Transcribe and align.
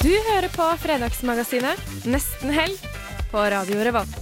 Du 0.00 0.08
hører 0.08 0.48
på 0.48 0.64
Fredagsmagasinet 0.80 1.80
Nesten 2.08 2.54
helg 2.56 2.76
på 3.28 3.42
Radio 3.52 3.82
Revolt. 3.84 4.14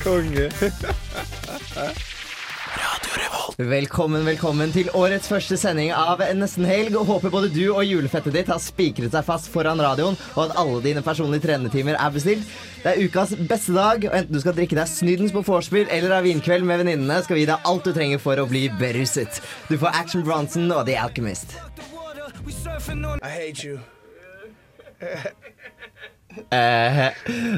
Konge. 0.00 0.46
Radio 2.80 3.18
Revolt. 3.20 3.60
Velkommen, 3.60 4.24
velkommen 4.24 4.72
til 4.72 4.88
årets 4.96 5.28
første 5.28 5.58
sending 5.60 5.92
av 5.92 6.24
Nesten 6.38 6.64
helg. 6.64 6.96
og 6.96 7.12
Håper 7.12 7.34
både 7.36 7.52
du 7.52 7.66
og 7.74 7.84
julefettet 7.84 8.32
ditt 8.38 8.48
har 8.48 8.64
spikret 8.64 9.12
seg 9.12 9.28
fast 9.28 9.52
foran 9.52 9.84
radioen, 9.84 10.16
og 10.32 10.46
at 10.46 10.56
alle 10.64 10.80
dine 10.88 11.04
personlige 11.04 11.44
trenetimer 11.44 12.00
er 12.00 12.16
bestilt. 12.16 12.48
Det 12.80 12.94
er 12.94 13.04
ukas 13.04 13.36
beste 13.36 13.76
dag, 13.76 14.08
og 14.08 14.16
enten 14.16 14.32
du 14.32 14.40
skal 14.40 14.56
drikke 14.56 14.80
deg 14.80 14.88
snydens 14.88 15.36
på 15.36 15.44
vorspiel 15.44 15.92
eller 15.92 16.16
ha 16.16 16.24
vinkveld 16.24 16.64
med 16.64 16.86
venninnene, 16.86 17.20
skal 17.20 17.36
vi 17.36 17.44
gi 17.44 17.52
deg 17.52 17.68
alt 17.68 17.84
du 17.84 17.92
trenger 17.92 18.24
for 18.24 18.40
å 18.40 18.48
bli 18.48 18.70
beruset. 18.80 19.44
Du 19.68 19.76
får 19.76 19.92
Action 20.06 20.24
Bronson 20.24 20.72
og 20.72 20.86
The 20.88 20.96
Alchemist. 21.04 21.58
I 22.46 23.28
hate 23.28 23.64
you. 23.64 23.78
Eh, 26.54 27.08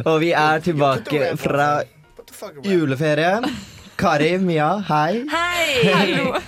og 0.09 0.15
vi 0.23 0.31
er 0.33 0.63
tilbake 0.65 1.35
fra 1.37 1.83
juleferien 1.85 2.25
the 2.25 2.33
fuck 2.33 2.55
juleferie. 2.65 3.51
Kari, 4.01 4.31
Mia, 4.41 4.79
hei. 4.89 5.27
Hei! 5.29 5.67
Hallo. 5.99 6.41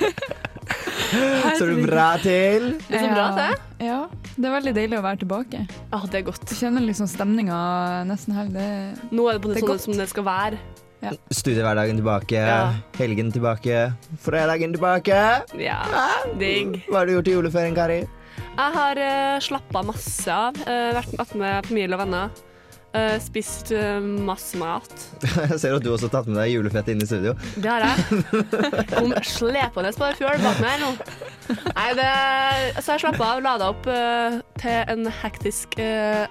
Står 1.59 1.75
du 1.75 1.83
bra 1.85 2.07
til? 2.23 2.71
Det 2.89 2.97
er 2.97 3.05
så 3.05 3.11
bra, 3.13 3.27
det. 3.37 3.85
Ja, 3.85 3.99
det 4.39 4.49
er 4.49 4.57
veldig 4.57 4.75
deilig 4.81 4.99
å 4.99 5.05
være 5.05 5.21
tilbake. 5.21 5.67
Ja, 5.93 6.01
det 6.01 6.23
er 6.23 6.27
godt. 6.31 6.49
Jeg 6.49 6.63
kjenner 6.63 6.87
liksom 6.89 7.13
stemninga 7.13 7.61
nesten 8.09 8.39
helg. 8.41 8.57
Det 8.57 9.13
Nå 9.13 9.29
er 9.29 9.37
det 9.37 9.45
på 9.45 9.53
det 9.53 9.61
Det 9.61 9.69
sånn 9.69 9.85
som 9.85 10.01
det 10.01 10.09
skal 10.15 10.27
være. 10.31 10.63
Studiehverdagen 11.29 12.01
tilbake, 12.01 12.41
Ja. 12.41 12.73
helgen 12.97 13.31
tilbake, 13.37 13.93
fredagen 14.25 14.73
tilbake. 14.73 15.23
Ja, 15.61 15.83
digg. 16.41 16.81
Hva 16.89 17.03
har 17.03 17.07
du 17.07 17.19
gjort 17.19 17.29
i 17.29 17.37
juleferien, 17.37 17.77
Kari? 17.77 18.05
Jeg 18.55 18.75
har 18.79 18.99
uh, 19.03 19.37
slappa 19.43 19.83
masse 19.87 20.31
av. 20.31 20.59
Uh, 20.67 20.91
vært 20.95 21.15
med, 21.15 21.39
med 21.41 21.69
familie 21.69 21.97
og 21.97 22.03
venner. 22.05 22.43
Uh, 22.95 23.17
spist 23.19 23.73
uh, 23.75 23.99
masse 23.99 24.55
mat. 24.61 24.93
Jeg 25.51 25.59
ser 25.59 25.75
at 25.75 25.83
du 25.83 25.91
også 25.91 26.07
har 26.07 26.15
tatt 26.21 26.31
med 26.31 26.39
deg 26.39 26.53
julefett 26.53 26.93
inn 26.93 27.03
i 27.03 27.09
studio. 27.09 27.35
Det 27.59 27.67
har 27.67 27.83
jeg. 27.83 28.23
Kom 28.93 29.11
slepende 29.27 29.91
på 29.97 30.07
det 30.07 30.13
fjøl 30.21 30.39
bak 30.45 30.63
meg 30.63 30.77
her 30.77 30.85
nå. 30.85 30.93
Nei, 31.75 31.89
det, 31.99 32.07
så 32.79 32.95
jeg 32.95 33.03
slappa 33.03 33.33
av, 33.35 33.43
lada 33.45 33.73
opp 33.75 33.91
uh, 33.91 34.39
til 34.63 34.95
en 34.95 35.11
hektisk 35.23 35.75
eh, 35.83 36.25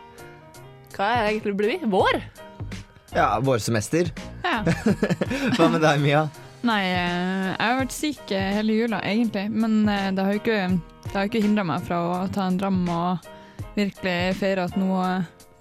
Hva 0.96 1.10
er 1.12 1.20
det 1.20 1.34
egentlig 1.34 1.54
blir? 1.60 1.86
Vår? 1.92 2.24
Ja, 3.14 3.28
vårsemester. 3.44 4.10
Ja. 4.42 4.64
Hva 5.58 5.70
med 5.70 5.84
deg, 5.84 6.02
Mia? 6.02 6.24
Nei, 6.64 6.82
eh, 6.88 7.48
jeg 7.52 7.60
har 7.60 7.80
vært 7.82 7.94
syk 7.94 8.32
eh, 8.32 8.50
hele 8.56 8.78
jula, 8.78 9.02
egentlig. 9.04 9.50
Men 9.52 9.84
eh, 9.92 10.10
det 10.16 10.24
har 10.24 10.36
jo 10.38 10.40
ikke, 10.40 10.60
det 11.06 11.16
har 11.16 11.30
ikke 11.30 11.44
hindra 11.44 11.66
meg 11.68 11.84
fra 11.86 12.00
å 12.02 12.14
ta 12.34 12.48
en 12.50 12.60
dram 12.60 12.84
og 12.90 13.26
virkelig 13.78 14.36
feire 14.40 14.68
at 14.68 14.78
nå, 14.80 14.90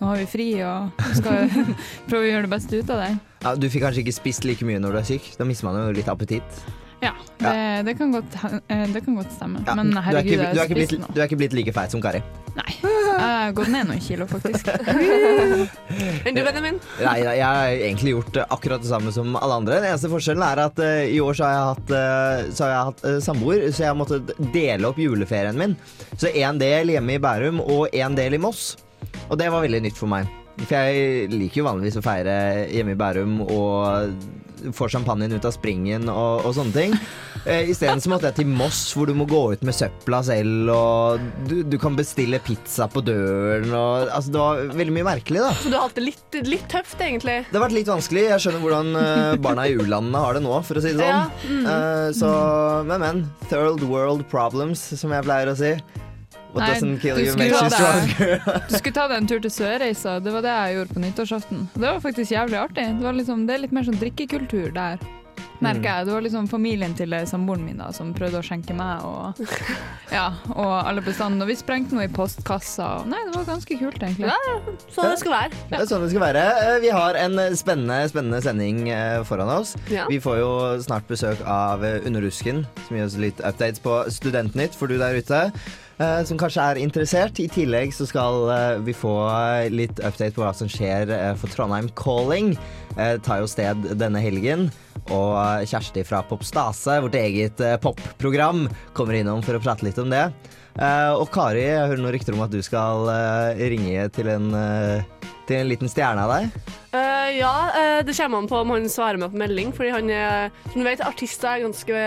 nå 0.01 0.11
har 0.11 0.21
vi 0.21 0.29
fri 0.29 0.49
og 0.67 1.03
skal 1.19 1.49
prøve 2.09 2.23
å 2.23 2.31
gjøre 2.31 2.47
det 2.47 2.53
beste 2.53 2.81
ut 2.83 2.93
av 2.93 3.03
det. 3.05 3.11
Ja, 3.43 3.57
du 3.59 3.67
fikk 3.73 3.87
kanskje 3.87 4.05
ikke 4.05 4.17
spist 4.17 4.47
like 4.49 4.67
mye 4.69 4.81
når 4.83 4.95
du 4.95 5.03
er 5.03 5.11
syk? 5.15 5.33
Da 5.39 5.49
mister 5.49 5.69
man 5.69 5.81
jo 5.81 5.97
litt 5.97 6.11
appetitt. 6.13 6.63
Det, 7.43 7.83
det, 7.89 7.95
kan, 7.99 8.13
godt, 8.15 8.37
eh, 8.69 8.87
det 8.93 9.03
kan 9.05 9.19
godt 9.19 9.35
stemme. 9.35 9.63
Ja, 9.67 9.75
Men 9.79 9.91
du, 9.91 9.99
er 9.99 10.07
herregud, 10.07 10.33
ikke, 10.33 10.39
du, 10.39 10.47
er 10.47 10.55
jeg 10.55 10.71
ikke 10.71 10.79
blitt, 10.79 10.95
nå. 11.01 11.11
du 11.11 11.21
er 11.21 11.29
ikke 11.29 11.41
blitt 11.43 11.57
like 11.59 11.75
feit 11.77 11.95
som 11.95 12.03
Kari. 12.05 12.23
Nei, 12.53 12.73
jeg 12.83 13.21
har 13.23 13.53
gått 13.57 13.71
ned 13.73 13.89
noen 13.89 14.03
kilo, 14.05 14.27
faktisk. 14.29 14.69
Enn 16.27 16.37
du, 16.37 16.43
Benjamin? 16.45 16.77
min? 16.77 16.81
Nei, 17.01 17.17
nei, 17.25 17.37
jeg 17.39 17.47
har 17.47 17.71
egentlig 17.73 18.13
gjort 18.13 18.41
akkurat 18.45 18.85
det 18.85 18.91
samme 18.91 19.15
som 19.15 19.39
alle 19.41 19.57
andre. 19.63 19.79
Den 19.81 19.89
eneste 19.95 20.11
forskjellen 20.13 20.45
er 20.45 20.63
at 20.67 20.83
uh, 20.83 21.01
i 21.09 21.17
år 21.25 21.39
så 21.39 21.49
har 21.49 21.55
jeg 21.55 21.71
hatt, 21.71 21.95
uh, 21.95 22.53
så 22.53 22.67
har 22.67 22.75
jeg 22.75 22.91
hatt 22.91 23.03
uh, 23.07 23.17
samboer, 23.25 23.67
så 23.73 23.87
jeg 23.87 23.99
måtte 24.03 24.21
dele 24.53 24.91
opp 24.91 25.01
juleferien 25.01 25.59
min. 25.59 25.79
Så 26.13 26.29
en 26.29 26.61
del 26.61 26.93
hjemme 26.93 27.17
i 27.17 27.23
Bærum 27.23 27.65
og 27.65 27.89
en 27.89 28.21
del 28.21 28.37
i 28.37 28.43
Moss. 28.43 28.75
Og 29.31 29.39
det 29.41 29.49
var 29.53 29.65
veldig 29.65 29.83
nytt 29.89 29.99
for 29.99 30.13
meg. 30.13 30.29
For 30.61 30.77
jeg 30.77 31.33
liker 31.33 31.63
jo 31.63 31.69
vanligvis 31.71 31.99
å 31.99 32.05
feire 32.05 32.37
hjemme 32.69 32.93
i 32.93 33.01
Bærum 33.01 33.41
og 33.47 34.13
få 34.77 34.89
champagnen 34.93 35.33
ut 35.35 35.47
av 35.49 35.55
springen 35.55 36.09
og, 36.13 36.47
og 36.47 36.55
sånne 36.57 36.75
ting. 36.77 36.97
Eh, 37.43 37.71
Isteden 37.73 38.03
måtte 38.13 38.31
jeg 38.31 38.39
til 38.43 38.51
Moss, 38.53 38.85
hvor 38.95 39.09
du 39.11 39.15
må 39.19 39.27
gå 39.29 39.41
ut 39.55 39.65
med 39.67 39.75
søpla 39.75 40.23
selv, 40.27 40.71
og 40.73 41.25
du, 41.51 41.63
du 41.67 41.79
kan 41.83 41.97
bestille 41.99 42.39
pizza 42.45 42.87
på 42.91 43.03
døren 43.05 43.71
og 43.73 44.11
Altså, 44.13 44.33
det 44.35 44.41
var 44.41 44.61
veldig 44.77 44.95
mye 44.95 45.07
merkelig, 45.07 45.41
da. 45.43 45.51
Så 45.57 45.71
du 45.73 45.77
har 45.77 45.87
hatt 45.87 45.97
det 45.99 46.05
litt, 46.05 46.39
litt 46.47 46.65
tøft, 46.71 47.01
egentlig? 47.01 47.39
Det 47.49 47.57
har 47.57 47.65
vært 47.65 47.77
litt 47.77 47.91
vanskelig. 47.91 48.25
Jeg 48.29 48.45
skjønner 48.45 48.63
hvordan 48.65 49.01
eh, 49.01 49.35
barna 49.43 49.67
i 49.69 49.77
u-landene 49.79 50.23
har 50.23 50.37
det 50.37 50.45
nå, 50.45 50.55
for 50.67 50.79
å 50.79 50.85
si 50.85 50.93
det 50.93 51.01
sånn. 51.01 51.11
Ja, 51.11 51.25
mm. 51.49 51.67
Eh, 51.73 52.09
så, 52.19 52.33
men, 52.89 53.03
men. 53.03 53.25
Third 53.51 53.85
world 53.89 54.27
problems, 54.33 54.85
som 55.01 55.15
jeg 55.15 55.27
pleier 55.27 55.53
å 55.53 55.57
si. 55.59 55.75
What 56.53 56.67
Nei, 56.67 56.75
doesn't 56.75 57.01
kill 57.01 57.17
du 57.17 57.23
you 57.25 57.33
skulle 57.33 57.49
makes 57.49 57.63
you 57.63 57.71
ta 57.71 57.79
stronger. 57.79 58.61
Du 58.69 58.77
skulle 58.77 58.95
ta 58.99 59.07
deg 59.09 59.17
en 59.23 59.31
tur 59.31 59.41
til 59.41 59.55
Sørreisa. 59.55 60.19
Det 60.21 60.35
var 60.35 60.45
det 60.45 60.53
jeg 60.59 60.77
gjorde 60.77 60.95
på 60.99 61.07
nyttårsaften. 61.07 61.65
Det 61.73 61.87
var 61.89 62.05
faktisk 62.05 62.35
jævlig 62.37 62.61
artig. 62.61 62.87
Det, 62.99 63.07
var 63.09 63.17
liksom, 63.17 63.47
det 63.49 63.57
er 63.57 63.65
litt 63.65 63.73
mer 63.73 63.89
sånn 63.89 64.01
drikkekultur 64.03 64.71
der. 64.77 65.01
Merker 65.63 65.87
jeg. 65.87 66.07
Det 66.09 66.13
var 66.17 66.25
liksom 66.25 66.47
familien 66.51 66.95
til 66.99 67.13
eh, 67.15 67.23
samboeren 67.31 67.63
min 67.63 67.79
da, 67.79 67.93
som 67.95 68.09
prøvde 68.19 68.41
å 68.41 68.43
skjenke 68.43 68.75
meg 68.75 69.05
og, 69.07 69.39
ja, 70.17 70.25
og 70.57 70.73
alle 70.81 71.05
bestandene. 71.07 71.47
Og 71.47 71.53
vi 71.53 71.57
sprengte 71.61 71.95
noe 71.95 72.09
i 72.09 72.11
postkassa. 72.13 72.89
og 72.99 73.07
Nei, 73.13 73.21
det 73.29 73.37
var 73.37 73.47
ganske 73.47 73.77
kult, 73.79 74.01
egentlig. 74.03 74.27
Ja, 74.27 74.57
sånn 74.91 75.13
det 75.13 75.21
skal 75.23 75.37
være. 75.37 75.61
Det 75.71 75.79
er 75.79 75.87
sånn 75.93 76.03
det 76.03 76.11
skal 76.11 76.25
være. 76.27 76.43
Eh, 76.67 76.81
Vi 76.83 76.91
har 76.97 77.21
en 77.23 77.39
spennende, 77.57 78.01
spennende 78.11 78.43
sending 78.43 78.89
eh, 78.91 79.21
foran 79.29 79.55
oss. 79.55 79.77
Ja. 79.93 80.09
Vi 80.11 80.19
får 80.25 80.43
jo 80.43 80.51
snart 80.83 81.07
besøk 81.09 81.41
av 81.47 81.87
Underrusken, 82.03 82.65
som 82.89 82.99
gir 82.99 83.07
oss 83.07 83.17
litt 83.23 83.41
updates 83.47 83.81
på 83.87 84.03
Studentnytt 84.11 84.75
for 84.75 84.91
du 84.91 84.99
der 84.99 85.15
ute. 85.23 85.45
Eh, 86.03 86.21
Som 86.29 86.41
kanskje 86.41 86.67
er 86.67 86.81
interessert. 86.83 87.41
I 87.41 87.49
tillegg 87.53 87.95
så 87.95 88.07
skal 88.09 88.49
eh, 88.53 88.79
vi 88.87 88.95
få 88.97 89.15
litt 89.73 90.03
update 90.03 90.35
på 90.37 90.45
hva 90.45 90.53
som 90.57 90.71
skjer 90.71 91.13
eh, 91.15 91.35
for 91.39 91.53
Trondheim 91.53 91.91
Calling. 91.99 92.57
eh, 92.97 93.17
tar 93.25 93.43
jo 93.43 93.51
sted 93.51 93.87
denne 94.01 94.21
helgen. 94.23 94.71
Og 95.11 95.33
eh, 95.35 95.67
Kjersti 95.69 96.05
fra 96.07 96.23
Popstase, 96.27 97.01
vårt 97.03 97.17
eget 97.19 97.61
eh, 97.65 97.79
popprogram, 97.83 98.69
kommer 98.97 99.19
innom 99.19 99.43
for 99.45 99.59
å 99.59 99.63
prate 99.63 99.87
litt 99.87 99.99
om 100.03 100.13
det. 100.13 100.29
Eh, 100.79 101.11
og 101.13 101.27
Kari, 101.35 101.65
jeg 101.67 101.89
hører 101.89 102.05
noen 102.05 102.15
rykter 102.15 102.37
om 102.37 102.45
at 102.45 102.53
du 102.53 102.61
skal 102.65 103.11
ringe 103.59 104.07
til 104.15 104.31
en, 104.33 104.53
til 105.49 105.59
en 105.59 105.73
liten 105.73 105.91
stjerne 105.91 106.23
av 106.25 106.37
deg. 106.37 106.71
Uh, 106.93 107.31
ja, 107.33 108.03
det 108.05 108.13
kommer 108.19 108.43
an 108.43 108.49
på 108.51 108.59
om 108.61 108.73
han 108.75 108.85
svarer 108.93 109.17
meg 109.17 109.33
på 109.33 109.39
melding, 109.41 109.71
fordi 109.73 109.95
han 109.95 110.11
er 110.13 110.51
Som 110.67 110.83
du 110.83 110.85
vet, 110.85 111.01
artister 111.01 111.49
er 111.49 111.63
ganske 111.63 112.03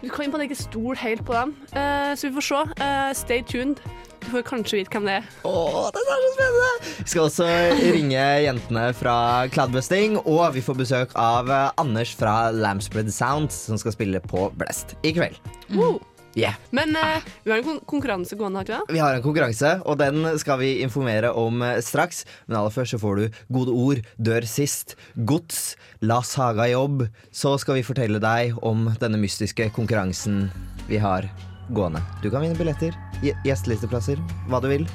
Du 0.00 0.06
kan 0.08 0.32
på 0.32 0.40
ikke 0.46 0.56
stole 0.56 0.96
helt 1.02 1.20
på 1.28 1.36
dem. 1.36 1.52
Uh, 1.74 2.16
så 2.16 2.30
vi 2.30 2.38
får 2.38 2.46
se. 2.48 2.62
Uh, 2.80 3.12
stay 3.12 3.44
tuned. 3.44 3.84
Du 4.22 4.30
får 4.30 4.44
kanskje 4.46 4.78
vite 4.80 4.94
hvem 4.94 5.08
det 5.08 5.18
er. 5.20 5.26
Åh, 5.48 5.88
det 5.94 6.02
er 6.02 6.22
så 6.22 6.30
spennende! 6.36 6.92
Vi 7.02 7.08
skal 7.10 7.24
også 7.26 7.48
ringe 7.96 8.26
jentene 8.44 8.84
fra 8.94 9.16
Cloudbusting, 9.50 10.16
og 10.22 10.44
vi 10.54 10.62
får 10.62 10.78
besøk 10.78 11.18
av 11.18 11.50
eh, 11.50 11.68
Anders 11.82 12.14
fra 12.18 12.36
Lampspread 12.54 13.10
Sounds, 13.12 13.66
som 13.66 13.80
skal 13.80 13.96
spille 13.96 14.22
på 14.22 14.46
Blest 14.58 14.94
i 15.02 15.14
kveld. 15.16 15.38
Mm. 15.74 15.98
Yeah. 16.34 16.54
Men 16.70 16.96
uh, 16.96 17.20
vi 17.44 17.50
har 17.50 17.58
en 17.58 17.66
kon 17.66 17.80
konkurranse 17.84 18.36
gående, 18.40 18.62
har 18.62 18.64
vi 18.64 18.72
det? 18.72 18.94
Vi 18.96 19.02
har 19.02 19.14
en 19.14 19.24
konkurranse, 19.24 19.74
og 19.84 19.98
den 20.00 20.24
skal 20.40 20.62
vi 20.62 20.72
informere 20.86 21.34
om 21.36 21.60
eh, 21.66 21.80
straks. 21.84 22.24
Men 22.46 22.60
aller 22.62 22.72
først 22.72 22.96
så 22.96 23.02
får 23.02 23.20
du 23.20 23.40
gode 23.52 23.76
ord, 23.76 24.02
dør 24.16 24.46
sist, 24.48 24.96
gods, 25.28 25.74
la 26.00 26.22
saga 26.24 26.70
jobb. 26.72 27.08
Så 27.34 27.58
skal 27.60 27.80
vi 27.80 27.86
fortelle 27.86 28.22
deg 28.22 28.56
om 28.64 28.88
denne 29.02 29.20
mystiske 29.20 29.68
konkurransen 29.76 30.46
vi 30.88 31.02
har 31.02 31.28
gående. 31.76 32.02
Du 32.22 32.30
kan 32.30 32.42
vinne 32.44 32.56
billetter, 32.58 32.94
gje- 33.22 33.36
gjestelisteplasser, 33.46 34.20
hva 34.48 34.60
du 34.64 34.68
vil. 34.72 34.86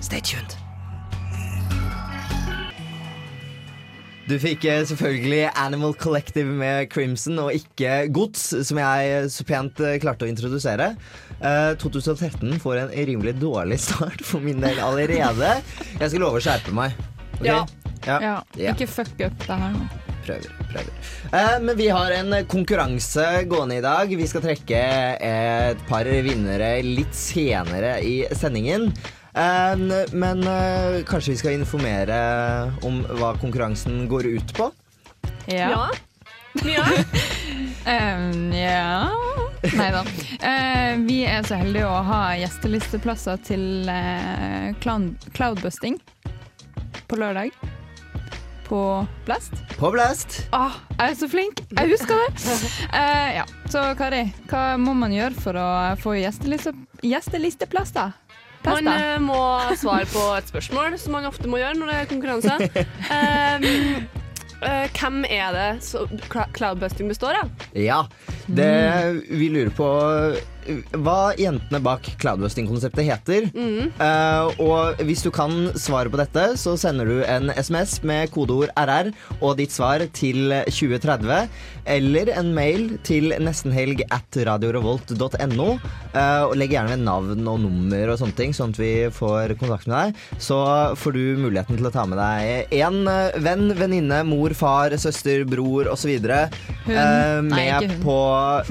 Stay 0.00 0.20
tuned. 0.24 0.56
Du 4.30 4.36
fikk 4.38 4.62
eh, 4.70 4.84
selvfølgelig 4.86 5.48
Animal 5.58 5.94
Collective 5.98 6.52
med 6.54 6.86
Crimson, 6.92 7.40
og 7.42 7.56
ikke 7.56 8.04
Gods, 8.14 8.44
som 8.68 8.78
jeg 8.78 9.24
så 9.34 9.46
pent 9.48 9.80
eh, 9.82 9.96
klarte 10.02 10.22
å 10.28 10.30
introdusere. 10.30 10.92
Eh, 11.40 11.72
2013 11.82 12.60
får 12.62 12.78
en 12.84 12.92
rimelig 13.10 13.34
dårlig 13.42 13.80
start 13.82 14.22
for 14.22 14.44
min 14.44 14.62
del 14.62 14.78
allerede. 14.86 15.56
Jeg 15.98 16.12
skal 16.12 16.22
love 16.22 16.38
å 16.38 16.44
skjerpe 16.46 16.76
meg. 16.76 16.94
Okay? 17.40 17.50
Ja. 17.50 17.64
ja. 18.06 18.20
Ja, 18.22 18.36
Ja. 18.54 18.76
Ikke 18.76 18.86
fuck 18.88 19.16
up 19.18 19.34
det 19.48 19.56
her 19.64 19.74
nå. 19.74 19.88
Prøver. 20.22 20.59
Prøver. 20.70 20.90
Eh, 21.30 21.56
men 21.62 21.76
vi 21.78 21.88
har 21.92 22.16
en 22.16 22.34
konkurranse 22.50 23.26
gående 23.50 23.78
i 23.80 23.84
dag. 23.84 24.12
Vi 24.20 24.28
skal 24.30 24.44
trekke 24.44 24.82
et 25.30 25.88
par 25.90 26.08
vinnere 26.26 26.76
litt 26.86 27.16
senere 27.16 27.98
i 28.06 28.22
sendingen. 28.38 28.90
Eh, 29.34 30.04
men 30.12 30.42
eh, 30.42 31.00
kanskje 31.06 31.34
vi 31.34 31.40
skal 31.42 31.58
informere 31.58 32.20
om 32.86 33.02
hva 33.20 33.34
konkurransen 33.40 34.06
går 34.10 34.32
ut 34.36 34.54
på? 34.56 34.70
Ja. 35.50 35.88
ja. 36.66 36.86
Um, 37.80 38.50
ja 38.52 39.08
Nei 39.76 39.88
da. 39.92 40.02
Uh, 40.40 40.94
vi 41.06 41.20
er 41.28 41.44
så 41.46 41.58
heldige 41.60 41.88
å 41.88 42.00
ha 42.06 42.20
gjestelisteplasser 42.40 43.40
til 43.44 43.88
uh, 43.88 44.72
cloudbusting 44.80 45.98
på 47.10 47.20
lørdag. 47.20 47.52
På 48.70 49.06
Blast. 49.26 49.52
På 49.78 49.90
Blast. 49.90 50.46
Ah, 50.54 50.76
jeg 50.94 51.10
er 51.10 51.14
så 51.18 51.28
flink! 51.28 51.60
Jeg 51.74 51.90
husker 51.90 52.20
det! 52.20 52.42
Uh, 52.94 53.30
ja. 53.40 53.42
Så 53.66 53.82
Kari, 53.98 54.20
hva 54.46 54.76
må 54.78 54.94
man 54.94 55.10
gjøre 55.10 55.34
for 55.34 55.58
å 55.58 55.64
få 55.98 56.12
gjesteliste, 56.20 56.70
gjestelisteplass, 57.02 57.90
da? 57.96 58.04
Man 58.62 58.86
eh, 58.92 59.16
må 59.18 59.40
svare 59.74 60.06
på 60.12 60.22
et 60.36 60.52
spørsmål, 60.52 60.94
som 61.02 61.18
man 61.18 61.26
ofte 61.26 61.50
må 61.50 61.58
gjøre 61.58 61.80
når 61.80 61.90
det 61.90 61.98
er 61.98 62.08
konkurranse. 62.12 62.86
Um, 63.10 64.06
uh, 64.62 64.86
hvem 65.00 65.18
er 65.26 65.58
det 65.58 65.68
så 65.88 66.06
cloudbusting 66.54 67.10
består 67.10 67.40
av? 67.42 67.50
Ja, 67.74 68.04
det 68.56 69.22
vi 69.30 69.50
lurer 69.52 69.72
på 69.74 69.88
eh, 70.66 70.86
hva 71.00 71.32
jentene 71.40 71.80
bak 71.82 72.06
cloudbusting-konseptet 72.20 73.06
heter. 73.08 73.48
Eh, 73.56 74.60
og 74.62 75.00
hvis 75.06 75.24
du 75.24 75.30
kan 75.34 75.70
svaret 75.78 76.12
på 76.12 76.20
dette, 76.20 76.44
så 76.60 76.76
sender 76.80 77.08
du 77.08 77.22
en 77.24 77.50
SMS 77.56 78.00
med 78.06 78.30
kodeord 78.34 78.72
RR 78.78 79.12
og 79.40 79.56
ditt 79.60 79.74
svar 79.74 80.04
til 80.16 80.52
2030. 80.68 81.48
Eller 81.90 82.30
en 82.36 82.52
mail 82.54 82.98
til 83.06 83.32
nestenhelg 83.42 84.04
at 84.12 84.36
radiorevolt.no. 84.46 85.68
Uh, 86.10 86.42
og 86.48 86.56
legg 86.58 86.74
gjerne 86.74 86.94
ved 86.94 87.04
navn 87.06 87.48
og 87.48 87.60
nummer 87.62 88.12
og 88.12 88.18
sånne 88.20 88.36
ting, 88.38 88.54
sånn 88.56 88.74
at 88.74 88.80
vi 88.80 88.92
får 89.14 89.54
kontakt 89.60 89.88
med 89.90 89.96
deg. 89.96 90.24
Så 90.42 90.58
får 90.98 91.16
du 91.16 91.22
muligheten 91.40 91.78
til 91.78 91.88
å 91.88 91.94
ta 91.94 92.06
med 92.08 92.20
deg 92.20 92.74
en 92.80 93.00
eh, 93.10 93.38
venn, 93.42 93.70
venninne, 93.78 94.22
mor, 94.26 94.54
far, 94.58 94.94
søster, 95.00 95.44
bror 95.48 95.90
osv. 95.92 96.12
Uh, 96.20 96.48
Nei, 96.90 97.42
med 97.46 97.74
hund. 97.76 97.96
på 98.04 98.18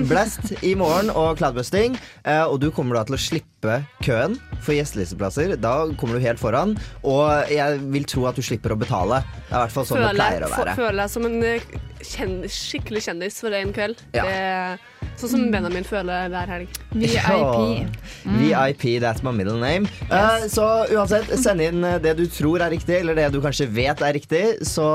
Blast 0.10 0.52
i 0.66 0.74
morgen 0.80 1.12
og 1.14 1.40
cloudbusting. 1.40 1.98
eh, 2.26 2.44
og 2.44 2.60
du 2.64 2.70
kommer 2.76 3.00
da 3.00 3.04
til 3.10 3.18
å 3.18 3.22
slippe 3.22 3.80
køen 4.06 4.38
for 4.64 4.76
gjestelisteplasser. 4.78 5.56
Da 5.62 5.74
kommer 6.00 6.20
du 6.20 6.26
helt 6.26 6.40
foran. 6.42 6.76
Og 7.04 7.52
jeg 7.52 7.80
vil 7.94 8.08
tro 8.10 8.26
at 8.30 8.40
du 8.40 8.46
slipper 8.46 8.76
å 8.76 8.80
betale. 8.80 9.22
Det 9.50 9.54
er 9.54 9.58
i 9.58 9.64
hvert 9.66 9.76
fall 9.78 9.90
sånn 9.90 10.06
det 10.06 10.14
pleier 10.18 10.48
å 10.48 10.52
være. 10.54 10.78
føler 10.80 11.02
jeg 11.04 11.16
som 11.16 11.28
en 11.30 11.44
eh, 11.44 11.68
kjendis, 12.14 12.62
skikkelig 12.70 13.06
kjendis 13.10 13.42
for 13.44 13.60
en 13.60 13.76
kveld. 13.76 14.06
Ja. 14.16 14.24
Det 14.24 14.99
sånn 15.22 15.32
som 15.34 15.46
Benjamin 15.54 15.86
føler 15.88 16.30
hver 16.32 16.52
helg. 16.54 16.78
VIP. 16.94 18.00
VIP, 18.40 18.86
that's 19.04 19.24
my 19.26 19.34
middle 19.36 19.60
name. 19.60 19.90
Eh, 20.10 20.46
så 20.52 20.66
uansett, 20.94 21.30
send 21.42 21.64
inn 21.64 21.84
eh, 21.86 22.00
det 22.04 22.16
du 22.20 22.26
tror 22.32 22.64
er 22.66 22.74
riktig, 22.74 23.02
eller 23.02 23.18
det 23.18 23.30
du 23.34 23.40
kanskje 23.44 23.70
vet 23.74 24.02
er 24.06 24.16
riktig. 24.16 24.44
Så 24.68 24.88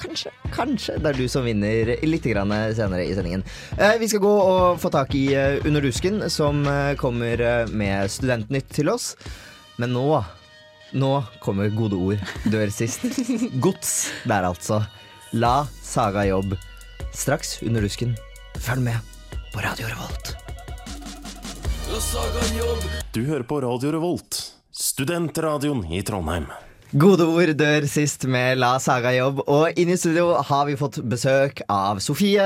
kanskje, 0.00 0.32
kanskje 0.54 0.98
det 1.00 1.12
er 1.12 1.20
du 1.20 1.28
som 1.30 1.46
vinner 1.46 1.94
litt 2.06 2.26
grann 2.30 2.54
senere 2.76 3.06
i 3.06 3.14
sendingen. 3.16 3.44
Uh, 3.76 3.94
vi 4.00 4.08
skal 4.10 4.24
gå 4.24 4.32
og 4.32 4.80
få 4.82 4.90
tak 4.92 5.14
i 5.18 5.28
Under 5.66 5.84
dusken, 5.84 6.22
som 6.32 6.64
kommer 7.00 7.66
med 7.70 8.10
Studentnytt 8.12 8.70
til 8.74 8.90
oss. 8.92 9.14
Men 9.80 9.94
nå 9.96 10.06
nå 10.92 11.10
kommer 11.42 11.70
gode 11.74 11.98
ord 11.98 12.50
dør 12.50 12.72
sist. 12.74 13.06
Gods 13.64 14.10
der, 14.24 14.48
altså. 14.48 14.82
La 15.32 15.66
Saga 15.82 16.26
jobb. 16.26 16.56
Straks 17.14 17.60
Under 17.62 17.86
dusken. 17.86 18.16
Følg 18.58 18.90
med 18.90 19.19
på 19.54 19.60
Radio 19.64 19.86
Revolt. 19.90 20.34
Du 23.12 23.22
hører 23.26 23.42
på 23.46 23.60
Radio 23.64 23.90
Revolt, 23.94 24.38
studentradioen 24.74 25.84
i 25.92 26.02
Trondheim. 26.06 26.46
Gode 26.90 27.22
ord 27.30 27.52
dør 27.54 27.84
sist 27.86 28.24
med 28.26 28.58
La 28.58 28.72
Saga 28.82 29.12
jobb, 29.14 29.44
og 29.46 29.76
inne 29.78 29.94
i 29.94 29.98
studio 30.00 30.32
har 30.48 30.64
vi 30.66 30.74
fått 30.78 30.98
besøk 31.06 31.62
av 31.70 32.00
Sofie. 32.02 32.42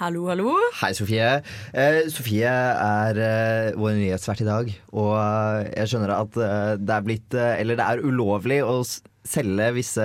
Hallo, 0.00 0.26
hallo. 0.28 0.52
Hei, 0.82 0.90
Sofie. 0.96 1.30
Eh, 1.72 2.00
Sofie 2.12 2.50
er 2.52 3.20
eh, 3.24 3.70
vår 3.80 3.96
nyhetsvert 4.02 4.42
i 4.44 4.48
dag, 4.50 4.68
og 4.92 5.14
eh, 5.16 5.70
jeg 5.78 5.92
skjønner 5.94 6.12
at 6.18 6.36
eh, 6.44 6.72
det 6.80 6.96
er 6.98 7.06
blitt 7.08 7.36
eh, 7.40 7.54
Eller 7.62 7.80
det 7.80 7.86
er 7.88 8.04
ulovlig 8.04 8.60
å 8.66 8.80
s- 8.84 8.98
selge 9.24 9.70
visse 9.78 10.04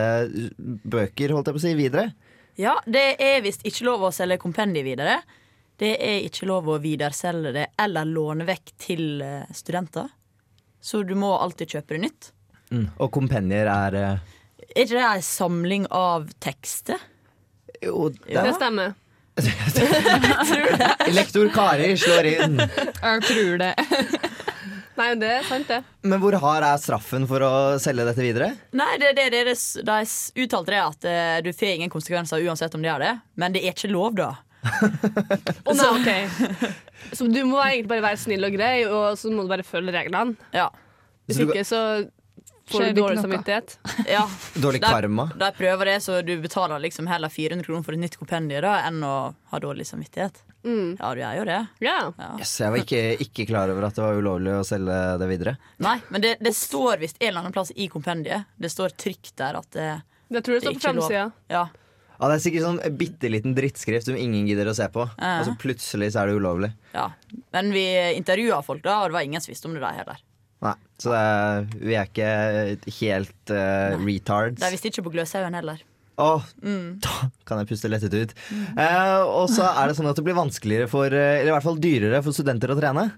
bøker, 0.87 1.35
holdt 1.35 1.51
jeg 1.51 1.57
på 1.59 1.63
å 1.63 1.65
si, 1.67 1.75
videre. 1.79 2.09
Ja, 2.59 2.77
det 2.87 3.17
er 3.19 3.41
visst 3.43 3.65
ikke 3.67 3.89
lov 3.89 4.07
å 4.07 4.13
selge 4.15 4.39
kompendier 4.39 4.87
videre. 4.87 5.19
Det 5.79 5.95
er 5.99 6.23
ikke 6.23 6.47
lov 6.47 6.69
å 6.71 6.77
videreselge 6.79 7.51
det 7.55 7.65
eller 7.81 8.07
låne 8.07 8.47
vekk 8.47 8.71
til 8.79 9.21
eh, 9.25 9.49
studenter. 9.55 10.07
Så 10.79 11.03
du 11.03 11.15
må 11.19 11.33
alltid 11.35 11.75
kjøpe 11.75 11.97
det 11.97 12.03
nytt. 12.05 12.31
Og 12.99 13.11
kompendier 13.13 13.69
er 13.71 13.95
uh... 13.95 14.35
Er 14.75 14.83
ikke 14.83 14.97
det 14.97 15.07
en 15.07 15.25
samling 15.25 15.87
av 15.93 16.29
tekster? 16.43 17.01
Jo, 17.83 18.09
det 18.09 18.33
Det 18.33 18.41
er 18.41 18.55
stemmer. 18.55 18.95
Lektor 21.17 21.49
Kari 21.51 21.91
slår 21.99 22.29
inn. 22.31 22.59
Jeg 22.61 23.25
tror 23.27 23.57
det. 23.59 23.73
Nei, 24.95 25.09
det 25.19 25.27
er 25.27 25.43
sant, 25.43 25.67
det. 25.67 25.81
Men 26.07 26.21
hvor 26.23 26.37
hard 26.39 26.63
er 26.63 26.79
straffen 26.79 27.25
for 27.27 27.43
å 27.43 27.51
selge 27.83 28.05
dette 28.07 28.23
videre? 28.23 28.53
Nei, 28.79 28.93
det, 29.01 29.11
det, 29.17 29.27
det, 29.33 29.41
det, 29.49 29.55
de 29.83 30.45
uttalte 30.45 30.71
det 30.71 30.79
at 30.79 31.07
eh, 31.11 31.37
du 31.43 31.51
får 31.51 31.73
ingen 31.73 31.91
konsekvenser 31.91 32.45
uansett 32.47 32.77
om 32.77 32.83
de 32.83 32.87
gjør 32.87 33.03
det. 33.03 33.13
Men 33.35 33.55
det 33.55 33.65
er 33.65 33.75
ikke 33.75 33.91
lov, 33.91 34.15
da. 34.15 34.29
Å 34.65 35.75
nei, 35.77 35.89
okay. 35.91 36.73
Så 37.13 37.27
du 37.29 37.41
må 37.47 37.61
egentlig 37.63 37.91
bare 37.93 38.05
være 38.09 38.21
snill 38.21 38.47
og 38.47 38.55
grei, 38.57 38.75
og 38.89 39.17
så 39.19 39.31
må 39.33 39.45
du 39.45 39.51
bare 39.51 39.65
følge 39.67 39.93
reglene. 39.95 40.35
Ja. 40.55 40.69
Hvis 41.29 41.41
ikke 41.45 41.65
så 41.67 41.81
får 42.69 42.87
du 42.89 42.99
dårlig 43.01 43.21
samvittighet. 43.21 43.77
ja. 44.09 44.23
Dårlig 44.57 44.81
karma. 44.81 45.27
karma. 45.29 45.45
De 45.45 45.51
prøver 45.57 45.91
det, 45.91 45.99
så 46.05 46.19
du 46.25 46.33
betaler 46.41 46.81
liksom 46.81 47.07
heller 47.09 47.29
400 47.29 47.65
kroner 47.67 47.85
for 47.85 47.97
et 47.97 48.01
nytt 48.01 48.17
kompendium 48.17 48.65
da, 48.65 48.79
enn 48.87 49.03
å 49.05 49.15
ha 49.51 49.61
dårlig 49.61 49.85
samvittighet. 49.89 50.41
Mm. 50.65 50.95
Ja, 50.97 51.11
du 51.13 51.21
er 51.21 51.37
jo 51.37 51.45
det. 51.45 51.59
Yeah. 51.83 52.09
Ja. 52.17 52.31
Yes, 52.41 52.55
jeg 52.57 52.73
var 52.73 52.81
ikke, 52.81 53.01
ikke 53.21 53.45
klar 53.51 53.69
over 53.69 53.85
at 53.85 53.97
det 53.97 54.01
var 54.01 54.17
ulovlig 54.17 54.55
å 54.57 54.63
selge 54.65 54.97
det 55.21 55.29
videre. 55.29 55.55
Nei, 55.85 55.99
men 56.09 56.25
det, 56.25 56.35
det 56.41 56.55
står 56.57 57.03
visst 57.05 57.21
en 57.21 57.29
eller 57.29 57.43
annen 57.43 57.53
plass 57.53 57.69
i 57.75 57.85
kompendiet. 57.91 58.49
Det 58.57 58.71
står 58.73 58.97
trygt 58.97 59.35
der 59.37 59.59
at 59.61 59.69
det, 59.77 59.89
Det 60.33 60.41
tror 60.41 60.57
jeg 60.57 60.63
det 60.63 60.71
står 60.71 60.73
er 60.73 60.79
på 60.79 60.87
framsida. 60.87 61.27
Ja. 61.53 61.67
Ja, 62.19 62.27
Det 62.29 62.35
er 62.37 62.43
sikkert 62.45 62.63
sånn 62.65 62.97
bitte 62.97 63.29
liten 63.31 63.55
drittskrift 63.57 64.05
som 64.07 64.15
ingen 64.19 64.47
gidder 64.47 64.69
å 64.71 64.75
se 64.77 64.87
på. 64.93 65.03
Eh. 65.19 65.39
Og 65.41 65.49
så 65.49 65.55
plutselig 65.59 66.11
så 66.13 66.21
er 66.23 66.31
det 66.31 66.37
ulovlig. 66.39 66.71
ja. 66.93 67.09
Men 67.51 67.71
vi 67.75 67.83
intervjua 68.15 68.61
folk 68.63 68.83
da, 68.83 69.01
og 69.03 69.09
det 69.11 69.17
var 69.17 69.25
ingen 69.27 69.41
som 69.43 69.51
visste 69.51 69.67
om 69.67 69.73
det 69.75 69.81
der 69.83 69.97
heller. 69.99 70.21
Nei, 70.63 70.73
Så 70.97 71.11
det 71.11 71.19
er, 71.19 71.65
vi 71.83 71.95
er 71.99 72.07
ikke 72.07 72.93
helt 73.01 73.51
uh, 73.51 73.97
retards. 74.05 74.61
De 74.63 74.71
visste 74.71 74.87
ikke 74.89 75.03
på 75.09 75.11
Gløshaugen 75.17 75.53
heller. 75.59 75.83
Åh, 76.17 76.43
Mm. 76.63 76.99
da 77.03 77.29
kan 77.45 77.59
jeg 77.59 77.67
puste 77.73 77.91
lettet 77.91 78.13
ut. 78.15 78.33
Eh, 78.79 79.21
og 79.27 79.49
så 79.51 79.67
er 79.75 79.89
det 79.91 79.97
sånn 79.97 80.07
at 80.07 80.15
det 80.15 80.23
blir 80.23 80.37
vanskeligere 80.37 80.87
for 80.87 81.11
eh, 81.11 81.41
Eller 81.41 81.51
i 81.51 81.55
hvert 81.57 81.65
fall 81.67 81.79
dyrere 81.83 82.21
for 82.23 82.31
studenter 82.31 82.71
å 82.71 82.77
trene. 82.79 83.09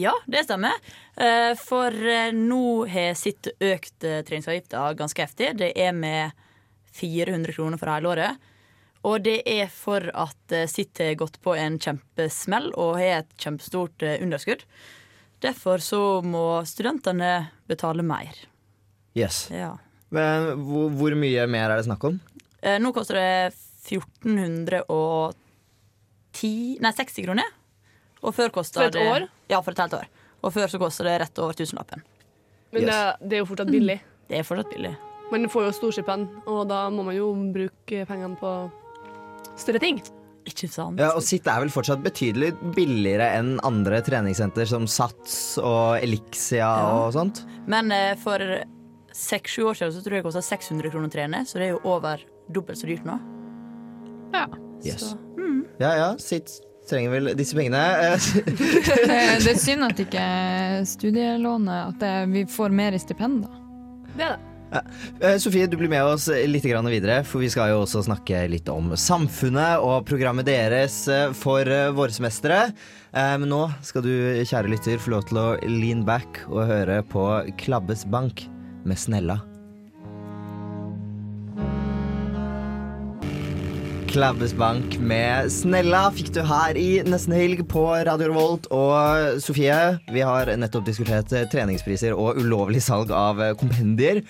Ja, 0.00 0.14
det 0.30 0.46
stemmer. 0.46 0.72
Eh, 1.20 1.52
For 1.60 1.92
eh, 1.92 2.30
nå 2.32 2.86
har 2.88 3.12
sitt 3.18 3.50
økt 3.52 3.98
treningsavgift 4.00 4.30
treningsavgifta 4.30 4.86
ganske 4.96 5.26
heftig. 5.26 5.52
Det 5.60 5.72
er 5.76 5.92
med 5.92 6.32
400 6.96 7.52
kroner 7.56 7.78
for 7.80 7.88
hele 7.92 8.08
året. 8.10 8.32
Og 9.08 9.22
det 9.24 9.38
er 9.48 9.68
for 9.72 10.10
at 10.12 10.52
eh, 10.52 10.66
sitt 10.68 10.98
har 11.00 11.14
gått 11.20 11.38
på 11.40 11.54
en 11.56 11.78
kjempesmell 11.80 12.68
og 12.76 12.98
har 13.00 13.22
et 13.22 13.30
kjempestort 13.40 14.02
eh, 14.04 14.20
underskudd. 14.20 14.62
Derfor 15.40 15.78
så 15.80 16.20
må 16.20 16.60
studentene 16.68 17.48
betale 17.70 18.02
mer. 18.04 18.28
Yes. 19.16 19.46
Ja. 19.54 19.78
Men 20.12 20.60
hvor, 20.66 20.90
hvor 20.92 21.14
mye 21.16 21.46
mer 21.48 21.70
er 21.70 21.76
det 21.80 21.86
snakk 21.88 22.04
om? 22.10 22.20
Eh, 22.60 22.76
Nå 22.82 22.92
koster 22.92 23.14
det 23.16 23.54
1410 23.88 24.92
Nei, 26.84 26.92
60 26.92 27.24
kroner. 27.24 27.48
Og 28.20 28.36
før 28.36 28.52
kosta 28.52 28.82
For 28.82 28.88
et 28.90 28.96
det 28.98 29.06
år? 29.08 29.24
Ja, 29.48 29.62
for 29.64 29.72
et 29.72 29.80
helt 29.80 29.96
år. 29.96 30.04
Og 30.44 30.52
før 30.52 30.68
så 30.68 30.76
kosta 30.80 31.04
det 31.08 31.16
rett 31.24 31.38
over 31.40 31.56
tusenlappen. 31.56 32.04
Men 32.70 32.84
det, 32.86 32.98
det 33.24 33.34
er 33.38 33.42
jo 33.42 33.48
fortsatt 33.48 33.72
billig. 33.72 33.96
Det 34.28 34.36
er 34.38 34.44
fortsatt 34.46 34.70
billig. 34.76 34.92
Man 35.30 35.46
får 35.50 35.68
jo 35.68 35.74
storstipend, 35.76 36.30
og 36.50 36.64
da 36.70 36.84
må 36.90 37.04
man 37.06 37.14
jo 37.16 37.28
bruke 37.54 38.04
pengene 38.08 38.38
på 38.40 38.54
større 39.60 39.82
ting. 39.82 40.00
Ikke 40.48 40.70
sant? 40.72 40.98
Ja, 40.98 41.12
og 41.14 41.22
Sitt 41.22 41.46
er 41.50 41.60
vel 41.62 41.70
fortsatt 41.72 42.00
betydelig 42.02 42.54
billigere 42.74 43.28
enn 43.38 43.58
andre 43.66 44.00
treningssenter 44.02 44.66
som 44.66 44.86
Sats 44.90 45.58
og 45.60 46.00
Elixia 46.00 46.70
og 46.96 47.12
sånt. 47.14 47.42
Men 47.70 47.92
eh, 47.94 48.14
for 48.18 48.42
seks-sju 49.14 49.66
år 49.68 49.78
siden 49.78 49.94
så 49.94 50.02
tror 50.02 50.16
jeg 50.16 50.24
det 50.24 50.28
kosta 50.30 50.42
600 50.46 50.92
kroner 50.94 51.10
å 51.10 51.12
trene, 51.12 51.42
så 51.46 51.60
det 51.60 51.68
er 51.68 51.74
jo 51.74 51.82
over 51.92 52.24
dobbelt 52.50 52.80
så 52.80 52.88
dyrt 52.88 53.06
nå. 53.06 53.18
Ja. 54.34 54.46
Yes. 54.86 55.10
Så, 55.10 55.16
Ja 55.80 55.90
ja, 55.96 56.10
Sitt 56.20 56.52
trenger 56.88 57.12
vel 57.14 57.32
disse 57.38 57.56
pengene. 57.58 57.80
Eh, 58.08 58.28
Det, 58.40 59.18
det 59.44 59.52
er 59.54 59.60
synd 59.60 59.86
at 59.86 60.00
ikke 60.00 60.24
studielånet 60.88 61.92
At 61.92 62.00
det, 62.02 62.14
vi 62.32 62.46
får 62.48 62.72
mer 62.74 62.96
i 62.96 63.02
stipend, 63.02 63.44
da. 63.44 63.60
Det 64.16 64.24
er 64.24 64.32
det. 64.38 64.49
Eh, 64.70 65.36
Sofie, 65.38 65.66
du 65.66 65.76
blir 65.76 65.90
med 65.90 66.04
oss 66.06 66.28
litt 66.28 66.64
videre, 66.64 67.20
for 67.26 67.42
vi 67.42 67.50
skal 67.50 67.72
jo 67.72 67.82
også 67.82 68.04
snakke 68.06 68.44
litt 68.50 68.68
om 68.70 68.92
samfunnet 68.94 69.82
og 69.82 70.06
programmet 70.06 70.46
deres 70.46 71.02
eh, 71.10 71.34
for 71.34 71.66
eh, 71.66 71.90
vårsemestere. 71.94 72.70
Men 73.10 73.48
nå 73.50 73.64
skal 73.82 74.04
du, 74.06 74.12
kjære 74.46 74.70
lytter, 74.70 75.00
få 75.02 75.10
lov 75.16 75.24
til 75.26 75.38
å 75.40 75.46
lean 75.66 76.04
back 76.06 76.44
og 76.46 76.68
høre 76.68 77.00
på 77.10 77.24
Klabbes 77.58 78.04
bank 78.06 78.44
med 78.86 79.00
Snella. 79.02 79.40
Klabbes 84.14 84.54
bank 84.54 84.94
med 85.02 85.50
Snella 85.50 86.04
fikk 86.14 86.30
du 86.36 86.38
her 86.46 86.78
i 86.78 87.02
Nesten 87.02 87.34
Helg 87.34 87.64
på 87.70 87.82
Radio 88.06 88.30
Revolt. 88.30 88.70
Og 88.70 89.42
Sofie, 89.42 89.80
vi 90.14 90.22
har 90.22 90.54
nettopp 90.54 90.86
diskutert 90.86 91.34
treningspriser 91.50 92.14
og 92.14 92.38
ulovlig 92.38 92.84
salg 92.86 93.10
av 93.10 93.42
kompendier. 93.58 94.22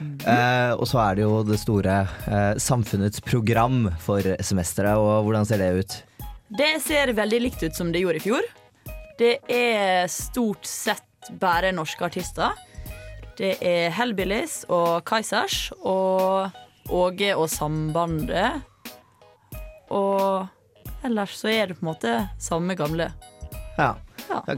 Eh, 0.00 0.72
og 0.74 0.86
så 0.90 1.00
er 1.04 1.16
det 1.18 1.24
jo 1.24 1.42
det 1.46 1.60
store 1.62 2.00
eh, 2.26 2.52
samfunnets 2.60 3.22
program 3.24 3.88
for 4.02 4.26
semesteret, 4.44 4.98
og 4.98 5.26
hvordan 5.26 5.48
ser 5.48 5.62
det 5.62 5.70
ut? 5.78 5.96
Det 6.54 6.74
ser 6.84 7.14
veldig 7.16 7.40
likt 7.46 7.64
ut 7.64 7.76
som 7.76 7.90
det 7.92 8.04
gjorde 8.04 8.20
i 8.20 8.24
fjor. 8.24 8.48
Det 9.18 9.36
er 9.50 10.06
stort 10.10 10.66
sett 10.66 11.30
bare 11.40 11.72
norske 11.74 12.04
artister. 12.04 12.54
Det 13.38 13.56
er 13.64 13.90
Hellbillies 13.94 14.62
og 14.70 15.02
Kaizers 15.08 15.72
og 15.80 16.54
Åge 16.94 17.32
og 17.34 17.48
Sambandet. 17.50 18.62
Og 19.94 20.46
ellers 21.06 21.38
så 21.40 21.50
er 21.50 21.70
det 21.70 21.78
på 21.78 21.86
en 21.86 21.92
måte 21.92 22.16
samme 22.42 22.76
gamle. 22.78 23.10
Ja. 23.78 23.94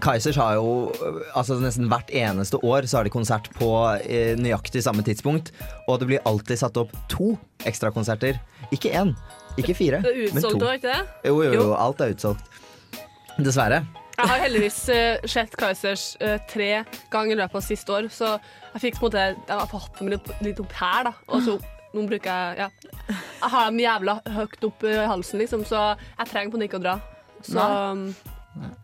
Kaizers 0.02 0.36
har 0.40 0.54
jo 0.56 0.92
altså 1.36 1.56
nesten 1.60 1.88
hvert 1.90 2.10
eneste 2.14 2.58
år 2.64 2.86
så 2.88 3.00
har 3.00 3.08
de 3.08 3.12
konsert 3.12 3.48
på 3.58 3.68
eh, 4.06 4.34
nøyaktig 4.38 4.82
samme 4.84 5.04
tidspunkt. 5.06 5.52
Og 5.88 6.00
det 6.00 6.08
blir 6.10 6.24
alltid 6.28 6.60
satt 6.62 6.78
opp 6.80 6.94
to 7.12 7.34
ekstrakonserter. 7.68 8.38
Ikke 8.74 8.92
én, 8.96 9.12
ikke 9.58 9.74
fire, 9.78 10.00
Det 10.04 10.14
er 10.14 10.34
men 10.34 10.42
to. 10.42 10.56
ikke 10.72 10.88
det? 10.88 11.02
Jo, 11.28 11.36
jo, 11.42 11.52
jo, 11.52 11.60
Jo. 11.60 11.74
alt 11.74 12.00
er 12.00 12.14
utsolgt. 12.14 12.44
Dessverre. 13.36 13.82
Jeg 14.16 14.28
har 14.30 14.38
heldigvis 14.40 14.78
uh, 14.88 15.26
sett 15.28 15.52
Kaizers 15.60 16.04
uh, 16.24 16.38
tre 16.48 16.70
ganger 17.12 17.34
i 17.34 17.40
løpet 17.42 17.58
av 17.58 17.64
siste 17.66 17.92
år, 17.92 18.06
så 18.08 18.38
jeg 18.72 18.80
fikk 18.86 19.00
på 19.00 19.10
en 19.10 19.10
måte 19.10 19.24
Jeg 19.50 19.58
har 19.60 19.66
fått 19.68 19.98
dem 19.98 20.08
litt, 20.14 20.30
litt 20.40 20.62
opp 20.62 20.72
her, 20.78 21.10
da. 21.10 21.12
Og 21.28 21.42
så 21.44 21.58
nå 21.96 22.06
bruker 22.08 22.30
jeg 22.30 22.62
Ja. 22.62 22.70
Jeg 23.10 23.50
har 23.52 23.68
dem 23.68 23.82
jævla 23.84 24.14
høyt 24.38 24.64
opp 24.70 24.86
i 24.88 24.94
halsen, 25.12 25.38
liksom, 25.42 25.66
så 25.68 25.82
jeg 26.00 26.30
trenger 26.32 26.50
på 26.50 26.56
en 26.56 26.62
måte 26.62 26.68
ikke 26.70 26.80
å 26.80 26.84
dra. 26.86 26.96
Så 27.44 27.60
um, 27.92 28.06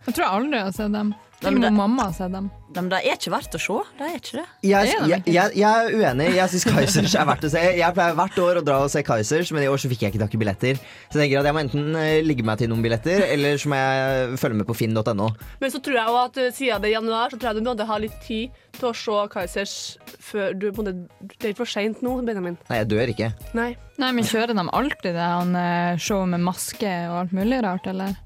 Jeg 0.07 0.15
tror 0.15 0.25
jeg 0.25 0.33
aldri 0.39 0.65
har 0.65 0.73
sett 0.77 0.93
dem. 0.95 1.15
Til 1.43 1.57
og 1.57 1.63
med 1.65 1.75
mamma 1.75 2.05
har 2.07 2.15
sett 2.15 2.31
dem. 2.31 2.51
Nei, 2.73 2.81
men 2.81 2.89
det 2.89 2.99
er 3.03 3.17
ikke 3.19 3.33
verdt 3.35 3.57
å 3.57 3.61
se. 3.61 3.79
Det 3.99 4.07
er 4.07 4.15
ikke 4.17 4.37
det. 4.39 4.45
Jeg, 4.65 4.93
jeg, 5.11 5.23
jeg, 5.35 5.55
jeg 5.59 5.87
er 5.87 5.97
uenig. 5.99 6.29
Jeg 6.39 6.53
syns 6.53 6.67
Kaizers 6.71 7.17
er 7.19 7.27
verdt 7.29 7.47
å 7.49 7.51
se. 7.53 7.63
Jeg 7.77 7.97
pleier 7.97 8.17
hvert 8.17 8.39
år 8.41 8.61
å 8.61 8.65
dra 8.65 8.79
og 8.85 8.93
se 8.93 9.03
Kaizers, 9.05 9.51
men 9.53 9.67
i 9.67 9.69
år 9.71 9.83
så 9.83 9.91
fikk 9.91 10.07
jeg 10.07 10.15
ikke 10.15 10.23
tak 10.23 10.37
i 10.39 10.41
billetter. 10.41 10.81
Så 11.11 11.19
jeg 11.19 11.25
tenker 11.27 11.43
at 11.43 11.51
jeg 11.51 11.57
må 11.57 11.63
enten 11.65 11.99
eh, 11.99 12.23
ligge 12.25 12.47
meg 12.47 12.63
til 12.63 12.71
noen 12.73 12.85
billetter, 12.85 13.27
eller 13.27 13.61
så 13.61 13.73
må 13.73 13.81
jeg 13.83 14.41
følge 14.45 14.61
med 14.63 14.71
på 14.71 14.79
finn.no. 14.79 15.29
Men 15.61 15.75
så 15.75 15.83
tror 15.83 15.99
jeg 15.99 16.15
også 16.15 16.25
at 16.25 16.41
uh, 16.41 16.51
siden 16.61 16.85
det 16.85 16.93
er 16.93 16.97
januar, 16.97 17.35
så 17.35 17.41
tror 17.41 17.51
jeg 17.51 17.61
du 17.61 17.69
måtte 17.69 17.91
ha 17.91 18.01
litt 18.07 18.19
tid 18.25 18.63
til 18.79 18.89
å 18.89 18.97
se 18.97 19.21
Kaizers 19.35 19.77
før 20.23 20.57
du 20.57 20.71
Det 20.73 20.95
er 20.95 21.53
ikke 21.53 21.65
for 21.65 21.75
seint 21.75 22.01
nå, 22.07 22.17
Benjamin. 22.25 22.57
Nei, 22.71 22.83
jeg 22.85 22.93
dør 22.95 23.13
ikke. 23.13 23.33
Nei. 23.59 23.73
Nei, 24.01 24.15
men 24.17 24.25
Kjører 24.27 24.57
de 24.57 24.65
alltid 24.65 25.17
det 25.19 25.31
han 25.35 25.57
eh, 25.59 26.01
showet 26.01 26.33
med 26.33 26.47
maske 26.47 26.93
og 27.11 27.25
alt 27.27 27.35
mulig 27.37 27.61
rart, 27.67 27.91
eller? 27.91 28.17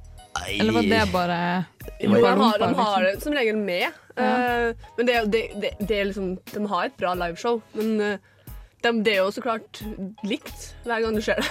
Eller 0.49 0.77
var 0.77 0.89
det 0.91 1.03
bare 1.13 1.39
Jo, 2.01 2.13
de 2.15 2.23
har, 2.23 2.59
de 2.59 2.71
har 2.75 3.03
liksom? 3.03 3.05
det 3.05 3.23
som 3.25 3.37
regel 3.37 3.57
med. 3.57 3.99
Eh, 4.17 4.87
men 4.97 5.09
det, 5.09 5.19
det, 5.33 5.43
det, 5.61 5.75
det 5.81 5.99
er 6.01 6.09
liksom 6.09 6.37
De 6.53 6.65
har 6.71 6.89
et 6.89 6.97
bra 6.97 7.13
liveshow, 7.19 7.61
men 7.77 8.01
uh, 8.01 8.17
de, 8.85 8.93
det 9.05 9.17
er 9.17 9.21
jo 9.25 9.33
så 9.35 9.43
klart 9.45 9.83
likt 10.25 10.71
hver 10.87 11.05
gang 11.05 11.17
du 11.17 11.23
ser 11.25 11.41
det. 11.41 11.51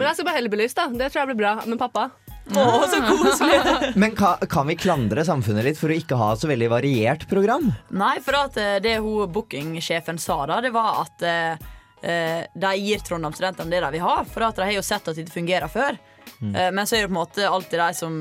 Men 0.00 0.08
jeg 0.08 0.16
skal 0.16 0.26
på 0.30 0.34
Hellbillies, 0.34 0.74
da. 0.78 0.88
Det 0.88 1.10
tror 1.12 1.22
jeg 1.22 1.32
blir 1.32 1.40
bra. 1.42 1.54
Men 1.68 1.80
pappa 1.80 2.08
Å, 2.56 2.62
så 2.88 2.98
koselig! 3.04 3.58
Men 4.00 4.14
ka, 4.16 4.32
kan 4.50 4.66
vi 4.70 4.74
klandre 4.80 5.22
samfunnet 5.26 5.66
litt 5.66 5.78
for 5.78 5.92
å 5.92 5.98
ikke 6.00 6.16
ha 6.18 6.30
så 6.38 6.48
veldig 6.50 6.70
variert 6.72 7.26
program? 7.30 7.68
Nei, 7.94 8.16
for 8.24 8.38
at 8.40 8.56
eh, 8.58 8.78
det 8.82 8.96
hun 9.04 9.30
bookingsjefen 9.30 10.18
sa 10.18 10.40
da, 10.50 10.58
det 10.64 10.72
var 10.74 11.02
at 11.04 11.26
eh, 11.26 11.68
eh, 12.02 12.40
de 12.50 12.72
gir 12.80 13.04
Trondheim-studentene 13.06 13.70
det 13.70 13.84
de 13.84 13.92
vil 13.94 14.06
ha, 14.06 14.16
for 14.26 14.48
at 14.48 14.58
de 14.58 14.66
har 14.66 14.74
jo 14.74 14.86
sett 14.86 15.04
at 15.04 15.14
det 15.14 15.28
ikke 15.28 15.36
fungerer 15.36 15.70
før. 15.70 16.00
Eh, 16.40 16.70
men 16.72 16.86
så 16.86 16.96
er 16.96 17.04
det 17.04 17.10
på 17.10 17.16
en 17.16 17.20
måte 17.20 17.48
alltid 17.48 17.78
de 17.80 17.90
som 17.98 18.18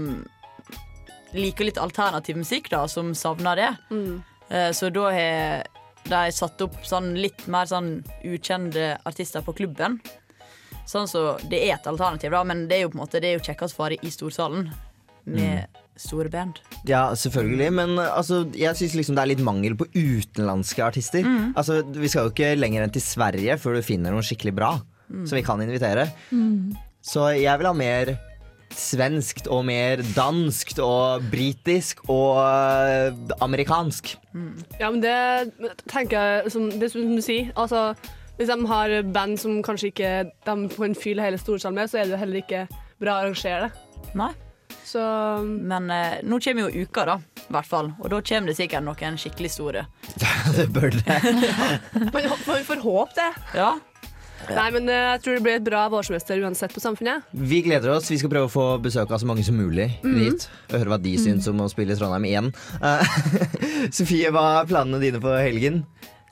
liker 1.37 1.67
litt 1.69 1.77
alternativ 1.77 2.39
musikk, 2.39 2.71
da, 2.73 2.85
som 2.89 3.13
savner 3.15 3.59
det. 3.59 3.73
Mm. 3.93 4.21
så 4.73 4.87
da 4.89 5.11
har 5.13 5.67
de 6.09 6.31
satt 6.33 6.61
opp 6.65 6.79
sånn 6.89 7.11
litt 7.21 7.43
mer 7.53 7.67
sånn 7.69 7.99
ukjente 8.25 8.95
artister 9.05 9.45
på 9.45 9.53
klubben. 9.53 9.99
Sånn 10.89 11.05
så 11.05 11.37
Det 11.45 11.59
er 11.67 11.75
et 11.75 11.87
alternativ, 11.87 12.31
da, 12.33 12.41
men 12.43 12.67
det 12.67 12.79
er 12.79 12.87
jo 12.87 12.89
på 12.89 12.97
en 12.97 13.03
måte 13.03 13.21
Det 13.21 13.29
er 13.29 13.37
jo 13.37 13.45
kjekkest 13.45 13.77
å 13.77 13.83
være 13.83 13.99
i 14.01 14.09
storsalen 14.09 14.71
med 15.29 15.67
store 15.99 16.31
band. 16.33 16.57
Ja, 16.87 17.11
selvfølgelig, 17.13 17.67
men 17.75 17.99
altså, 17.99 18.39
jeg 18.57 18.77
syns 18.79 18.95
liksom 18.97 19.17
det 19.17 19.21
er 19.21 19.31
litt 19.33 19.43
mangel 19.45 19.75
på 19.77 19.85
utenlandske 19.93 20.81
artister. 20.85 21.27
Altså, 21.53 21.83
Vi 21.83 22.09
skal 22.09 22.25
jo 22.25 22.33
ikke 22.33 22.55
lenger 22.57 22.85
enn 22.85 22.93
til 22.95 23.03
Sverige 23.05 23.59
før 23.61 23.77
du 23.77 23.85
finner 23.85 24.15
noen 24.15 24.25
skikkelig 24.25 24.55
bra 24.55 24.71
som 25.09 25.35
vi 25.37 25.43
kan 25.45 25.61
invitere. 25.61 26.07
Så 27.09 27.31
jeg 27.39 27.57
vil 27.57 27.65
ha 27.65 27.73
mer 27.73 28.11
svenskt 28.75 29.47
og 29.49 29.63
mer 29.65 30.03
danskt 30.13 30.77
og 30.83 31.25
britisk 31.31 32.03
og 32.11 32.37
amerikansk. 33.41 34.13
amerikansk. 34.29 34.77
Ja, 34.79 34.91
men 34.91 35.01
det 35.01 35.71
tenker 35.89 36.19
jeg 36.19 36.51
som, 36.53 36.69
Det 36.69 36.91
som 36.91 37.15
du 37.15 37.21
sier. 37.21 37.49
Altså, 37.57 37.95
hvis 38.37 38.51
de 38.51 38.67
har 38.67 38.93
band 39.13 39.39
som 39.41 39.63
kanskje 39.63 39.89
ikke 39.89 40.11
de 40.45 40.69
får 40.69 40.85
en 40.85 40.95
fyll 40.95 41.21
hele 41.21 41.37
storsalen 41.41 41.75
med, 41.75 41.89
så 41.89 41.97
er 41.97 42.05
det 42.05 42.13
jo 42.13 42.21
heller 42.21 42.43
ikke 42.43 42.67
bra 43.01 43.17
å 43.17 43.25
arrangere 43.25 43.67
det. 43.67 44.13
Nei. 44.15 44.31
Så 44.85 45.01
Men 45.43 45.89
eh, 45.93 46.21
nå 46.25 46.39
kommer 46.39 46.69
jo 46.69 46.85
uka, 46.85 47.05
da. 47.05 47.17
I 47.49 47.53
hvert 47.53 47.67
fall. 47.67 47.91
Og 47.99 48.09
da 48.13 48.21
kommer 48.21 48.51
det 48.51 48.57
sikkert 48.57 48.85
noen 48.85 49.17
skikkelig 49.17 49.51
store. 49.57 49.85
det 50.57 50.69
bør 50.73 50.93
det. 50.93 51.19
man, 52.13 52.29
man 52.49 52.65
får 52.69 52.85
håpe 52.85 53.17
det. 53.17 53.31
Ja. 53.57 53.73
Nei, 54.49 54.67
men 54.73 54.89
uh, 54.89 54.95
jeg 55.13 55.21
tror 55.23 55.37
det 55.37 55.43
blir 55.45 55.57
et 55.59 55.65
bra 55.65 55.83
vårsemester 55.93 56.41
uansett 56.43 56.73
på 56.73 56.81
Samfunnet. 56.83 57.27
Vi 57.31 57.61
gleder 57.65 57.93
oss. 57.93 58.09
Vi 58.11 58.17
skal 58.21 58.31
prøve 58.31 58.49
å 58.49 58.53
få 58.53 58.65
besøk 58.83 59.11
av 59.13 59.21
så 59.21 59.29
mange 59.29 59.45
som 59.45 59.57
mulig 59.59 59.89
dit. 60.03 60.47
Og 60.69 60.77
høre 60.77 60.93
hva 60.93 60.99
de 61.01 61.13
syns 61.21 61.49
om 61.51 61.61
å 61.63 61.69
spille 61.71 61.95
i 61.95 61.99
Trondheim 61.99 62.27
igjen. 62.29 62.49
Uh, 62.81 63.05
Sofie, 63.97 64.31
hva 64.33 64.45
er 64.59 64.71
planene 64.71 65.01
dine 65.03 65.21
for 65.23 65.37
helgen? 65.37 65.83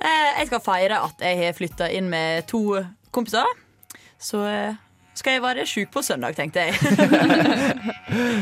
Uh, 0.02 0.30
jeg 0.40 0.50
skal 0.50 0.66
feire 0.66 1.04
at 1.08 1.24
jeg 1.26 1.42
har 1.44 1.58
flytta 1.58 1.92
inn 1.94 2.10
med 2.14 2.50
to 2.50 2.64
kompiser. 3.16 3.48
Så 4.18 4.42
skal 5.18 5.34
jeg 5.38 5.42
være 5.44 5.66
sjuk 5.70 5.90
på 5.94 6.02
søndag, 6.06 6.36
tenkte 6.38 6.68
jeg. 6.68 6.74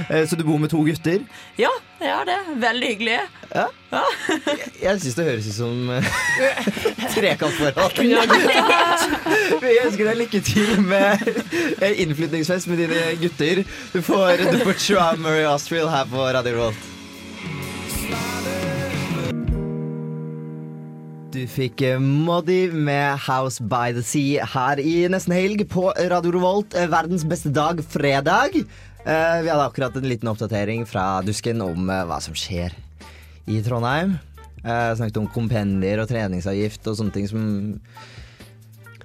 Eh, 0.06 0.22
Så 0.30 0.36
du 0.38 0.44
bor 0.46 0.60
med 0.62 0.70
to 0.70 0.78
gutter? 0.86 1.24
ja, 1.58 1.72
jeg 2.00 2.12
har 2.14 2.26
det. 2.28 2.36
Veldig 2.62 2.88
hyggelig. 2.92 3.16
Jeg 4.84 5.00
syns 5.02 5.16
det 5.18 5.26
høres 5.26 5.48
ut 5.50 5.56
som 5.58 5.90
eh, 5.96 6.10
trekantforhold. 7.16 8.00
Vi 9.64 9.74
ønsker 9.86 10.04
deg 10.12 10.20
lykke 10.22 10.42
til 10.46 10.76
med 10.86 11.26
eh, 11.82 11.98
innflytningsfest 12.06 12.70
med 12.72 12.84
dine 12.86 13.02
gutter. 13.24 13.64
Du 13.96 14.02
får, 14.06 14.46
du 14.52 14.60
får 14.68 14.78
Joa 14.86 15.10
Murray 15.18 15.48
Astrill 15.50 15.90
her 15.92 16.06
på 16.12 16.28
Radio 16.38 16.60
Revolt. 16.60 16.92
Du 21.36 21.42
fikk 21.52 21.82
eh, 21.84 22.00
Moddi 22.00 22.70
med 22.72 23.18
House 23.26 23.60
by 23.60 23.90
the 23.96 24.04
Sea 24.06 24.46
her 24.54 24.80
i 24.80 24.94
nesten 25.12 25.34
helg 25.36 25.66
på 25.68 25.90
Radio 26.08 26.32
Revolt. 26.32 26.76
eh, 26.80 26.88
Verdens 26.88 27.26
beste 27.28 27.52
dag, 27.52 27.82
fredag. 27.92 28.56
Eh, 29.04 29.42
Vi 29.44 29.50
hadde 29.52 29.66
akkurat 29.66 29.98
en 30.00 30.08
liten 30.08 30.30
oppdatering 30.32 30.86
fra 30.88 31.20
Dusken 31.28 31.60
om 31.66 31.90
hva 31.92 32.22
som 32.24 32.38
skjer 32.40 32.72
i 33.52 33.60
Trondheim. 33.66 34.16
Jeg 34.64 34.96
snakket 34.98 35.20
om 35.20 35.28
kompendier 35.30 36.00
og 36.02 36.08
treningsavgift 36.10 36.88
og 36.88 36.96
sånne 37.02 37.14
ting 37.14 37.28
som 37.30 37.44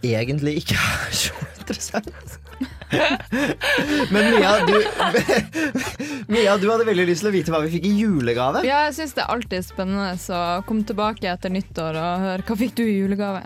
egentlig 0.06 0.60
ikke 0.62 0.78
er 0.78 1.18
så 1.18 1.34
interessant. 1.58 2.38
Men 4.14 4.30
Mia 4.34 4.52
du, 4.66 4.76
Mia, 6.32 6.56
du 6.58 6.66
hadde 6.70 6.86
veldig 6.88 7.06
lyst 7.10 7.22
til 7.24 7.30
å 7.30 7.34
vite 7.34 7.50
hva 7.54 7.60
vi 7.64 7.70
fikk 7.76 7.84
i 7.86 7.92
julegave. 8.00 8.58
Ja, 8.66 8.78
jeg 8.88 8.94
syns 8.98 9.14
det 9.16 9.22
er 9.24 9.30
alltid 9.34 9.66
spennende 9.66 10.14
å 10.14 10.16
komme 10.66 10.86
tilbake 10.88 11.30
etter 11.30 11.50
nyttår 11.54 11.92
og 12.00 12.24
høre 12.26 12.46
hva 12.48 12.54
fikk 12.64 12.74
du 12.80 12.84
i 12.86 12.98
julegave. 12.98 13.42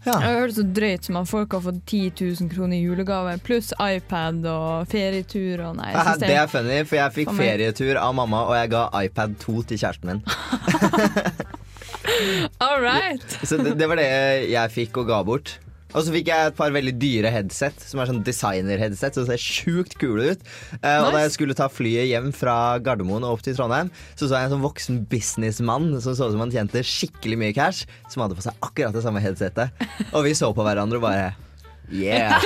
Ja. 0.00 0.14
Jeg 0.14 0.24
har 0.24 0.38
hørt 0.40 0.54
så 0.56 0.62
drøyt 0.64 1.04
som 1.04 1.18
at 1.20 1.28
folk 1.28 1.52
har 1.52 1.60
fått 1.60 1.82
10 1.84 2.14
000 2.40 2.48
kroner 2.54 2.78
i 2.78 2.80
julegave, 2.80 3.34
pluss 3.44 3.68
iPad 3.76 4.46
og 4.48 4.88
ferietur 4.88 5.60
og 5.66 5.74
nei. 5.76 5.90
jeg 5.92 6.22
Det 6.22 6.38
er 6.40 6.48
funny, 6.48 6.78
for 6.88 6.96
jeg 7.02 7.16
fikk 7.18 7.34
ferietur 7.36 8.00
av 8.00 8.14
mamma, 8.16 8.46
og 8.48 8.56
jeg 8.56 8.72
ga 8.72 8.86
iPad 9.04 9.36
2 9.44 9.58
til 9.68 9.82
kjæresten 9.82 10.14
min. 10.14 10.22
All 12.64 12.80
right. 12.80 13.20
Så 13.44 13.60
det, 13.60 13.76
det 13.78 13.86
var 13.90 14.00
det 14.00 14.08
jeg 14.50 14.72
fikk 14.72 14.96
og 15.02 15.10
ga 15.12 15.20
bort. 15.26 15.58
Og 15.90 16.04
så 16.06 16.12
fikk 16.14 16.28
jeg 16.30 16.50
et 16.50 16.56
par 16.58 16.70
veldig 16.74 16.92
dyre 17.02 17.32
headset, 17.34 17.82
som 17.82 18.00
er 18.02 18.10
sånn 18.10 18.22
designer-headset, 18.26 19.16
som 19.18 19.26
ser 19.26 19.42
sjukt 19.42 19.96
kule 20.00 20.32
ut. 20.34 20.44
Nice. 20.78 20.94
Og 21.02 21.10
da 21.16 21.24
jeg 21.24 21.34
skulle 21.34 21.56
ta 21.58 21.66
flyet 21.72 22.06
hjem 22.12 22.30
fra 22.36 22.56
Gardermoen 22.84 23.26
og 23.26 23.38
opp 23.38 23.44
til 23.46 23.56
Trondheim, 23.58 23.90
så 24.14 24.28
så 24.28 24.38
jeg 24.38 24.50
en 24.50 24.54
sånn 24.54 24.64
voksen 24.64 25.02
businessmann 25.10 25.90
som 25.98 26.14
så 26.14 26.30
ut 26.30 26.36
som 26.36 26.44
han 26.44 26.54
tjente 26.54 26.84
skikkelig 26.86 27.40
mye 27.42 27.56
cash, 27.56 27.88
som 28.12 28.22
hadde 28.24 28.38
på 28.38 28.46
seg 28.46 28.58
akkurat 28.62 28.94
det 28.94 29.02
samme 29.06 29.22
headsetet. 29.24 29.86
Og 30.12 30.26
vi 30.28 30.36
så 30.38 30.52
på 30.54 30.66
hverandre 30.66 31.00
og 31.00 31.06
bare 31.08 31.32
Yeah! 31.90 32.38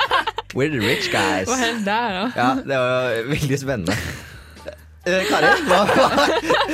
We're 0.54 0.68
the 0.68 0.82
rich 0.82 1.08
guys. 1.12 1.48
Hva 1.48 1.56
der, 1.56 1.84
da. 1.86 2.24
Ja, 2.34 2.48
det 2.58 2.80
var 2.82 3.30
veldig 3.30 3.58
spennende. 3.62 3.94
Eh, 5.08 5.22
Kari, 5.30 5.50
hva, 5.64 5.78
hva? 5.88 6.26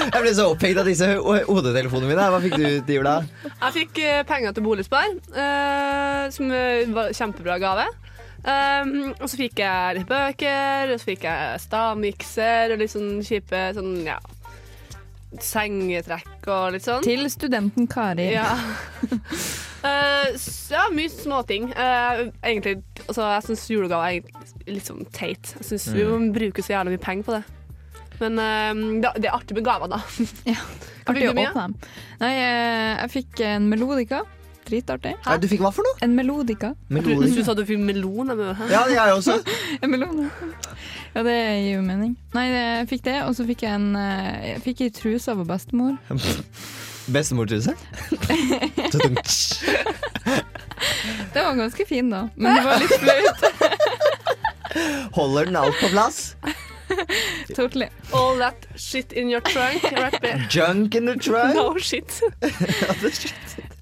jeg 0.02 0.22
ble 0.24 0.32
så 0.34 0.48
opphengt 0.50 0.80
av 0.82 0.88
disse 0.88 1.06
ho- 1.14 1.44
hodetelefonene 1.46 2.08
mine. 2.10 2.24
Hva 2.34 2.40
fikk 2.42 2.56
du 2.58 2.64
til 2.88 2.96
jul, 2.98 3.06
da? 3.06 3.20
Jeg 3.60 3.74
fikk 3.76 4.00
eh, 4.02 4.22
penger 4.26 4.56
til 4.56 4.64
boligspar, 4.66 5.12
eh, 5.30 6.24
som 6.34 6.50
eh, 6.50 6.88
var 6.96 7.12
kjempebra 7.14 7.60
gave. 7.62 7.86
Um, 8.46 9.12
og 9.18 9.24
så 9.30 9.38
fikk 9.40 9.58
jeg 9.62 9.96
litt 10.00 10.06
bøker, 10.10 10.92
og 10.94 11.00
så 11.00 11.08
fikk 11.08 11.24
jeg 11.26 11.62
stavmikser 11.64 12.74
og 12.74 12.82
litt 12.82 12.92
sånn 12.92 13.16
kjipe 13.26 13.62
sånn, 13.74 13.94
ja, 14.06 14.18
sengetrekk 15.42 16.46
og 16.52 16.76
litt 16.76 16.84
sånn. 16.86 17.02
Til 17.06 17.26
studenten 17.32 17.88
Kari. 17.90 18.32
Ja. 18.36 18.50
Eh, 19.86 20.32
s- 20.34 20.72
ja, 20.72 20.88
mye 20.90 21.06
småting. 21.12 21.68
Uh, 21.76 22.32
egentlig, 22.42 22.80
altså, 23.04 23.22
jeg 23.36 23.44
syns 23.46 23.66
julegaver 23.70 24.08
er 24.08 24.14
egentlig 24.16 24.72
litt 24.80 24.88
sånn 24.88 25.04
teit. 25.14 25.52
Jeg 25.60 25.66
syns 25.68 25.84
vi 25.94 26.02
må 26.08 26.16
bruke 26.34 26.64
så 26.64 26.72
jævlig 26.72 26.96
mye 26.96 27.02
penger 27.04 27.26
på 27.28 27.34
det. 27.36 27.42
Men 28.22 28.38
eh, 28.42 29.00
det, 29.04 29.12
det 29.22 29.30
er 29.30 29.36
artig 29.36 29.58
med 29.58 29.66
gaver, 29.66 29.90
da. 29.92 30.00
ja. 30.52 30.56
Artig 31.06 31.28
å 31.28 31.34
åpne 31.34 31.52
dem. 31.54 31.76
Nei, 32.22 32.32
eh, 32.40 32.94
jeg 33.02 33.12
fikk 33.18 33.44
en 33.46 33.68
melodika. 33.72 34.24
Dritartig. 34.66 35.12
Hæ? 35.22 35.36
du 35.38 35.46
fikk 35.46 35.60
hva 35.62 35.70
for 35.70 35.86
noe? 35.86 35.94
En 36.02 36.16
melodika. 36.16 36.72
Du, 36.90 36.98
du 37.22 37.42
sa 37.46 37.54
du 37.54 37.62
fikk 37.68 37.78
melon? 37.78 38.32
Ja, 38.66 38.82
det 38.88 38.96
er 38.96 39.12
jeg 39.12 39.20
også. 39.20 39.36
En 39.82 39.92
melon. 39.92 40.24
Ja, 41.14 41.22
det 41.22 41.36
gir 41.62 41.76
jo 41.76 41.84
mening. 41.86 42.16
Nei, 42.34 42.48
jeg 42.50 42.88
fikk 42.90 43.04
det, 43.06 43.20
og 43.28 43.36
så 43.38 43.46
fikk 43.46 43.62
jeg 43.64 43.78
en 43.78 43.94
eh, 44.00 44.50
Jeg 44.50 44.64
fikk 44.66 44.82
ei 44.88 44.90
truse 44.96 45.32
av 45.32 45.44
bestemor. 45.46 45.94
Bestemortruse? 47.14 47.76
Det 51.32 51.42
var 51.44 51.54
ganske 51.54 51.86
fin, 51.86 52.10
da. 52.10 52.26
Men 52.34 52.58
det 52.58 52.64
var 52.66 52.82
litt 52.82 52.98
flaut. 52.98 53.40
Holder 55.14 55.46
den 55.46 55.56
alt 55.62 55.78
på 55.78 55.92
plass? 55.94 56.34
Totally. 57.58 57.88
All 58.12 58.36
that 58.38 58.66
shit 58.76 59.12
in 59.12 59.28
your 59.30 59.40
trunk. 59.40 59.82
Right. 59.92 60.48
Junk 60.48 60.94
in 60.94 61.06
the 61.06 61.16
trunk? 61.16 61.54
No 61.54 61.76
shit. 61.88 62.10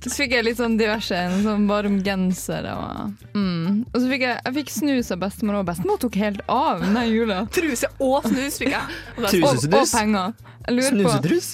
Så 0.04 0.12
fikk 0.12 0.35
jeg 0.37 0.44
litt 0.44 0.59
sånn 0.61 0.76
diverse, 0.76 1.16
en 1.16 1.40
sånn 1.47 1.64
varm 1.71 2.00
genser 2.04 2.66
og 2.68 3.14
mm. 3.33 3.85
Og 3.88 3.97
så 3.97 4.04
fikk 4.11 4.25
jeg, 4.26 4.40
jeg 4.44 4.56
fikk 4.59 4.73
snus 4.75 5.12
av 5.14 5.23
bestemor, 5.23 5.62
og 5.62 5.68
bestemor 5.71 6.00
tok 6.02 6.18
helt 6.21 6.42
av 6.52 6.83
den 6.85 6.99
jula. 7.09 7.44
Truse 7.54 7.88
og 8.04 8.26
snus 8.28 8.61
fikk 8.61 8.75
jeg. 8.75 8.99
Og 9.16 9.28
Og, 9.30 9.64
og 9.64 9.87
penger. 9.94 10.35
Jeg 10.66 10.76
lurer 10.76 10.99
på 10.99 11.14
Snusetrus? 11.14 11.49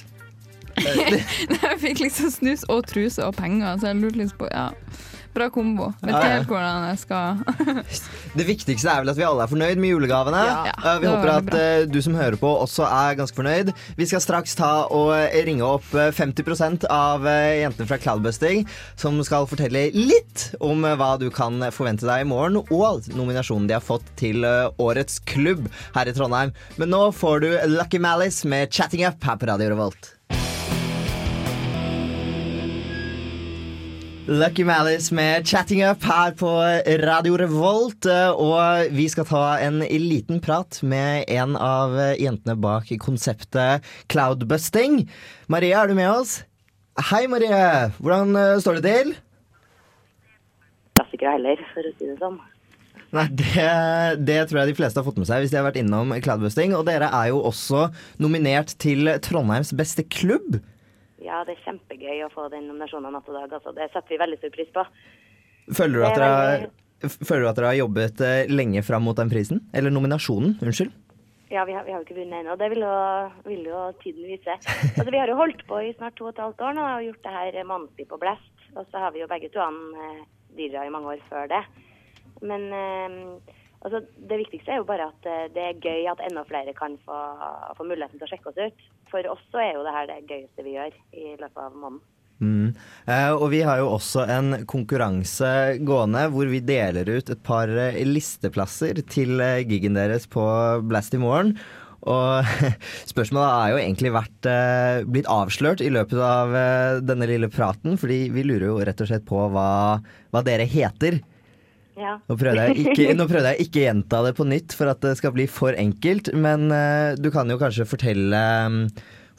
Nei, 0.81 1.23
Jeg 1.62 1.79
fikk 1.83 2.02
liksom 2.05 2.31
snus 2.33 2.62
og 2.73 2.85
truse 2.88 3.25
og 3.26 3.35
penger, 3.38 3.79
så 3.81 3.90
jeg 3.90 4.00
lurte 4.02 4.23
litt 4.23 4.37
på 4.38 4.49
Ja, 4.50 4.69
bra 5.34 5.46
kombo. 5.52 5.90
Vet 6.02 6.12
ikke 6.12 6.30
helt 6.34 6.50
hvordan 6.50 6.87
jeg 6.90 7.00
skal 7.02 7.40
Det 8.38 8.46
viktigste 8.49 8.90
er 8.90 9.02
vel 9.04 9.12
at 9.12 9.18
vi 9.18 9.26
alle 9.26 9.44
er 9.44 9.50
fornøyd 9.50 9.80
med 9.82 9.92
julegavene. 9.94 10.42
Ja. 10.46 10.75
Eh, 10.75 10.99
vi 11.02 11.08
håper 11.10 11.32
at 11.32 11.49
bra. 11.49 11.62
du 11.90 12.00
som 12.04 12.16
hører 12.18 12.38
på 12.40 12.50
også 12.64 12.87
er 12.87 13.18
ganske 13.20 13.38
fornøyd. 13.38 13.72
Vi 13.99 14.08
skal 14.10 14.22
straks 14.25 14.54
ta 14.58 14.70
og 14.90 15.12
eh, 15.16 15.40
ringe 15.46 15.66
opp 15.66 15.87
eh, 15.94 16.10
50% 16.14 16.87
av 16.90 17.26
eh, 17.30 17.62
jentene 17.62 17.88
fra 17.90 18.00
Cloudbusting, 18.02 18.66
som 19.00 19.18
skal 19.26 19.49
fortelle 19.50 19.88
litt 19.96 20.50
om 20.60 20.84
eh, 20.84 20.96
hva 21.00 21.14
du 21.20 21.28
kan 21.34 21.62
forvente 21.75 22.08
deg 22.08 22.25
i 22.25 22.30
morgen, 22.30 22.60
og 22.70 23.10
nominasjonen 23.14 23.68
de 23.70 23.78
har 23.78 23.84
fått 23.84 24.06
til 24.20 24.46
eh, 24.46 24.68
Årets 24.82 25.20
klubb 25.30 25.66
her 25.96 26.10
i 26.10 26.16
Trondheim. 26.16 26.54
Men 26.80 26.94
nå 26.94 27.06
får 27.16 27.44
du 27.44 27.50
Lucky 27.76 28.02
Malice 28.02 28.49
med 28.49 28.70
'Chatting 28.70 29.06
Up' 29.06 29.25
her 29.25 29.38
på 29.40 29.50
Radio 29.50 29.75
Revolt. 29.75 30.14
Lucky 34.30 34.64
Malice 34.64 35.14
med 35.14 35.44
'Chatting 35.44 35.82
Up' 35.84 36.04
her 36.04 36.30
på 36.38 36.50
Radio 37.02 37.37
Revolt. 37.37 38.06
eh, 38.06 38.30
Og 38.30 38.87
vi 38.94 39.08
skal 39.08 39.25
ta 39.25 39.58
en 39.58 39.80
liten 39.80 40.40
prat 40.40 40.82
med 40.82 41.25
en 41.28 41.56
av 41.56 41.99
eh, 41.99 42.14
jentene 42.22 42.54
bak 42.54 42.87
konseptet 43.00 43.82
Cloudbusting. 44.06 45.10
Maria, 45.49 45.82
er 45.82 45.88
du 45.88 45.94
med 45.94 46.10
oss? 46.10 46.44
Hei, 47.10 47.26
Marie. 47.26 47.90
Hvordan 47.99 48.37
eh, 48.37 48.60
står 48.62 48.78
det 48.78 48.84
til? 48.87 49.14
Klassiker 50.95 51.34
heller, 51.34 51.58
for 51.75 51.82
å 51.82 51.93
si 51.99 52.06
det 52.06 52.19
sånn. 52.23 52.38
Nei, 53.10 53.26
det, 53.34 54.25
det 54.30 54.43
tror 54.47 54.60
jeg 54.62 54.71
de 54.71 54.78
fleste 54.78 55.00
har 55.00 55.10
fått 55.10 55.19
med 55.19 55.26
seg 55.26 55.43
hvis 55.43 55.50
de 55.50 55.58
har 55.58 55.66
vært 55.66 55.82
innom 55.82 56.14
Cloudbusting. 56.23 56.76
Og 56.78 56.86
dere 56.86 57.10
er 57.10 57.32
jo 57.32 57.43
også 57.50 57.88
nominert 58.23 58.78
til 58.78 59.10
Trondheims 59.26 59.75
beste 59.75 60.06
klubb. 60.06 60.60
Ja, 61.21 61.43
det 61.45 61.56
er 61.56 61.65
kjempegøy 61.67 62.25
å 62.25 62.30
få 62.33 62.49
den 62.52 62.69
nominasjonen 62.71 63.13
natt 63.13 63.28
og 63.28 63.37
dag. 63.37 63.52
Altså. 63.59 63.75
Det 63.76 63.91
setter 63.93 64.15
vi 64.15 64.21
veldig 64.23 64.39
stor 64.41 64.54
pris 64.54 64.73
på. 64.75 64.85
Føler 65.76 66.00
du 66.00 66.06
at 66.06 66.17
er 66.17 66.23
dere 66.23 66.39
har, 66.41 66.65
føler 67.28 67.45
du 67.45 67.50
at 67.50 67.61
dere 67.61 67.71
har 67.73 67.78
jobbet 67.83 68.25
eh, 68.26 68.50
lenge 68.50 68.83
fram 68.87 69.04
mot 69.06 69.19
den 69.19 69.33
prisen? 69.33 69.63
Eller 69.76 69.93
nominasjonen, 69.93 70.56
unnskyld. 70.65 70.97
Ja, 71.50 71.65
vi 71.67 71.75
har, 71.75 71.85
vi 71.85 71.91
har 71.91 71.99
jo 71.99 72.06
ikke 72.06 72.21
vunnet 72.21 72.41
ennå. 72.41 72.54
Det 72.56 72.69
vil 72.71 72.85
jo, 72.87 72.97
vil 73.49 73.65
jo 73.67 73.85
tiden 74.04 74.28
vise. 74.30 74.54
Altså, 74.95 75.11
vi 75.11 75.19
har 75.19 75.30
jo 75.30 75.39
holdt 75.41 75.65
på 75.67 75.80
i 75.83 75.95
snart 75.97 76.15
to 76.19 76.28
og 76.28 76.35
et 76.35 76.43
halvt 76.45 76.63
år 76.63 76.76
nå 76.78 76.85
og 76.87 77.06
gjort 77.09 77.25
det 77.26 77.37
her 77.37 77.63
månedlig 77.67 78.06
på 78.11 78.21
blest. 78.23 78.67
Og 78.78 78.85
så 78.87 79.02
har 79.02 79.15
vi 79.15 79.25
jo 79.25 79.30
begge 79.30 79.50
to 79.50 79.63
an 79.65 79.80
eh, 79.99 80.21
DJ 80.56 80.87
i 80.87 80.93
mange 80.95 81.17
år 81.17 81.25
før 81.26 81.50
det. 81.50 81.65
Men 82.47 82.69
eh, 82.71 83.56
altså, 83.80 84.02
det 84.30 84.40
viktigste 84.45 84.75
er 84.75 84.80
jo 84.80 84.88
bare 84.88 85.10
at 85.10 85.28
eh, 85.28 85.49
det 85.54 85.66
er 85.66 85.82
gøy 85.82 86.08
at 86.12 86.23
enda 86.28 86.47
flere 86.49 86.76
kan 86.76 86.97
få, 87.06 87.19
få 87.78 87.88
muligheten 87.88 88.21
til 88.21 88.28
å 88.28 88.30
sjekke 88.30 88.52
oss 88.52 88.62
ut. 88.62 88.88
For 89.12 89.32
oss 89.32 89.45
så 89.52 89.62
er 89.64 89.75
jo 89.76 89.84
det 89.86 89.97
her 89.97 90.08
det 90.10 90.23
gøyeste 90.30 90.66
vi 90.66 90.78
gjør 90.78 90.97
i 91.12 91.28
løpet 91.34 91.62
av 91.66 91.76
måneden. 91.76 92.02
Mm. 92.40 92.71
Eh, 93.04 93.30
og 93.34 93.50
vi 93.52 93.60
har 93.69 93.82
jo 93.82 93.90
også 93.99 94.25
en 94.32 94.62
konkurranse 94.69 95.50
gående 95.84 96.23
hvor 96.32 96.49
vi 96.49 96.62
deler 96.64 97.10
ut 97.12 97.28
et 97.32 97.43
par 97.45 97.69
eh, 97.69 98.00
listeplasser 98.06 99.02
til 99.12 99.43
eh, 99.45 99.60
gigen 99.69 99.99
deres 99.99 100.25
på 100.30 100.45
Blast 100.88 101.16
i 101.16 101.21
morgen. 101.21 101.56
Og 102.08 102.47
spørsmålet 103.12 103.56
har 103.56 103.75
jo 103.75 103.80
egentlig 103.82 104.14
vært 104.14 104.49
eh, 104.49 105.02
blitt 105.04 105.28
avslørt 105.28 105.84
i 105.84 105.93
løpet 105.93 106.23
av 106.25 106.56
eh, 106.56 107.00
denne 107.04 107.28
lille 107.28 107.50
praten, 107.52 108.00
fordi 108.00 108.23
vi 108.32 108.47
lurer 108.47 108.71
jo 108.71 108.80
rett 108.88 109.04
og 109.04 109.10
slett 109.10 109.28
på 109.28 109.45
hva, 109.52 110.00
hva 110.32 110.45
dere 110.47 110.69
heter. 110.69 111.21
Ja. 112.00 112.17
Nå 112.30 112.36
prøvde, 112.41 112.65
jeg 112.71 112.86
ikke, 112.86 113.13
nå 113.17 113.26
prøvde 113.28 113.52
jeg 113.52 113.67
ikke 113.67 113.84
gjenta 113.84 114.23
det 114.25 114.32
på 114.39 114.47
nytt 114.49 114.75
for 114.76 114.91
at 114.93 115.02
det 115.04 115.17
skal 115.19 115.34
bli 115.36 115.47
for 115.50 115.76
enkelt, 115.76 116.32
men 116.32 116.71
uh, 116.73 117.13
du 117.21 117.28
kan 117.34 117.50
jo 117.50 117.58
kanskje 117.60 117.89
fortelle, 117.89 118.43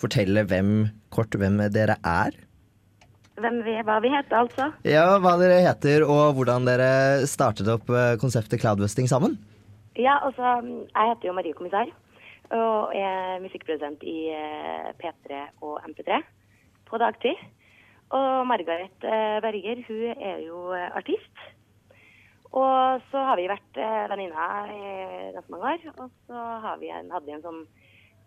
fortelle 0.02 0.46
hvem, 0.50 0.74
kort 1.14 1.34
hvem 1.38 1.58
dere 1.74 1.98
er? 2.06 2.38
Hvem 3.42 3.62
vi, 3.66 3.78
hva 3.88 3.98
vi 4.04 4.12
heter, 4.14 4.44
altså. 4.44 4.68
Ja, 4.86 5.08
hva 5.24 5.34
dere 5.42 5.64
heter 5.66 6.06
og 6.06 6.36
hvordan 6.38 6.68
dere 6.70 6.92
startet 7.30 7.72
opp 7.74 7.90
uh, 7.90 8.14
konseptet 8.22 8.62
Cloudwesting 8.62 9.10
sammen. 9.10 9.40
Ja, 9.98 10.20
altså, 10.22 10.60
jeg 10.62 11.16
heter 11.16 11.32
jo 11.32 11.36
Marie 11.36 11.58
Kommissar 11.58 11.90
og 12.52 12.92
er 13.00 13.40
musikkprodusent 13.40 14.02
i 14.04 14.30
uh, 14.36 14.92
P3 15.00 15.42
og 15.64 15.80
MP3 15.88 16.20
på 16.92 17.00
dagtid. 17.02 17.40
Og 18.12 18.48
Margaret 18.48 19.06
eh, 19.08 19.40
Berger, 19.44 19.84
hun 19.88 20.24
er 20.30 20.40
jo 20.44 20.74
eh, 20.76 20.90
artist. 21.00 21.44
Og 22.52 23.04
så 23.12 23.22
har 23.30 23.40
vi 23.40 23.48
vært 23.52 23.80
eh, 23.80 24.08
venninner 24.12 24.74
i 24.76 24.82
ganske 25.38 25.54
mange 25.54 25.76
år. 25.76 25.86
Og 26.04 26.10
så 26.28 26.48
har 26.66 26.82
vi 26.82 26.92
en, 26.92 27.12
hadde 27.14 27.30
vi 27.30 27.38
en 27.38 27.46
sånn 27.46 27.64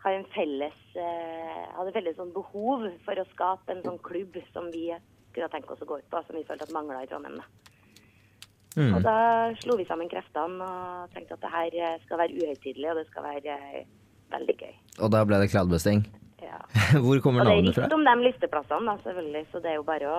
har 0.05 0.13
en 0.13 0.27
felles, 0.35 0.81
eh, 1.01 1.61
hadde 1.79 1.93
felles 1.97 2.17
sånn 2.19 2.33
behov 2.35 2.83
for 3.07 3.21
å 3.21 3.25
skape 3.31 3.73
en 3.73 3.81
sånn 3.87 4.01
klubb 4.05 4.37
som 4.53 4.67
vi 4.73 4.91
kunne 5.35 5.49
tenke 5.53 5.73
oss 5.73 5.81
å 5.81 5.89
gå 5.89 5.99
ut 6.03 6.11
på, 6.13 6.21
som 6.27 6.37
vi 6.37 6.45
følte 6.45 6.69
at 6.69 6.75
mangla 6.77 7.01
i 7.03 7.09
Trondheim. 7.09 7.41
Mm. 8.77 8.91
Og 8.97 9.01
da 9.07 9.17
slo 9.63 9.79
vi 9.79 9.87
sammen 9.89 10.11
kreftene 10.11 10.67
og 10.67 11.15
tenkte 11.15 11.39
at 11.39 11.45
det 11.47 11.53
her 11.55 11.79
eh, 11.79 11.97
skal 12.05 12.21
være 12.21 12.37
uhøytidelig, 12.37 12.91
og 12.91 13.01
det 13.01 13.07
skal 13.09 13.27
være 13.31 13.57
eh, 13.81 13.89
veldig 14.35 14.57
gøy. 14.61 14.75
Og 15.01 15.15
da 15.15 15.25
ble 15.25 15.41
det 15.41 15.51
Cloudbusting. 15.55 16.05
Ja. 16.45 16.61
Hvor 17.05 17.21
kommer 17.25 17.43
Og 17.45 17.49
det 17.49 17.55
er 17.55 17.69
riktig 17.71 17.97
om 17.97 18.05
de 18.07 18.15
listeplassene, 18.27 18.87
da, 18.91 18.97
selvfølgelig, 19.07 19.45
så 19.53 19.63
det 19.65 19.73
er 19.73 19.79
jo 19.79 19.87
bare 19.87 20.11
å, 20.11 20.19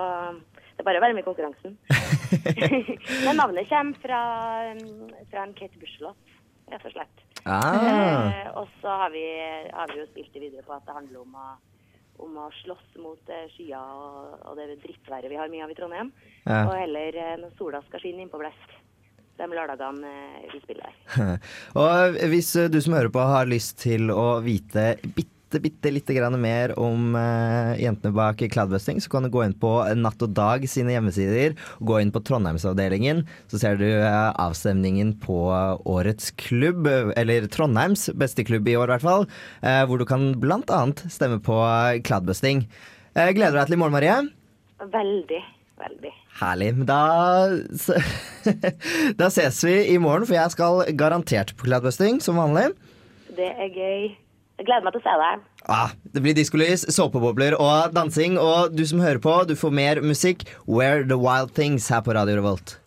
det 0.76 0.86
bare 0.86 1.00
å 1.00 1.04
være 1.04 1.16
med 1.16 1.24
i 1.24 1.28
konkurransen. 1.28 1.76
Men 3.26 3.38
navnet 3.38 3.70
kommer 3.70 4.02
fra, 4.02 4.22
um, 4.72 5.14
fra 5.30 5.46
en 5.46 5.54
Kate 5.58 5.78
Bush-låt, 5.80 6.34
rett 6.72 6.88
og 6.90 6.96
slett. 6.96 7.24
Ah. 7.46 8.26
Eh, 8.26 8.48
og 8.58 8.66
så 8.82 8.90
har 9.04 9.12
vi, 9.14 9.24
har 9.70 9.92
vi 9.92 10.00
jo 10.00 10.08
spilt 10.10 10.32
det 10.34 10.42
videre 10.48 10.66
på 10.66 10.74
at 10.74 10.86
det 10.88 10.96
handler 10.96 11.22
om 11.22 11.36
å, 11.38 11.50
om 12.26 12.40
å 12.42 12.48
slåss 12.62 12.96
mot 13.04 13.30
eh, 13.30 13.46
skyer 13.54 13.76
og, 13.78 14.32
og 14.50 14.58
det 14.58 14.80
drittværet 14.82 15.30
vi 15.30 15.38
har 15.38 15.52
mye 15.52 15.62
av 15.62 15.70
i 15.70 15.76
Trondheim. 15.78 16.10
Ja. 16.42 16.64
Og 16.64 16.74
heller 16.74 17.20
eh, 17.22 17.36
når 17.38 17.54
sola 17.60 17.84
skal 17.86 18.02
skinne 18.02 18.26
inn 18.26 18.32
på 18.32 18.42
Blest. 18.42 18.74
De 19.36 19.46
lørdagene 19.52 20.10
eh, 20.10 20.50
vi 20.50 20.62
spiller. 20.64 20.98
Og 21.84 22.18
hvis 22.32 22.54
du 22.72 22.80
som 22.82 22.96
hører 22.96 23.12
på 23.14 23.30
har 23.30 23.46
lyst 23.50 23.78
til 23.84 24.10
å 24.10 24.40
vite 24.42 24.94
bitte 25.06 25.35
bitte, 25.46 25.60
bitte 25.60 25.90
lite 25.90 26.14
grann 26.14 26.40
mer 26.40 26.78
om 26.78 27.14
uh, 27.14 27.78
jentene 27.78 28.12
bak 28.14 28.42
Cloudbusting, 28.50 29.00
så 29.00 29.10
kan 29.10 29.22
du 29.22 29.30
gå 29.30 29.44
inn 29.44 29.54
på 29.54 29.84
Natt 29.94 30.22
og 30.22 30.30
Dag 30.34 30.66
sine 30.68 30.92
hjemmesider. 30.92 31.54
Gå 31.78 32.00
inn 32.00 32.12
på 32.12 32.20
Trondheimsavdelingen, 32.20 33.26
så 33.48 33.58
ser 33.58 33.76
du 33.76 33.86
uh, 33.86 34.32
avstemningen 34.34 35.16
på 35.22 35.38
årets 35.84 36.32
klubb, 36.36 36.86
eller 37.16 37.46
Trondheims 37.46 38.10
beste 38.14 38.44
klubb 38.44 38.68
i 38.68 38.76
år 38.76 38.90
i 38.90 38.96
hvert 38.96 39.06
fall, 39.06 39.28
Uh, 39.62 39.82
hvor 39.88 39.98
du 39.98 40.04
kan 40.06 40.34
blant 40.40 40.70
annet 40.70 41.00
stemme 41.10 41.38
på 41.42 41.56
Cloudbusting. 42.06 42.64
Gleder 43.14 43.54
du 43.54 43.58
deg 43.58 43.70
til 43.70 43.76
i 43.76 43.80
morgen, 43.80 43.94
Marie? 43.96 44.16
Veldig, 44.92 45.40
veldig. 45.80 46.12
Herlig. 46.40 46.68
Da, 46.88 47.00
da 49.20 49.30
ses 49.32 49.62
vi 49.66 49.78
i 49.94 49.96
morgen, 50.02 50.28
for 50.28 50.36
jeg 50.36 50.54
skal 50.54 50.84
garantert 50.98 51.54
på 51.56 51.70
Cloudbusting 51.70 52.20
som 52.24 52.38
vanlig. 52.40 52.68
Det 53.36 53.50
er 53.56 53.72
gøy. 53.72 54.14
Jeg 54.56 54.70
gleder 54.70 54.86
meg 54.86 54.94
til 54.94 55.02
å 55.02 55.04
se 55.04 55.14
deg. 55.20 55.44
Ah, 55.68 55.90
det 56.14 56.22
blir 56.24 56.36
diskolys, 56.36 56.86
såpebobler 56.96 57.58
og 57.60 57.92
dansing. 57.96 58.38
Og 58.40 58.72
du 58.72 58.86
som 58.88 59.02
hører 59.04 59.20
på, 59.20 59.34
du 59.44 59.52
får 59.58 59.74
mer 59.76 60.00
musikk. 60.00 60.46
Where 60.64 61.04
the 61.04 61.18
Wild 61.20 61.52
Things 61.58 61.90
her 61.92 62.00
på 62.00 62.16
Radio 62.16 62.38
Revolt. 62.40 62.78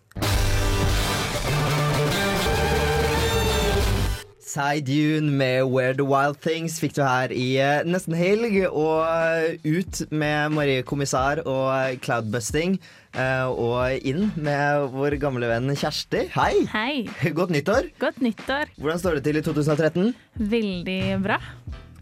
Sidune 4.50 5.30
med 5.30 5.68
Where 5.70 5.94
the 5.94 6.02
Wild 6.06 6.40
Things 6.42 6.80
fikk 6.82 6.96
du 6.96 7.02
her 7.06 7.30
i 7.30 7.44
eh, 7.62 7.84
nesten 7.86 8.16
helg. 8.18 8.56
Og 8.66 9.60
ut 9.62 10.00
med 10.10 10.56
Marie 10.56 10.82
Kommissar 10.86 11.42
og 11.46 12.00
Cloudbusting. 12.02 12.78
eh, 13.14 13.46
og 13.46 14.06
inn 14.06 14.32
med 14.36 14.90
vår 14.94 15.16
gamle 15.22 15.46
venn 15.50 15.70
Kjersti. 15.76 16.24
Hei! 16.34 16.64
Hei. 16.72 17.06
Godt 17.38 17.54
nyttår. 17.54 17.90
Godt 18.02 18.20
nyttår. 18.24 18.74
Hvordan 18.78 18.98
står 19.02 19.18
det 19.18 19.24
til 19.28 19.38
i 19.38 19.44
2013? 19.46 20.10
Veldig 20.56 21.00
bra. 21.22 21.38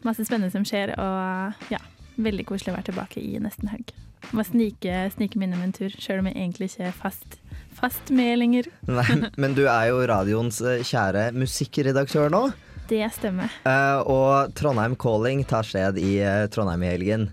Masse 0.06 0.24
spennende 0.24 0.52
som 0.54 0.64
skjer, 0.68 0.94
og 0.96 1.72
ja, 1.72 1.80
veldig 2.16 2.46
koselig 2.48 2.72
å 2.72 2.78
være 2.78 2.88
tilbake 2.92 3.20
i 3.20 3.36
nesten 3.42 3.68
helg. 3.72 3.92
Må 4.32 4.44
snike, 4.46 5.04
snike 5.14 5.38
meg 5.40 5.48
innom 5.50 5.64
en 5.68 5.74
tur, 5.76 5.92
sjøl 6.00 6.22
om 6.22 6.28
jeg 6.30 6.36
egentlig 6.38 6.70
ikke 6.72 6.88
er 6.90 6.96
fast, 6.96 7.38
fast. 7.80 8.10
Nei, 8.12 9.18
men 9.40 9.54
du 9.56 9.64
er 9.66 9.90
jo 9.90 10.00
radioens 10.08 10.60
eh, 10.62 10.82
kjære 10.86 11.30
musikkredaktør 11.36 12.32
nå. 12.32 12.42
Det 12.88 13.04
stemmer. 13.12 13.52
Eh, 13.68 14.00
og 14.08 14.54
Trondheim 14.56 14.96
Calling 15.00 15.44
tar 15.48 15.66
sted 15.68 16.00
i 16.00 16.18
eh, 16.24 16.46
Trondheim 16.52 16.84
i 16.86 16.92
helgen. 16.92 17.28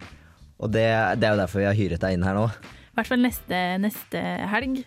Og 0.59 0.71
det, 0.71 0.87
det 1.19 1.27
er 1.27 1.35
jo 1.35 1.41
derfor 1.43 1.63
vi 1.63 1.69
har 1.69 1.77
hyret 1.77 2.03
deg 2.03 2.15
inn 2.17 2.25
her 2.27 2.35
nå. 2.37 2.47
I 2.49 2.97
hvert 2.99 3.11
fall 3.11 3.23
neste, 3.23 3.61
neste 3.83 4.23
helg. 4.51 4.83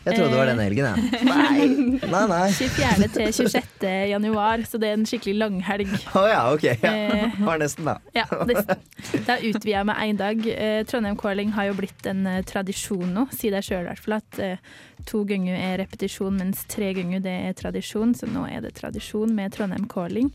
Jeg 0.00 0.16
trodde 0.16 0.30
det 0.32 0.38
var 0.40 0.48
denne 0.48 0.64
helgen, 0.64 0.86
jeg. 0.88 1.18
Nei. 1.28 1.64
Nei, 2.08 2.22
nei. 2.30 2.46
24. 2.56 3.08
til 3.12 3.32
26. 3.36 3.82
januar, 4.08 4.62
så 4.64 4.78
det 4.80 4.88
er 4.88 4.94
en 4.96 5.04
skikkelig 5.08 5.34
langhelg. 5.42 5.90
Å 6.16 6.22
ja, 6.30 6.38
ok. 6.54 6.64
Ja. 6.70 6.92
Eh, 6.94 7.34
Var 7.44 7.60
nesten, 7.60 7.90
da. 7.90 7.98
Ja, 8.16 8.24
nesten. 8.48 8.80
Da 9.28 9.36
utvider 9.36 9.74
jeg 9.74 9.88
med 9.90 10.00
én 10.06 10.20
dag. 10.20 10.40
Eh, 10.54 10.78
Trondheim 10.88 11.18
Calling 11.20 11.52
har 11.56 11.68
jo 11.68 11.76
blitt 11.82 12.08
en 12.08 12.24
eh, 12.30 12.40
tradisjon 12.48 13.12
nå, 13.12 13.26
sier 13.36 13.52
de 13.58 13.60
sjøl 13.66 13.84
i 13.84 13.90
hvert 13.90 14.02
fall. 14.06 14.16
At 14.22 14.40
eh, 14.40 14.72
to 15.10 15.20
ganger 15.28 15.60
er 15.60 15.76
repetisjon, 15.84 16.40
mens 16.40 16.64
tre 16.72 16.94
ganger 16.96 17.20
det 17.24 17.36
er 17.50 17.60
tradisjon. 17.60 18.16
Så 18.16 18.30
nå 18.32 18.46
er 18.48 18.64
det 18.64 18.72
tradisjon 18.80 19.36
med 19.36 19.52
Trondheim 19.58 19.84
Calling. 19.92 20.32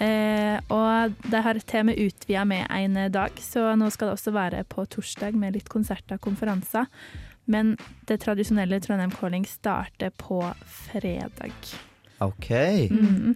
Eh, 0.00 0.56
og 0.74 1.12
de 1.28 1.44
har 1.44 1.60
til 1.60 1.84
og 1.84 1.90
med 1.92 2.00
utvida 2.08 2.48
med 2.48 2.64
en 2.72 2.98
dag, 3.14 3.36
så 3.44 3.68
nå 3.78 3.92
skal 3.94 4.10
det 4.10 4.16
også 4.16 4.32
være 4.34 4.64
på 4.72 4.88
torsdag 4.96 5.36
med 5.38 5.60
litt 5.60 5.68
konserter 5.70 6.16
og 6.16 6.24
konferanser. 6.24 6.88
Men 7.50 7.74
det 8.08 8.20
tradisjonelle 8.24 8.80
Trondheim 8.80 9.12
Calling 9.12 9.44
starter 9.48 10.12
på 10.16 10.40
fredag. 10.64 11.52
Ok. 12.24 12.50
Mm. 12.90 13.34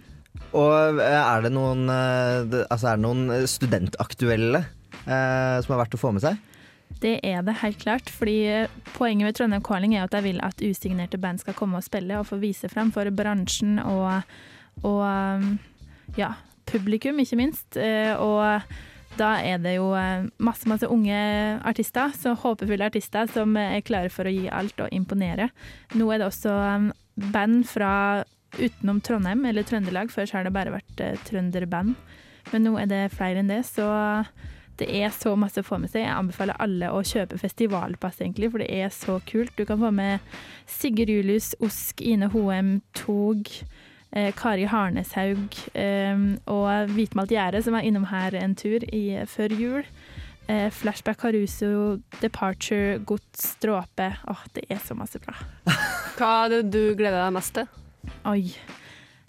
Og 0.57 1.01
eh, 1.01 1.19
er 1.19 1.45
det 1.45 1.51
noen, 1.53 1.85
eh, 1.93 2.61
altså 2.69 2.91
er 2.91 2.99
det 2.99 3.05
noen 3.05 3.49
studentaktuelle 3.49 4.63
eh, 5.05 5.57
som 5.61 5.75
er 5.75 5.81
verdt 5.83 5.97
å 5.97 6.01
få 6.01 6.13
med 6.15 6.25
seg? 6.25 6.39
Det 6.99 7.19
er 7.23 7.43
det 7.45 7.59
helt 7.61 7.77
klart, 7.79 8.09
fordi 8.09 8.65
poenget 8.95 9.27
med 9.27 9.37
Trondheim 9.37 9.63
Calling 9.63 9.93
er 9.95 10.07
at 10.07 10.15
jeg 10.17 10.25
vil 10.25 10.41
at 10.43 10.63
usignerte 10.63 11.19
band 11.21 11.43
skal 11.43 11.55
komme 11.57 11.77
og 11.77 11.85
spille 11.85 12.17
og 12.17 12.27
få 12.31 12.39
vise 12.41 12.69
frem 12.71 12.89
for 12.95 13.07
bransjen 13.13 13.77
og, 13.83 14.25
og 14.81 16.17
ja, 16.17 16.33
publikum, 16.67 17.21
ikke 17.21 17.37
minst. 17.39 17.77
Og 17.77 18.73
da 19.17 19.33
er 19.41 19.61
det 19.63 19.75
jo 19.77 19.89
eh, 19.97 20.27
masse, 20.43 20.67
masse 20.69 20.87
unge 20.91 21.17
artister, 21.67 22.13
så 22.15 22.35
håpefulle 22.37 22.89
artister 22.91 23.29
som 23.33 23.55
er 23.59 23.81
klare 23.85 24.11
for 24.13 24.29
å 24.29 24.33
gi 24.33 24.49
alt 24.53 24.79
og 24.83 24.93
imponere. 24.95 25.49
Nå 25.97 26.11
er 26.11 26.21
det 26.21 26.29
også 26.29 26.53
um, 26.53 26.91
band 27.33 27.65
fra 27.69 27.91
utenom 28.59 29.01
Trondheim 29.05 29.43
eller 29.49 29.65
Trøndelag. 29.67 30.13
Før 30.13 30.29
så 30.29 30.39
har 30.39 30.47
det 30.47 30.55
bare 30.55 30.77
vært 30.77 31.03
eh, 31.03 31.19
trønderband, 31.27 31.97
men 32.53 32.65
nå 32.65 32.77
er 32.81 32.89
det 32.89 33.03
flere 33.15 33.43
enn 33.43 33.51
det, 33.51 33.63
så 33.67 33.89
det 34.79 34.87
er 34.95 35.11
så 35.11 35.33
masse 35.35 35.59
å 35.59 35.67
få 35.67 35.81
med 35.81 35.91
seg. 35.91 36.05
Jeg 36.05 36.15
anbefaler 36.15 36.59
alle 36.63 36.91
å 36.95 37.03
kjøpe 37.03 37.39
festivalpass, 37.41 38.21
egentlig, 38.23 38.51
for 38.53 38.63
det 38.63 38.69
er 38.71 38.93
så 38.95 39.17
kult. 39.27 39.51
Du 39.57 39.65
kan 39.67 39.81
få 39.81 39.91
med 39.91 40.23
Sigurd 40.69 41.11
Julius, 41.11 41.51
Osk, 41.65 41.99
Ine 41.99 42.29
Hoem, 42.31 42.77
Tog, 42.95 43.49
eh, 43.49 43.88
Kari 44.11 44.65
Harneshaug 44.65 45.59
eh, 45.77 46.23
og 46.49 46.89
Hvitmalt 46.95 47.33
gjerde, 47.33 47.61
som 47.65 47.77
var 47.77 47.85
innom 47.85 48.07
her 48.09 48.33
en 48.39 48.55
tur 48.57 48.85
i, 48.89 49.03
før 49.29 49.53
jul. 49.53 49.85
Eh, 50.49 50.71
Flashback 50.73 51.19
Caruso, 51.21 51.99
Departure, 52.21 52.97
Gods, 53.05 53.55
Dråpe. 53.61 54.15
Åh, 54.27 54.43
det 54.55 54.65
er 54.69 54.81
så 54.81 54.97
masse 54.97 55.21
bra. 55.21 55.35
Hva 56.17 56.29
er 56.47 56.55
det 56.55 56.61
du 56.73 56.95
gleder 56.97 57.21
deg 57.21 57.35
mest 57.35 57.53
til? 57.59 57.69
Oi. 58.25 58.41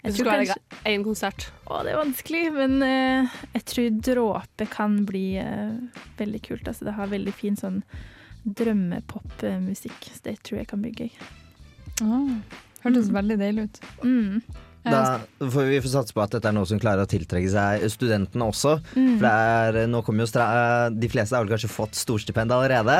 Hvis 0.01 0.15
Jeg 0.15 0.15
du 0.15 0.17
skulle 0.17 0.31
skal 0.31 0.47
kanskje 0.47 0.89
én 0.89 1.03
konsert. 1.05 1.45
Å, 1.69 1.83
det 1.85 1.91
er 1.93 1.99
vanskelig, 1.99 2.41
men 2.55 2.81
eh, 2.81 3.35
jeg 3.53 3.67
tror 3.69 3.99
dråpe 4.09 4.67
kan 4.73 4.97
bli 5.05 5.27
eh, 5.37 5.77
veldig 6.17 6.41
kult. 6.47 6.65
Altså, 6.65 6.87
det 6.89 6.95
har 6.97 7.13
veldig 7.13 7.35
fin 7.37 7.59
sånn 7.59 7.83
drømmepopmusikk, 8.41 10.09
så 10.09 10.25
det 10.25 10.39
tror 10.41 10.63
jeg 10.63 10.71
kan 10.73 10.81
bli 10.81 10.95
gøy. 10.97 11.13
Ah, 12.01 12.33
hørtes 12.81 13.13
veldig 13.13 13.37
deilig 13.43 13.67
ut. 13.69 13.81
Mm. 14.01 14.41
Da 14.85 15.01
får 15.39 15.67
vi 15.69 15.81
få 15.83 15.91
satse 15.91 16.15
på 16.15 16.23
at 16.23 16.33
dette 16.33 16.49
er 16.49 16.55
noe 16.57 16.69
som 16.69 16.79
klarer 16.81 17.05
å 17.05 17.09
tiltrekke 17.09 17.51
seg 17.53 17.85
studentene 17.93 18.47
også. 18.49 18.79
Mm. 18.95 19.11
For 19.19 19.27
det 19.27 19.35
er, 19.35 19.83
nå 19.91 20.01
kommer 20.05 20.25
jo 20.25 20.31
stra 20.31 20.47
De 20.93 21.11
fleste 21.11 21.37
har 21.37 21.45
vel 21.45 21.53
kanskje 21.53 21.69
fått 21.69 21.99
storstipend 21.99 22.53
allerede. 22.55 22.97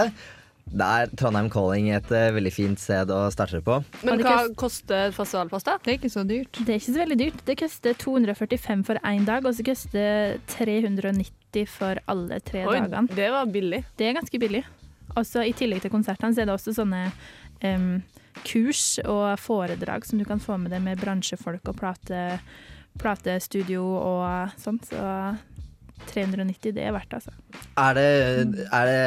Da 0.72 0.88
er 1.02 1.10
Trondheim 1.18 1.50
Calling 1.52 1.90
et 1.92 2.12
eh, 2.16 2.30
veldig 2.32 2.52
fint 2.54 2.80
sted 2.80 3.10
å 3.12 3.24
starte 3.34 3.60
på. 3.66 3.80
Men 4.08 4.22
hva 4.24 4.46
koster 4.60 5.12
festivalpass, 5.16 5.66
da? 5.68 5.76
Det 5.84 5.96
er 5.96 5.98
ikke 5.98 6.12
så 6.14 6.24
dyrt. 6.28 6.62
Det 6.62 6.76
er 6.76 6.80
ikke 6.80 6.94
så 6.94 7.02
veldig 7.02 7.18
dyrt. 7.20 7.42
Det 7.50 7.58
koster 7.60 7.98
245 8.00 8.86
for 8.88 9.02
én 9.08 9.26
dag, 9.28 9.48
og 9.48 9.58
så 9.58 9.66
koster 9.68 9.98
det 9.98 10.54
390 10.54 11.68
for 11.68 12.00
alle 12.12 12.40
tre 12.46 12.64
Oi, 12.64 12.78
dagene. 12.78 13.18
det 13.18 13.28
var 13.34 13.52
billig. 13.52 13.82
Det 14.00 14.08
er 14.08 14.16
ganske 14.22 14.40
billig. 14.40 14.64
Også 15.20 15.44
I 15.44 15.52
tillegg 15.58 15.84
til 15.84 15.92
konsertene 15.92 16.32
så 16.36 16.44
er 16.44 16.48
det 16.48 16.56
også 16.56 16.76
sånne 16.78 17.04
em, 17.68 17.90
kurs 18.48 19.00
og 19.06 19.40
foredrag 19.42 20.06
som 20.08 20.22
du 20.22 20.26
kan 20.28 20.42
få 20.42 20.58
med 20.62 20.74
deg 20.74 20.84
med 20.86 21.02
bransjefolk 21.02 21.72
og 21.72 21.80
plate, 21.80 22.22
platestudio 23.02 23.84
og 23.84 24.58
sånn. 24.62 24.82
Så 24.88 25.06
390, 26.10 26.74
det 26.74 26.84
er 26.88 26.96
verdt 26.96 27.14
altså. 27.14 27.34
Er 27.78 27.98
det, 27.98 28.08
er 28.74 28.88
det 28.90 29.02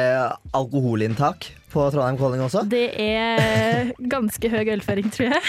alkoholinntak 0.55 1.49
på 1.73 1.85
Trondheim 1.91 2.17
Calling 2.19 2.43
også? 2.45 2.63
Det 2.71 2.85
er 3.01 3.91
ganske 4.11 4.51
høy 4.51 4.73
ølføring, 4.75 5.11
tror 5.13 5.33
jeg. 5.33 5.41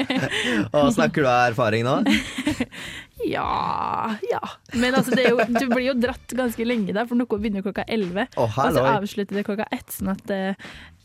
Og 0.76 0.92
snakker 0.96 1.24
du 1.24 1.30
av 1.30 1.50
erfaring 1.52 1.86
nå? 1.86 2.00
Ja, 3.24 4.12
ja. 4.30 4.40
Men 4.76 4.94
altså, 4.94 5.14
det 5.16 5.24
er 5.24 5.32
jo, 5.32 5.40
du 5.48 5.70
blir 5.72 5.86
jo 5.88 5.94
dratt 5.98 6.34
ganske 6.36 6.66
lenge 6.66 6.92
der, 6.92 7.06
for 7.08 7.16
noe 7.18 7.38
begynner 7.40 7.64
klokka 7.64 7.86
11. 7.88 8.26
Å, 8.36 8.44
og 8.44 8.76
så 8.76 8.84
avslutter 8.92 9.40
det 9.40 9.46
klokka 9.48 9.66
ett, 9.72 9.88
sånn 9.94 10.12
at 10.12 10.20
det 10.28 10.40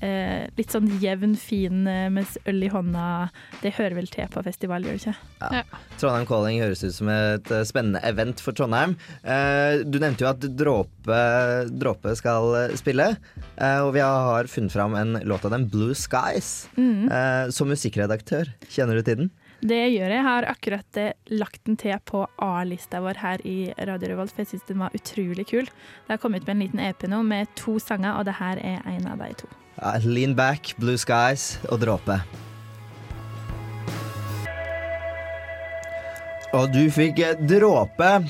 eh, 0.03 0.43
litt 0.57 0.73
sånn 0.73 0.89
jevn, 1.01 1.37
fin 1.39 1.85
eh, 1.89 2.09
mens 2.13 2.35
øl 2.49 2.61
i 2.67 2.69
hånda, 2.73 3.05
det 3.63 3.73
hører 3.77 3.95
vel 4.01 4.09
til 4.11 4.27
på 4.33 4.43
festival, 4.45 4.85
gjør 4.85 4.97
det 4.99 5.03
ikke? 5.05 5.15
Ja. 5.61 5.63
Trondheim 6.01 6.27
Calling 6.29 6.61
høres 6.61 6.83
ut 6.83 6.95
som 6.97 7.11
et 7.13 7.51
eh, 7.53 7.63
spennende 7.69 8.03
event 8.07 8.43
for 8.43 8.57
Trondheim. 8.57 8.97
Eh, 9.23 9.81
Du 9.87 9.99
nevnte 10.01 10.25
jo 10.25 10.31
at 10.33 10.45
Dråpe, 10.59 11.21
Dråpe 11.71 12.15
skal 12.19 12.51
eh, 12.65 12.75
spille, 12.79 13.13
eh, 13.55 13.79
og 13.85 13.93
vi 13.95 14.03
har 14.03 14.40
funnet 14.49 14.73
fram 14.73 14.95
en 14.95 15.19
låt 15.27 15.45
av 15.45 15.51
dem, 15.51 15.67
Blue 15.69 15.93
Skies. 15.95 16.69
mm. 16.77 17.11
Eh, 17.11 17.49
Som 17.49 17.67
musikkredaktør, 17.69 18.49
kjenner 18.69 18.95
du 18.95 19.01
til 19.03 19.17
den? 19.17 19.31
Det 19.61 19.77
gjør 19.93 20.09
jeg. 20.09 20.17
Jeg 20.17 20.23
har 20.25 20.47
akkurat 20.49 20.97
eh, 20.97 21.11
lagt 21.29 21.63
den 21.65 21.77
til 21.77 21.93
på 22.05 22.23
A-lista 22.41 23.01
vår 23.03 23.19
her 23.21 23.43
i 23.45 23.73
Radio 23.77 24.09
Revolt, 24.09 24.31
for 24.33 24.41
jeg 24.41 24.47
syns 24.55 24.65
den 24.67 24.79
var 24.81 24.89
utrolig 24.97 25.45
kul. 25.51 25.65
Det 25.65 26.09
har 26.15 26.17
kommet 26.17 26.47
med 26.47 26.55
en 26.55 26.63
liten 26.65 26.79
EP 26.81 27.05
nå 27.07 27.21
med 27.23 27.47
to 27.55 27.77
sanger, 27.79 28.17
og 28.17 28.25
det 28.25 28.39
her 28.39 28.57
er 28.57 28.81
en 28.89 29.05
av 29.07 29.21
de 29.21 29.33
to. 29.43 29.47
Ja, 29.77 29.97
Lean 30.03 30.33
Back, 30.35 30.73
Blue 30.81 30.97
Skies 30.97 31.59
og 31.69 31.79
Dråpe. 31.85 32.17
Og 36.51 36.67
du 36.67 36.81
fikk 36.91 37.21
Dråpe, 37.47 38.07
eh, 38.07 38.25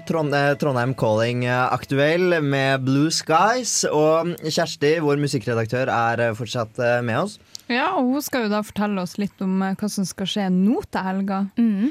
Trondheim 0.62 0.92
Calling 0.94 1.42
eh, 1.48 1.74
aktuell 1.74 2.36
med 2.46 2.84
Blue 2.86 3.10
Skies. 3.10 3.80
Og 3.90 4.36
Kjersti, 4.46 4.92
vår 5.02 5.18
musikkredaktør, 5.24 5.90
er 5.90 6.22
eh, 6.28 6.36
fortsatt 6.38 6.78
med 7.02 7.18
oss. 7.24 7.40
Ja, 7.66 7.96
og 7.98 8.12
hun 8.14 8.22
skal 8.22 8.46
jo 8.46 8.52
da 8.54 8.62
fortelle 8.68 9.02
oss 9.02 9.18
litt 9.18 9.42
om 9.42 9.64
hva 9.64 9.90
som 9.90 10.06
skal 10.06 10.30
skje 10.30 10.46
nå 10.54 10.84
til 10.94 11.08
helga. 11.08 11.40
Mm. 11.58 11.90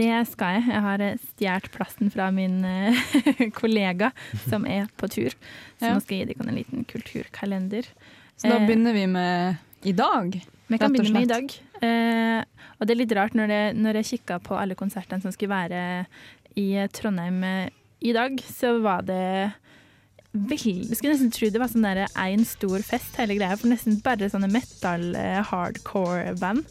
Det 0.00 0.08
skal 0.30 0.56
jeg. 0.56 0.64
Jeg 0.70 0.84
har 0.86 1.04
stjålet 1.26 1.72
plassen 1.74 2.14
fra 2.14 2.30
min 2.32 2.62
kollega 3.60 4.14
som 4.46 4.64
er 4.64 4.88
på 4.96 5.10
tur. 5.12 5.36
Så 5.76 5.92
nå 5.92 6.00
skal 6.00 6.22
jeg 6.22 6.30
gi 6.30 6.32
dere 6.32 6.48
en 6.48 6.56
liten 6.62 6.88
kulturkalender. 6.88 7.90
Så 8.40 8.48
da 8.48 8.62
begynner 8.64 8.96
vi 8.96 9.04
med 9.12 9.60
i 9.84 9.92
dag. 9.92 10.40
Vi 10.70 10.78
kan 10.78 10.88
rett 10.88 10.88
og 10.88 11.04
begynne 11.04 11.20
med 11.20 11.28
i 11.28 11.34
dag. 11.34 11.54
Eh, 11.84 12.59
og 12.80 12.86
det 12.88 12.94
er 12.94 13.02
litt 13.02 13.16
rart 13.16 13.36
når, 13.36 13.52
det, 13.52 13.62
når 13.76 14.00
jeg 14.00 14.10
kikka 14.14 14.40
på 14.42 14.56
alle 14.56 14.76
konsertene 14.78 15.20
som 15.20 15.34
skulle 15.34 15.52
være 15.52 15.82
i 16.58 16.72
Trondheim 16.96 17.42
eh, 17.44 17.68
i 18.00 18.14
dag, 18.16 18.40
så 18.48 18.78
var 18.80 19.04
det 19.04 19.50
veldig 20.30 20.86
Jeg 20.88 20.96
skulle 20.96 21.16
nesten 21.16 21.32
tro 21.34 21.48
det 21.50 21.60
var 21.60 21.70
sånn 21.72 21.84
der 21.84 22.04
én 22.22 22.44
stor 22.46 22.80
fest, 22.86 23.16
hele 23.18 23.34
greia. 23.34 23.56
For 23.58 23.70
nesten 23.70 23.98
bare 24.04 24.30
sånne 24.30 24.50
metal, 24.52 25.10
eh, 25.18 25.40
hardcore-band. 25.50 26.64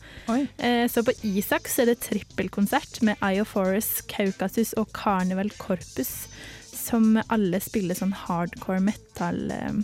Eh, 0.57 0.85
så 0.87 1.03
på 1.03 1.13
Isak 1.27 1.67
så 1.67 1.83
er 1.83 1.91
det 1.91 1.99
trippelkonsert 2.07 3.01
med 3.03 3.19
Eye 3.19 3.43
of 3.43 3.51
Forest, 3.51 4.05
Kaukasus 4.11 4.73
og 4.79 4.89
Carnival 4.95 5.51
Corpus, 5.59 6.29
som 6.71 7.19
alle 7.27 7.59
spiller 7.61 7.99
sånn 7.99 8.15
hardcore 8.15 8.79
metal. 8.79 9.43
Eh, 9.51 9.81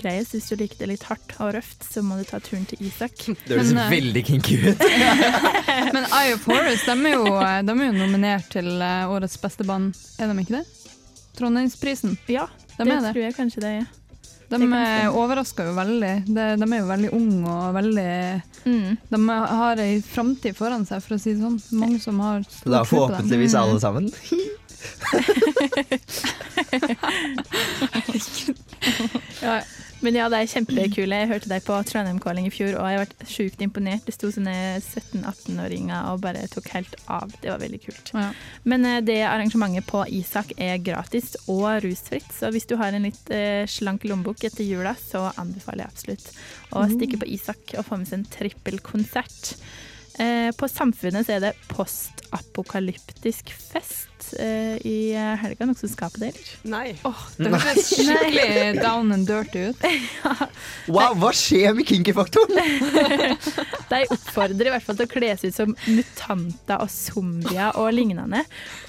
Greier. 0.00 0.24
Så 0.28 0.36
hvis 0.38 0.48
du 0.52 0.56
liker 0.60 0.78
det 0.82 0.88
litt 0.94 1.04
hardt 1.08 1.32
og 1.40 1.54
røft, 1.56 1.84
så 1.92 2.02
må 2.04 2.18
du 2.20 2.24
ta 2.28 2.38
turen 2.44 2.66
til 2.68 2.78
Isak. 2.86 3.16
Det 3.46 3.56
høres 3.56 3.72
Men, 3.72 3.82
eh, 3.84 3.90
veldig 3.96 4.22
kinky 4.28 4.56
ut. 4.68 4.78
Men 5.96 6.04
Eye 6.12 6.34
of 6.36 6.44
Horus 6.48 6.84
de 6.86 6.94
er, 6.96 7.14
jo, 7.16 7.24
de 7.68 7.72
er 7.76 7.84
jo 7.90 7.92
nominert 7.96 8.48
til 8.52 8.68
eh, 8.80 9.04
årets 9.12 9.36
beste 9.42 9.64
band, 9.68 9.94
er 10.20 10.32
de 10.32 10.38
ikke 10.44 10.58
det? 10.60 10.64
Trondheimsprisen. 11.36 12.16
Ja, 12.32 12.46
de 12.78 12.84
det 12.88 13.00
det. 13.04 13.12
tror 13.12 13.22
jeg 13.26 13.34
kanskje 13.36 13.60
det 13.64 13.72
er. 13.82 13.86
De 14.46 14.56
eh, 14.62 15.08
overrasker 15.10 15.66
jo 15.66 15.72
veldig. 15.74 16.12
De, 16.30 16.44
de 16.62 16.66
er 16.70 16.78
jo 16.78 16.86
veldig 16.92 17.10
unge 17.16 17.50
og 17.56 17.72
veldig 17.80 18.10
Mm. 18.66 18.96
De 19.12 19.18
har 19.30 19.78
ei 19.78 20.00
framtid 20.02 20.56
foran 20.58 20.82
seg, 20.88 20.98
for 21.04 21.14
å 21.14 21.18
si 21.22 21.36
det 21.36 21.38
sånn. 21.44 21.54
Mange 21.78 22.00
som 22.02 22.18
har 22.18 22.42
Da 22.66 22.80
forhåpentligvis 22.82 23.54
Mm. 23.54 23.60
alle 23.62 23.78
sammen. 23.78 24.10
Ja, 29.42 29.60
men 30.04 30.14
ja, 30.18 30.28
det 30.28 30.38
er 30.42 30.50
kjempekule. 30.52 31.16
Jeg 31.22 31.28
hørte 31.30 31.48
deg 31.50 31.62
på 31.66 31.76
Trondheim 31.88 32.18
Calling 32.22 32.46
i 32.46 32.52
fjor, 32.52 32.74
og 32.78 32.84
jeg 32.90 32.98
har 32.98 33.04
vært 33.06 33.22
sjukt 33.32 33.62
imponert. 33.64 34.04
Det 34.06 34.14
sto 34.14 34.28
sånne 34.34 34.54
17-18-åringer 34.82 36.10
og 36.12 36.20
bare 36.24 36.44
tok 36.52 36.68
helt 36.74 36.94
av. 37.10 37.32
Det 37.42 37.50
var 37.50 37.62
veldig 37.62 37.80
kult. 37.86 38.12
Ja. 38.14 38.28
Men 38.68 38.84
eh, 38.86 39.00
det 39.06 39.18
arrangementet 39.26 39.86
på 39.88 40.02
Isak 40.12 40.52
er 40.60 40.76
gratis 40.84 41.32
og 41.48 41.66
rusfritt, 41.84 42.28
så 42.36 42.50
hvis 42.54 42.68
du 42.70 42.76
har 42.80 42.92
en 42.96 43.08
litt 43.08 43.30
eh, 43.34 43.64
slank 43.70 44.04
lommebok 44.06 44.44
etter 44.46 44.66
jula, 44.68 44.94
så 45.00 45.30
anbefaler 45.36 45.86
jeg 45.86 45.94
absolutt 45.94 46.30
å 46.76 46.84
Mm. 46.86 46.92
stikke 46.96 47.18
på 47.22 47.26
Isak 47.32 47.72
og 47.78 47.86
få 47.88 47.96
med 47.98 48.08
seg 48.08 48.18
en 48.20 48.28
trippelkonsert. 48.36 49.54
Eh, 50.18 50.50
på 50.56 50.68
Samfunnet 50.70 51.26
så 51.26 51.36
er 51.36 51.42
det 51.44 51.52
postapokalyptisk 51.68 53.50
fest 53.52 54.30
eh, 54.40 54.76
i 54.86 55.12
helga. 55.12 55.66
noe 55.68 55.76
som 55.76 55.92
det, 56.16 56.30
eller? 56.32 56.52
Nei. 56.72 56.86
Det 57.36 57.52
høres 57.52 57.90
skikkelig 57.92 58.80
down 58.80 59.12
and 59.12 59.28
dirty 59.28 59.70
ut. 59.70 59.86
Wow, 60.96 61.16
hva 61.20 61.32
skjer 61.36 61.74
med 61.76 61.88
kinky-faktoren? 61.88 62.56
De 63.90 64.02
oppfordrer 64.14 64.70
i 64.70 64.74
hvert 64.76 64.86
fall 64.86 64.98
til 64.98 65.08
å 65.08 65.12
kle 65.12 65.32
seg 65.36 65.50
ut 65.50 65.58
som 65.58 65.74
mutanter 65.90 66.80
og 66.80 66.92
zombier 66.92 67.76
og 67.76 67.92
lignende. 67.94 68.44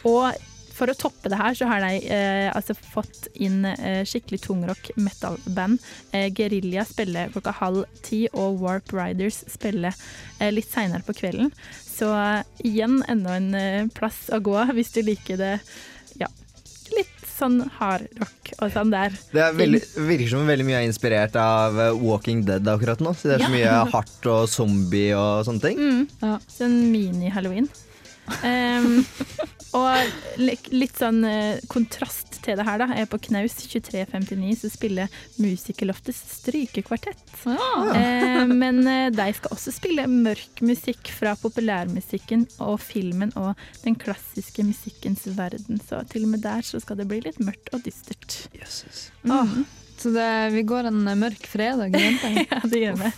Og 0.07 0.31
for 0.77 0.91
å 0.93 0.95
toppe 0.97 1.31
det 1.33 1.39
her, 1.39 1.55
så 1.57 1.65
har 1.69 1.81
de 1.81 1.97
eh, 2.13 2.47
altså 2.53 2.75
fått 2.77 3.27
inn 3.41 3.63
eh, 3.65 4.03
skikkelig 4.05 4.39
tungrock 4.45 4.91
metal-band. 5.01 5.81
Eh, 6.13 6.27
Gerilja 6.37 6.85
spiller 6.85 7.31
klokka 7.33 7.55
halv 7.59 7.83
ti, 8.05 8.27
og 8.37 8.59
Warp 8.61 8.93
Riders 8.93 9.41
spiller 9.49 9.95
eh, 10.37 10.51
litt 10.53 10.69
seinere 10.69 11.01
på 11.07 11.15
kvelden. 11.17 11.49
Så 11.83 12.11
eh, 12.13 12.43
igjen 12.69 12.99
enda 13.09 13.37
en 13.39 13.49
eh, 13.57 13.87
plass 13.97 14.27
å 14.29 14.39
gå 14.45 14.57
hvis 14.77 14.93
du 14.93 15.01
liker 15.07 15.39
det 15.41 15.53
ja, 16.21 16.29
litt 16.93 17.13
sånn 17.37 17.59
hardrock 17.79 18.51
og 18.61 18.71
sånn 18.73 18.89
der. 18.93 19.13
Det 19.33 19.41
er 19.43 19.57
veldig, 19.57 19.81
virker 20.07 20.29
som 20.31 20.47
veldig 20.49 20.65
mye 20.69 20.79
er 20.83 20.87
inspirert 20.91 21.35
av 21.41 21.75
eh, 21.87 21.97
Walking 22.05 22.45
Dead 22.47 22.69
akkurat 22.69 23.01
nå. 23.05 23.11
Så 23.17 23.29
det 23.31 23.39
er 23.39 23.45
så 23.47 23.49
Ja. 23.49 23.55
mye 23.57 23.91
hardt 23.97 24.29
og 24.29 24.45
zombie 24.49 25.11
og 25.17 25.43
sånne 25.49 25.65
ting. 25.67 25.81
Mm. 25.81 26.39
Sånn 26.53 26.79
mini-halloween. 26.93 27.67
Em, 28.43 29.05
og 29.77 30.41
litt 30.73 30.97
sånn 30.99 31.21
eh, 31.27 31.61
kontrast 31.71 32.39
til 32.43 32.57
det 32.59 32.65
her, 32.67 32.81
da, 32.81 32.87
er 32.95 33.07
på 33.09 33.19
Knaus 33.27 33.57
2359 33.61 34.57
så 34.61 34.71
spiller 34.71 35.17
Musikerloftets 35.41 36.19
strykekvartett. 36.39 37.23
Eh, 37.97 38.43
men 38.49 38.81
eh, 38.87 39.07
de 39.13 39.27
skal 39.37 39.55
også 39.55 39.73
spille 39.75 40.07
mørk 40.11 40.61
musikk 40.65 41.11
fra 41.13 41.35
populærmusikken 41.39 42.47
og 42.63 42.79
filmen 42.83 43.33
og 43.39 43.53
den 43.83 43.97
klassiske 43.99 44.65
musikkens 44.67 45.27
verden. 45.37 45.81
Så 45.83 46.01
til 46.11 46.27
og 46.27 46.35
med 46.35 46.45
der 46.45 46.63
så 46.65 46.81
skal 46.83 47.01
det 47.01 47.09
bli 47.11 47.21
litt 47.25 47.41
mørkt 47.43 47.73
og 47.75 47.83
dystert. 47.85 48.39
Åh, 49.27 49.59
så 50.01 50.11
det, 50.15 50.27
vi 50.53 50.63
går 50.67 50.89
en 50.89 51.03
mørk 51.19 51.47
fredag 51.49 51.95
i 51.95 52.01
vente. 52.01 52.31
ja, 52.51 52.59
det 52.63 52.81
gjør 52.81 52.97
vi. 53.01 53.11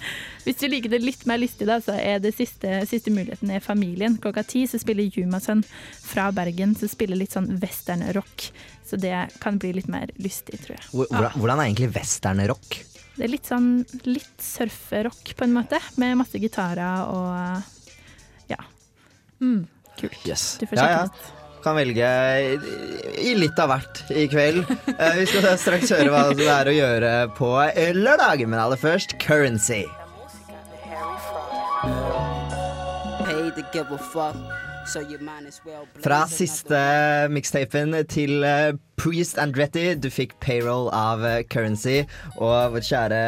Hvis 0.46 0.60
du 0.62 0.66
liker 0.72 0.94
det 0.94 1.00
litt 1.04 1.26
mer 1.30 1.42
lystig, 1.42 1.68
da, 1.70 1.80
så 1.84 1.96
er 2.00 2.22
det 2.24 2.32
siste, 2.38 2.80
siste 2.90 3.12
muligheten 3.14 3.52
er 3.54 3.64
familien. 3.64 4.18
Klokka 4.22 4.44
ti 4.48 4.64
så 4.70 4.80
spiller 4.82 5.10
Jumason 5.14 5.64
fra 6.04 6.30
Bergen, 6.36 6.76
som 6.80 6.92
spiller 6.92 7.20
litt 7.20 7.36
sånn 7.36 7.50
westernrock. 7.62 8.50
Så 8.90 8.98
det 8.98 9.16
kan 9.44 9.60
bli 9.62 9.74
litt 9.78 9.90
mer 9.92 10.10
lystig, 10.18 10.62
tror 10.64 10.78
jeg. 10.78 10.86
Hvordan, 10.94 11.36
hvordan 11.38 11.60
er 11.62 11.70
egentlig 11.70 11.92
westernrock? 11.98 12.80
Det 13.18 13.26
er 13.28 13.34
litt 13.34 13.50
sånn 13.52 13.72
litt 14.08 14.40
surferock, 14.42 15.34
på 15.36 15.46
en 15.46 15.58
måte, 15.58 15.82
med 16.00 16.16
masse 16.22 16.40
gitarer 16.40 17.12
og 17.12 18.50
ja. 18.50 18.62
Mm. 19.44 19.68
Kult. 20.00 20.24
Yes. 20.26 20.56
Du 20.62 20.66
får 20.66 20.80
Ja, 20.80 20.88
sjekke 20.88 21.04
ja. 21.04 21.04
ut. 21.12 21.36
Kan 21.64 21.76
velge 21.76 22.10
i, 23.20 23.34
litt 23.36 23.60
av 23.60 23.74
hvert 23.74 24.04
i 24.16 24.28
kveld. 24.32 24.64
Eh, 24.96 25.18
vi 25.20 25.26
skal 25.28 25.50
straks 25.60 25.92
høre 25.92 26.12
hva 26.14 26.22
det 26.38 26.48
er 26.48 26.70
å 26.72 26.76
gjøre 26.76 27.12
på 27.36 27.52
lørdag, 28.00 28.46
men 28.48 28.62
aller 28.62 28.80
først 28.80 29.18
Currency. 29.20 29.84
Fra 36.00 36.20
siste 36.32 36.80
mixtapen 37.30 37.94
til 38.10 38.46
eh, 38.48 38.72
Priest 39.00 39.38
Andretti, 39.42 39.94
du 40.00 40.08
fikk 40.14 40.34
payroll 40.42 40.88
av 40.96 41.26
eh, 41.28 41.44
Currency. 41.52 42.06
Og 42.40 42.74
vår 42.78 42.88
kjære 42.88 43.20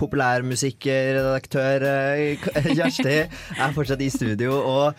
populærmusikkredaktør 0.00 1.84
Kjersti 2.78 3.18
er 3.26 3.74
fortsatt 3.76 4.06
i 4.06 4.12
studio 4.14 4.62
og 4.62 4.94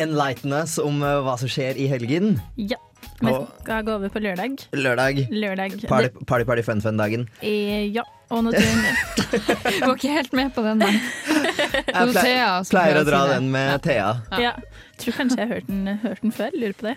enlighten 0.00 0.54
us 0.56 0.78
om 0.82 1.02
eh, 1.02 1.20
hva 1.26 1.36
som 1.40 1.50
skjer 1.50 1.78
i 1.80 1.88
helgen. 1.90 2.36
Ja. 2.56 2.80
Vi 3.22 3.32
skal 3.62 3.84
gå 3.86 3.94
over 3.94 4.10
på 4.10 4.18
lørdag. 4.22 4.56
Lørdag. 4.74 5.26
Lørdag. 5.30 5.76
Party, 5.88 6.08
party, 6.26 6.44
party, 6.44 6.62
fun, 6.66 6.82
fun-dagen. 6.82 7.28
Eh, 7.42 7.92
ja. 7.94 8.02
Og 8.32 8.46
nå 8.46 8.52
tror 8.54 8.64
jeg 8.64 9.42
Jeg 9.76 9.80
var 9.86 9.94
ikke 9.94 10.12
helt 10.14 10.32
med 10.32 10.52
på 10.56 10.62
den, 10.64 10.80
da. 10.80 10.88
Jeg 11.92 11.92
pleier, 11.92 12.16
Thea 12.16 12.52
pleier 12.70 12.98
å 12.98 13.04
dra 13.04 13.20
si 13.26 13.34
den 13.34 13.50
med 13.52 13.82
Thea. 13.84 14.08
Ja. 14.40 14.54
Tror 15.02 15.16
kanskje 15.18 15.38
jeg 15.40 15.48
har 15.48 15.54
hørt 15.56 15.68
den, 15.68 15.98
hørt 16.02 16.22
den 16.22 16.32
før. 16.34 16.56
Lurer 16.56 16.74
på 16.78 16.86
det. 16.88 16.94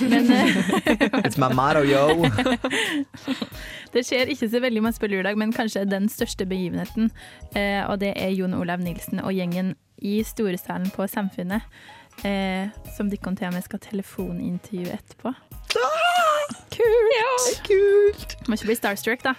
Men 0.00 0.30
eh, 0.36 1.22
It's 1.22 1.38
my 1.38 1.50
motto, 1.54 1.82
yo. 1.86 2.26
det 3.94 4.04
skjer 4.08 4.32
ikke 4.32 4.48
så 4.50 4.62
veldig 4.64 4.82
masse 4.84 5.02
på 5.02 5.10
lørdag, 5.12 5.38
men 5.38 5.54
kanskje 5.54 5.84
den 5.88 6.08
største 6.12 6.46
begivenheten. 6.48 7.12
Eh, 7.54 7.82
og 7.86 8.00
det 8.02 8.14
er 8.16 8.34
Jon 8.34 8.56
Olav 8.58 8.82
Nilsen 8.82 9.22
og 9.22 9.34
gjengen 9.36 9.74
i 10.02 10.18
Storesalen 10.26 10.90
på 10.94 11.06
Samfunnet. 11.10 11.62
Eh, 12.22 12.68
som 12.96 13.08
de 13.10 13.18
kan 13.18 13.36
til 13.38 13.50
med 13.50 13.64
skal 13.64 13.80
telefonintervju 13.82 14.92
etterpå. 14.94 15.32
Kult! 16.72 17.48
Kult! 17.66 18.36
Må 18.46 18.56
ikke 18.56 18.70
bli 18.70 18.76
starstruck, 18.78 19.24
da. 19.24 19.34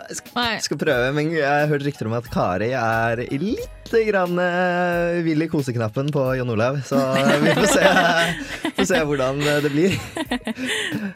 Jeg 0.00 0.62
skal 0.64 0.78
prøve, 0.80 1.10
men 1.12 1.32
jeg 1.34 1.44
har 1.44 1.68
hørt 1.68 1.84
rykter 1.84 2.08
om 2.08 2.14
at 2.16 2.28
Kari 2.32 2.70
er 2.76 3.20
litt 3.42 3.90
grann 4.06 4.38
eh, 4.38 5.18
vill 5.26 5.42
i 5.44 5.48
koseknappen 5.50 6.12
på 6.14 6.22
Jon 6.38 6.54
Olav, 6.54 6.78
så 6.86 7.00
vi 7.42 7.56
får 7.58 7.68
se, 7.74 8.70
får 8.78 8.88
se 8.92 9.02
hvordan 9.10 9.42
det 9.66 9.72
blir. 9.74 9.98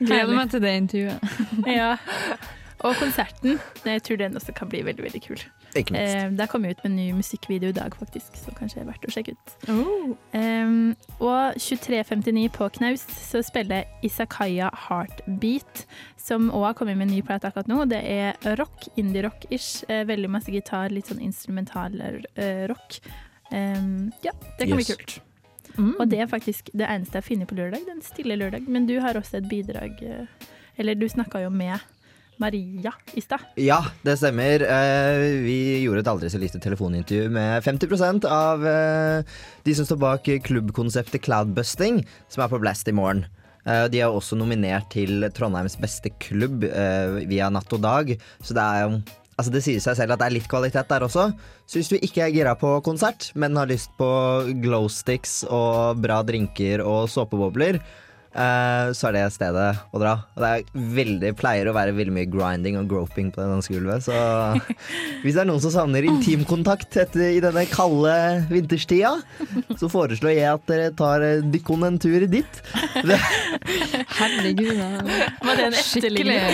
Gleder 0.02 0.34
meg 0.34 0.52
til 0.52 0.66
det 0.66 0.76
intervjuet. 0.82 1.32
ja. 1.70 1.94
Og 2.84 2.96
konserten. 3.00 3.58
Jeg 3.86 4.02
tror 4.04 4.18
den 4.20 4.36
også 4.36 4.52
kan 4.56 4.68
bli 4.68 4.82
veldig 4.84 5.04
veldig 5.06 5.20
kul. 5.24 5.40
Ikke 5.74 5.94
minst. 5.94 6.16
Eh, 6.16 6.30
det 6.38 6.48
kom 6.52 6.64
ut 6.64 6.82
med 6.84 6.90
en 6.90 6.96
ny 6.96 7.06
musikkvideo 7.16 7.72
i 7.72 7.76
dag, 7.76 7.96
faktisk, 7.98 8.36
så 8.36 8.52
kanskje 8.54 8.80
det 8.80 8.84
er 8.84 8.90
verdt 8.92 9.08
å 9.08 9.14
sjekke 9.14 9.34
ut. 9.34 9.54
Oh. 9.72 10.12
Um, 10.36 10.92
og 11.18 11.56
23.59 11.58 12.46
på 12.54 12.68
Knaus 12.76 13.06
så 13.16 13.42
spiller 13.46 13.88
Isakaya 14.04 14.70
Heartbeat, 14.86 15.86
som 16.20 16.50
òg 16.52 16.68
har 16.68 16.78
kommet 16.78 17.00
med 17.00 17.08
en 17.08 17.16
ny 17.16 17.22
plate 17.26 17.48
akkurat 17.48 17.70
nå. 17.72 17.82
Det 17.90 18.00
er 18.04 18.56
rock, 18.60 18.88
indie-rock-ish. 19.00 19.86
Eh, 19.88 20.04
veldig 20.08 20.30
masse 20.36 20.52
gitar, 20.52 20.92
litt 20.92 21.08
sånn 21.10 21.24
instrumental 21.24 21.96
eh, 22.04 22.66
rock. 22.70 23.00
Um, 23.50 24.12
ja, 24.24 24.32
det 24.58 24.68
kan 24.68 24.76
bli 24.76 24.90
kult. 24.92 25.16
kult. 25.16 25.22
Og 25.98 26.06
det 26.10 26.20
er 26.22 26.30
faktisk 26.30 26.70
det 26.76 26.86
eneste 26.86 27.18
jeg 27.18 27.28
finner 27.32 27.48
på 27.50 27.56
lørdag. 27.58 27.88
Den 27.88 28.04
stille 28.04 28.36
lørdag. 28.38 28.68
Men 28.70 28.86
du 28.86 28.98
har 29.02 29.18
også 29.18 29.40
et 29.40 29.48
bidrag 29.50 29.98
eh, 30.04 30.50
Eller 30.78 30.94
du 30.98 31.08
snakka 31.08 31.40
jo 31.44 31.50
med 31.54 31.78
Maria 32.42 32.92
i 33.14 33.22
stad. 33.22 33.42
Ja, 33.60 33.80
det 34.06 34.16
stemmer. 34.20 34.64
Eh, 34.66 35.24
vi 35.44 35.58
gjorde 35.84 36.04
et 36.04 36.10
aldri 36.10 36.30
så 36.32 36.40
lite 36.42 36.60
telefonintervju 36.62 37.30
med 37.34 37.64
50 37.64 38.26
av 38.28 38.66
eh, 38.66 39.40
de 39.64 39.74
som 39.74 39.88
står 39.88 40.00
bak 40.02 40.30
klubbkonseptet 40.46 41.24
Cloudbusting, 41.24 42.02
som 42.28 42.44
er 42.44 42.52
på 42.52 42.60
Blast 42.62 42.88
i 42.90 42.96
morgen. 42.96 43.26
Eh, 43.64 43.86
de 43.92 44.02
er 44.04 44.12
også 44.12 44.38
nominert 44.38 44.90
til 44.94 45.28
Trondheims 45.34 45.78
beste 45.80 46.12
klubb 46.22 46.64
via 46.64 47.50
Natt 47.52 47.72
og 47.72 47.84
Dag, 47.84 48.16
så 48.42 48.56
det 48.56 48.64
er 48.64 48.86
jo 48.86 48.96
Altså 49.34 49.50
Det 49.50 49.64
sier 49.64 49.82
seg 49.82 49.96
selv 49.98 50.14
at 50.14 50.20
det 50.20 50.26
er 50.28 50.34
litt 50.36 50.46
kvalitet 50.46 50.86
der 50.86 51.02
også. 51.02 51.24
Så 51.66 51.80
hvis 51.80 51.88
du 51.90 51.96
ikke 51.98 52.22
er 52.22 52.30
gira 52.30 52.52
på 52.54 52.76
konsert, 52.86 53.32
men 53.34 53.58
har 53.58 53.66
lyst 53.66 53.90
på 53.98 54.06
glowsticks 54.62 55.40
og 55.48 55.98
bra 56.04 56.20
drinker 56.22 56.84
og 56.86 57.08
såpebobler, 57.10 57.80
så 58.34 59.08
er 59.08 59.14
det 59.14 59.24
stedet 59.30 59.68
å 59.94 60.00
dra. 60.02 60.14
Og 60.34 60.42
det 60.42 60.48
er 60.50 60.64
veldig, 60.98 61.30
pleier 61.38 61.68
å 61.70 61.74
være 61.76 61.94
veldig 61.94 62.14
mye 62.16 62.30
grinding 62.30 62.78
og 62.80 62.88
groping 62.90 63.28
på 63.34 63.38
det 63.42 63.46
dansegulvet. 63.52 64.06
Så 64.08 64.14
hvis 65.22 65.36
det 65.36 65.44
er 65.44 65.48
noen 65.48 65.62
som 65.62 65.72
savner 65.74 66.06
intimkontakt 66.08 66.98
i 67.14 67.38
denne 67.44 67.66
kalde 67.70 68.14
vinterstida, 68.50 69.14
så 69.78 69.90
foreslår 69.92 70.34
jeg 70.34 70.50
at 70.50 70.66
dere 70.70 70.90
tar 70.98 71.24
eh, 71.24 71.44
dykkon 71.54 71.86
en 71.86 72.00
tur 72.02 72.26
dit. 72.30 72.60
Herregud. 74.18 74.78
Var 75.44 75.56
det 75.58 75.66
en 75.70 75.78
etterligning? 75.78 76.44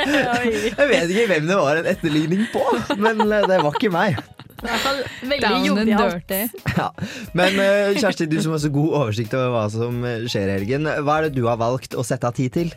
jeg 0.80 0.90
vet 0.94 1.14
ikke 1.14 1.30
hvem 1.34 1.48
det 1.50 1.58
var 1.60 1.80
en 1.82 1.90
etterligning 1.94 2.46
på, 2.54 2.64
men 3.00 3.24
eh, 3.28 3.48
det 3.50 3.60
var 3.60 3.76
ikke 3.76 3.92
meg. 3.94 4.20
I 4.60 4.66
hvert 4.68 4.82
fall 4.84 4.98
veldig 5.24 5.40
Down 5.40 5.78
and 5.80 5.88
jovialt. 5.88 6.28
dirty. 6.28 6.64
Ja. 6.76 6.88
Men 7.32 7.60
eh, 7.64 7.94
Kjersti, 7.96 8.26
du 8.28 8.36
som 8.44 8.52
har 8.52 8.60
så 8.60 8.68
god 8.74 8.96
oversikt 8.98 9.32
over 9.38 9.54
hva 9.54 9.62
som 9.72 10.02
eh, 10.04 10.26
skjer 10.28 10.50
i 10.50 10.56
helgen. 10.58 10.88
Hva 11.10 11.16
er 11.18 11.26
det 11.26 11.40
du 11.40 11.48
har 11.48 11.56
valgt 11.58 11.96
å 11.98 12.04
sette 12.06 12.28
av 12.28 12.36
tid 12.38 12.52
til? 12.54 12.68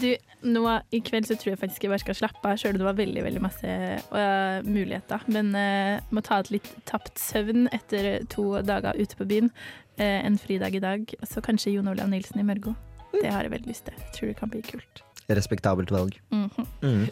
Du, 0.00 0.08
nå 0.48 0.62
I 0.88 1.02
kveld 1.04 1.28
så 1.28 1.36
tror 1.36 1.50
jeg 1.52 1.60
faktisk 1.60 1.84
jeg 1.84 1.92
bare 1.92 2.00
skal 2.00 2.16
slappe 2.16 2.48
av, 2.48 2.56
sjøl 2.56 2.72
om 2.72 2.80
det 2.80 2.86
var 2.86 2.96
veldig 2.96 3.24
veldig 3.26 3.42
masse 3.44 3.74
uh, 4.08 4.64
muligheter. 4.64 5.26
Men 5.28 5.50
uh, 5.52 6.00
må 6.08 6.22
ta 6.24 6.40
et 6.40 6.48
litt 6.54 6.70
tapt 6.88 7.20
søvn 7.20 7.68
etter 7.76 8.24
to 8.32 8.46
dager 8.64 8.96
ute 8.96 9.20
på 9.20 9.28
byen. 9.28 9.52
Uh, 10.00 10.24
en 10.24 10.40
fridag 10.40 10.80
i 10.80 10.80
dag. 10.80 11.12
Så 11.28 11.44
kanskje 11.44 11.74
Jon 11.76 11.92
Olav 11.92 12.08
Nilsen 12.08 12.40
i 12.40 12.46
Mørgo. 12.48 12.72
Det 13.12 13.28
har 13.28 13.44
jeg 13.44 13.52
veldig 13.58 13.74
lyst 13.74 13.84
til. 13.90 14.00
Jeg 14.00 14.16
tror 14.16 14.32
det 14.32 14.38
kan 14.40 14.54
bli 14.56 14.64
kult. 14.64 15.04
Respektabelt 15.28 15.90
valg. 15.90 16.18
Mhm. 16.30 16.66
Mm. 16.84 17.04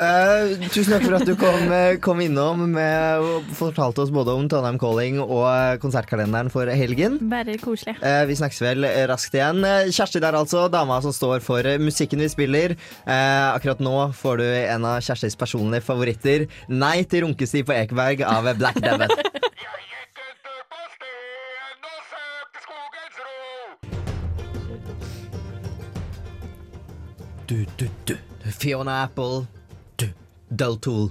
Eh, 0.00 0.68
tusen 0.72 0.94
takk 0.94 1.02
for 1.04 1.16
at 1.18 1.26
du 1.28 1.34
kom, 1.36 1.72
eh, 1.72 1.98
kom 2.00 2.20
innom 2.24 2.62
med, 2.72 3.20
og 3.20 3.50
fortalte 3.58 4.00
oss 4.00 4.12
både 4.14 4.32
om 4.32 4.48
Trondheim 4.48 4.78
Calling 4.80 5.20
og 5.20 5.44
eh, 5.50 5.76
konsertkalenderen 5.82 6.48
for 6.52 6.70
helgen. 6.72 7.18
Bare 7.28 7.58
koselig. 7.60 7.98
Uh, 8.00 8.24
vi 8.30 8.38
snakkes 8.40 8.62
vel 8.64 8.88
raskt 9.10 9.36
igjen. 9.36 9.60
Kjersti 9.92 10.22
der 10.24 10.38
altså, 10.38 10.64
dama 10.72 11.00
som 11.04 11.12
står 11.12 11.44
for 11.44 11.68
musikken 11.82 12.24
vi 12.24 12.30
spiller. 12.32 12.76
Uh, 13.04 13.52
akkurat 13.52 13.84
nå 13.84 13.96
får 14.16 14.40
du 14.40 14.48
en 14.48 14.88
av 14.88 15.04
Kjerstis 15.04 15.36
personlige 15.36 15.84
favoritter. 15.84 16.48
'Nei 16.68 17.02
til 17.04 17.26
runkesti 17.26 17.66
på 17.66 17.76
Ekeberg' 17.76 18.24
av 18.24 18.48
Black 18.56 18.80
Debbath. 18.80 19.20
Du, 27.52 27.66
du, 27.76 27.88
du. 28.04 28.16
Fiona 28.58 29.02
Apple. 29.02 29.44
Du, 29.96 30.06
Dull 30.48 30.78
Tool. 30.80 31.10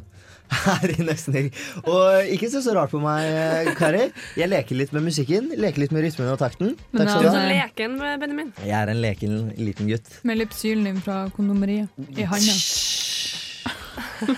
Her 0.66 0.90
i 0.90 1.04
nesten. 1.06 1.52
Og 1.86 2.32
ikke 2.34 2.48
se 2.50 2.64
så 2.66 2.74
rart 2.74 2.90
på 2.90 2.98
meg, 3.04 3.28
eh, 3.30 3.68
Kari. 3.78 4.08
Jeg 4.40 4.50
leker 4.50 4.80
litt 4.80 4.94
med 4.96 5.06
musikken. 5.06 5.52
Leker 5.54 5.84
litt 5.84 5.92
med 5.94 6.02
rytmen 6.08 6.32
og 6.32 6.40
takten. 6.42 6.72
Men 6.96 7.04
Takk 7.04 7.12
skal 7.12 7.28
Du 7.28 7.30
ha. 7.30 7.44
leken, 7.46 7.94
Benjamin. 8.24 8.50
Jeg 8.58 8.74
er 8.74 8.90
en 8.90 9.02
leken 9.04 9.36
liten 9.60 9.92
gutt. 9.92 10.10
Med 10.26 10.40
lipsylen 10.42 10.88
din 10.90 10.98
fra 11.06 11.20
kondomeriet 11.36 11.94
i 12.18 12.26
handa. 12.32 12.56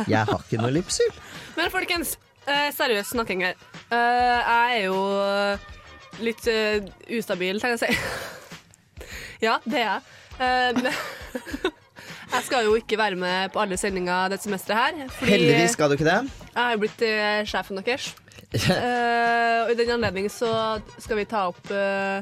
Jeg 0.04 0.28
har 0.28 0.44
ikke 0.44 0.60
noe 0.60 0.74
lipsyl. 0.76 1.14
Men 1.56 1.72
folkens, 1.72 2.18
eh, 2.50 2.68
seriøs 2.76 3.14
snakking 3.16 3.46
her. 3.48 3.56
Eh, 3.96 4.42
jeg 4.42 4.82
er 4.82 4.84
jo 4.90 5.00
litt 6.28 6.52
eh, 6.52 6.84
ustabil, 7.16 7.64
tenker 7.64 7.78
jeg 7.78 7.80
å 7.80 7.86
si. 7.88 7.96
ja, 9.48 9.56
det 9.64 9.80
er 9.86 9.88
jeg. 9.88 10.04
Eh, 10.44 10.84
men 10.84 11.72
jeg 12.34 12.46
skal 12.48 12.68
jo 12.68 12.76
ikke 12.80 12.98
være 12.98 13.18
med 13.20 13.52
på 13.54 13.62
alle 13.64 13.78
sendinger 13.80 14.32
dette 14.34 14.48
semesteret 14.48 15.00
her. 15.00 15.16
Heldigvis 15.30 15.76
skal 15.76 15.92
du 15.92 15.98
ikke 15.98 16.08
det. 16.08 16.20
Jeg 16.50 16.62
har 16.62 16.80
blitt 16.82 17.04
eh, 17.06 17.42
sjefen 17.50 17.80
deres. 17.80 18.14
uh, 18.54 19.60
og 19.66 19.74
i 19.74 19.78
den 19.80 19.94
anledning 19.96 20.30
så 20.30 20.80
skal 21.02 21.18
vi 21.18 21.26
ta 21.30 21.48
opp 21.50 21.72
uh, 21.74 22.22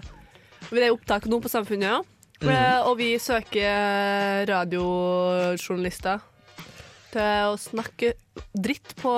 Det 0.69 0.83
er 0.83 0.93
opptak 0.93 1.27
nå 1.27 1.41
på 1.43 1.51
Samfunnet, 1.51 1.87
ja. 1.87 2.01
Mm. 2.41 2.49
Og 2.89 2.95
vi 2.97 3.11
søker 3.21 4.47
radiojournalister 4.49 6.23
til 7.13 7.51
å 7.51 7.59
snakke 7.59 8.15
dritt 8.57 8.95
på 8.97 9.11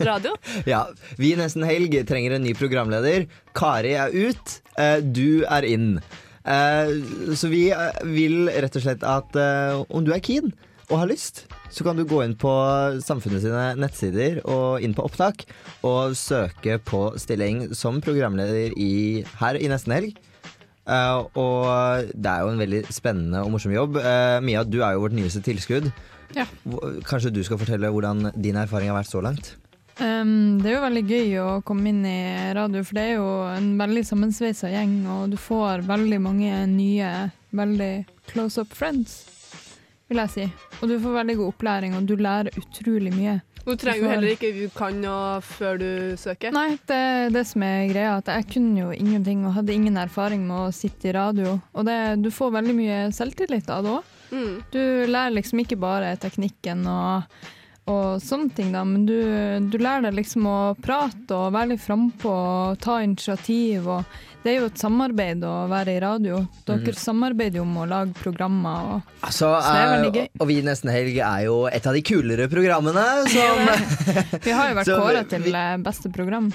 radio. 0.00 0.32
Ja, 0.72 0.86
Vi 1.20 1.34
Nesten 1.36 1.66
Helg 1.68 1.98
trenger 2.08 2.38
en 2.38 2.46
ny 2.46 2.54
programleder. 2.56 3.26
Kari 3.52 3.92
er 3.92 4.14
ut, 4.14 4.56
du 5.04 5.44
er 5.44 5.68
inn. 5.68 5.98
Eh, 6.48 6.90
så 7.36 7.50
vi 7.52 7.68
eh, 7.74 8.02
vil 8.08 8.48
rett 8.48 8.76
og 8.78 8.84
slett 8.84 9.04
at 9.04 9.36
eh, 9.36 9.80
om 9.92 10.04
du 10.06 10.12
er 10.14 10.22
keen 10.24 10.52
og 10.90 11.02
har 11.02 11.10
lyst, 11.10 11.44
så 11.70 11.84
kan 11.86 11.98
du 11.98 12.02
gå 12.08 12.22
inn 12.24 12.34
på 12.38 12.50
Samfunnet 13.04 13.44
sine 13.44 13.66
nettsider 13.78 14.40
og 14.42 14.82
inn 14.82 14.96
på 14.96 15.04
opptak 15.06 15.44
og 15.86 16.16
søke 16.18 16.80
på 16.82 17.04
stilling 17.20 17.68
som 17.78 18.00
programleder 18.02 18.74
i, 18.74 19.22
her 19.38 19.60
i 19.60 19.70
Nesten 19.70 19.94
Helg. 19.94 20.18
Uh, 20.90 21.28
og 21.38 22.08
det 22.10 22.26
er 22.26 22.42
jo 22.42 22.50
en 22.50 22.58
veldig 22.58 22.80
spennende 22.90 23.44
og 23.44 23.52
morsom 23.54 23.70
jobb. 23.70 24.00
Uh, 24.02 24.40
Mia, 24.42 24.64
du 24.66 24.80
er 24.82 24.96
jo 24.96 25.04
vårt 25.04 25.14
nyeste 25.14 25.44
tilskudd. 25.46 25.92
Ja. 26.34 26.48
Kanskje 27.06 27.30
du 27.36 27.44
skal 27.46 27.60
fortelle 27.60 27.92
hvordan 27.94 28.32
din 28.34 28.58
erfaring 28.58 28.90
har 28.90 28.98
vært 28.98 29.12
så 29.12 29.22
langt? 29.22 29.52
Um, 30.00 30.60
det 30.62 30.70
er 30.70 30.78
jo 30.78 30.84
veldig 30.86 31.02
gøy 31.04 31.34
å 31.42 31.48
komme 31.66 31.90
inn 31.92 32.00
i 32.08 32.52
radio, 32.56 32.80
for 32.86 32.96
det 32.96 33.02
er 33.04 33.18
jo 33.18 33.28
en 33.52 33.74
veldig 33.80 34.04
sammensveisa 34.08 34.70
gjeng, 34.72 34.94
og 35.12 35.34
du 35.34 35.36
får 35.40 35.84
veldig 35.88 36.20
mange 36.24 36.62
nye, 36.70 37.10
veldig 37.56 37.92
close 38.30 38.62
up 38.62 38.72
friends, 38.76 39.18
vil 40.08 40.22
jeg 40.22 40.32
si. 40.32 40.48
Og 40.80 40.88
du 40.88 40.96
får 41.02 41.18
veldig 41.20 41.36
god 41.42 41.52
opplæring, 41.52 41.98
og 41.98 42.08
du 42.08 42.16
lærer 42.16 42.56
utrolig 42.56 43.12
mye. 43.12 43.36
Du 43.60 43.74
trenger 43.76 44.00
jo 44.00 44.08
heller 44.08 44.32
ikke 44.32 44.50
du 44.56 44.64
kan 44.72 44.96
noe 45.02 45.40
før 45.44 45.76
du 45.78 45.90
søker. 46.18 46.52
Nei, 46.56 46.78
det 46.88 46.96
er 46.96 47.34
det 47.34 47.44
som 47.50 47.62
er 47.66 47.90
greia. 47.90 48.16
At 48.18 48.30
jeg 48.32 48.48
kunne 48.54 48.86
jo 48.86 48.94
ingenting 48.96 49.44
og 49.44 49.52
hadde 49.58 49.76
ingen 49.76 50.00
erfaring 50.00 50.46
med 50.48 50.56
å 50.56 50.74
sitte 50.74 51.10
i 51.10 51.14
radio. 51.14 51.58
Og 51.76 51.86
det, 51.86 51.98
du 52.24 52.30
får 52.34 52.56
veldig 52.56 52.76
mye 52.78 53.00
selvtillit 53.14 53.68
av 53.70 53.84
det 53.84 53.92
òg. 53.98 54.16
Mm. 54.30 54.54
Du 54.72 54.82
lærer 55.10 55.36
liksom 55.36 55.60
ikke 55.60 55.78
bare 55.82 56.14
teknikken 56.22 56.86
og, 56.88 57.28
og 57.90 58.22
sånne 58.22 58.54
ting, 58.54 58.70
da, 58.74 58.84
men 58.86 59.04
du, 59.08 59.16
du 59.70 59.76
lærer 59.80 60.08
deg 60.08 60.20
liksom 60.20 60.46
å 60.48 60.58
prate 60.80 61.36
og 61.36 61.54
være 61.54 61.72
litt 61.72 61.82
frampå 61.82 62.30
og 62.30 62.80
ta 62.82 63.00
initiativ. 63.04 63.88
Og 63.90 64.20
det 64.44 64.52
er 64.52 64.58
jo 64.60 64.70
et 64.70 64.80
samarbeid 64.80 65.44
å 65.44 65.54
være 65.70 65.96
i 65.96 66.00
radio. 66.02 66.40
Dere 66.68 66.94
mm. 66.94 67.00
samarbeider 67.02 67.60
jo 67.60 67.66
om 67.66 67.76
å 67.82 67.88
lage 67.90 68.16
programmer. 68.20 68.94
Og, 68.94 69.12
Altså, 69.20 69.50
så 69.50 69.74
det 69.74 69.82
er 69.82 69.92
veldig 69.96 70.10
eh, 70.10 70.18
gøy. 70.20 70.30
og 70.40 70.50
vi 70.50 70.58
Nesten 70.70 70.94
Helg 70.94 71.20
er 71.20 71.44
jo 71.48 71.60
et 71.68 71.90
av 71.90 71.98
de 71.98 72.04
kulere 72.06 72.48
programmene 72.52 73.06
som 73.34 74.40
Vi 74.40 74.56
har 74.56 74.72
jo 74.72 74.80
vært 74.80 74.96
kåra 75.04 75.24
til 75.28 75.50
eh, 75.52 75.76
beste 75.84 76.12
program. 76.14 76.50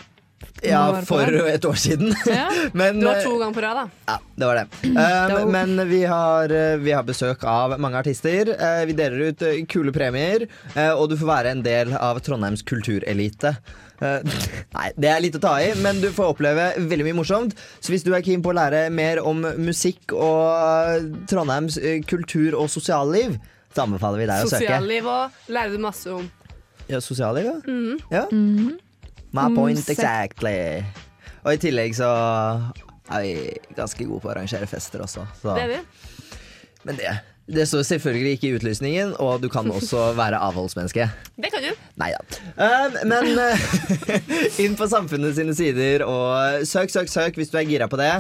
Ja, 0.64 1.02
for 1.06 1.28
et 1.50 1.66
år 1.68 1.78
siden. 1.80 2.14
Ja. 2.26 2.48
Men, 2.80 3.00
Du 3.00 3.08
har 3.08 3.20
eh, 3.20 3.24
to 3.26 3.38
ganger 3.38 3.56
på 3.58 3.64
rad, 3.66 3.78
da. 3.82 3.86
Ja, 4.08 4.18
det 4.36 4.50
var 4.50 4.62
det. 4.62 4.68
Um, 4.96 5.52
men 5.52 5.90
vi 5.90 6.04
har, 6.08 6.50
eh, 6.50 6.78
vi 6.80 6.92
har 6.96 7.04
besøk 7.04 7.44
av 7.50 7.76
mange 7.82 8.00
artister. 8.00 8.50
Eh, 8.56 8.86
vi 8.88 8.94
deler 8.98 9.32
ut 9.32 9.42
eh, 9.44 9.58
kule 9.70 9.92
premier, 9.94 10.46
eh, 10.74 10.92
og 10.94 11.10
du 11.12 11.18
får 11.20 11.28
være 11.30 11.52
en 11.52 11.64
del 11.66 11.92
av 11.98 12.20
Trondheims 12.24 12.64
kulturelite. 12.66 13.52
Eh, 14.00 14.24
nei, 14.78 14.88
det 14.96 15.12
er 15.12 15.22
litt 15.24 15.36
å 15.40 15.44
ta 15.44 15.58
i, 15.64 15.74
men 15.84 16.00
du 16.04 16.08
får 16.16 16.32
oppleve 16.36 16.70
veldig 16.80 17.10
mye 17.10 17.18
morsomt. 17.20 17.58
Så 17.84 17.94
hvis 17.94 18.06
du 18.08 18.14
er 18.16 18.24
keen 18.26 18.44
på 18.46 18.54
å 18.54 18.58
lære 18.58 18.86
mer 18.96 19.22
om 19.26 19.44
musikk 19.60 20.16
og 20.16 20.56
eh, 20.56 21.12
Trondheims 21.32 21.78
eh, 21.82 22.00
kultur 22.08 22.56
og 22.62 22.72
sosialliv, 22.72 23.36
så 23.76 23.86
anbefaler 23.86 24.24
vi 24.24 24.32
deg 24.32 24.46
å 24.48 24.50
søke. 24.50 24.64
Sosialliv 24.64 25.12
og 25.12 25.52
lærer 25.52 25.76
du 25.76 25.84
masse 25.84 26.16
om. 26.16 26.26
Ja, 26.88 27.02
sosialliv, 27.02 27.52
ja. 27.52 27.60
Mhm. 27.66 28.02
ja. 28.14 28.26
My 29.36 29.50
Mm, 29.52 29.56
point 29.60 29.90
exactly. 29.92 30.58
Og 31.46 31.54
i 31.54 31.62
tillegg 31.62 31.96
så 31.98 32.10
er 33.12 33.22
vi 33.22 33.34
ganske 33.78 34.08
gode 34.08 34.24
på 34.24 34.32
å 34.32 34.34
arrangere 34.34 34.68
fester 34.70 35.04
også. 35.06 35.28
Så. 35.42 35.54
Det 35.54 35.66
er 35.68 35.74
vi. 35.76 35.80
Men 36.86 36.98
det, 37.00 37.12
det 37.52 37.66
står 37.70 37.84
selvfølgelig 37.86 38.32
ikke 38.38 38.48
i 38.48 38.56
utlysningen, 38.58 39.14
og 39.22 39.42
du 39.44 39.50
kan 39.54 39.70
også 39.74 40.08
være 40.22 40.40
avholdsmenneske. 40.42 41.06
Det 41.38 41.52
kan 41.54 41.66
du. 41.66 41.72
Nei 42.02 42.12
da. 42.16 42.42
Um, 42.58 42.98
men 43.12 43.32
uh, 43.38 43.66
inn 44.64 44.78
på 44.80 44.88
samfunnet 44.90 45.36
sine 45.38 45.54
sider 45.58 46.06
og 46.08 46.66
søk, 46.66 46.94
søk, 46.94 47.12
søk 47.12 47.38
hvis 47.38 47.52
du 47.54 47.60
er 47.62 47.68
gira 47.70 47.90
på 47.92 48.00
det. 48.02 48.14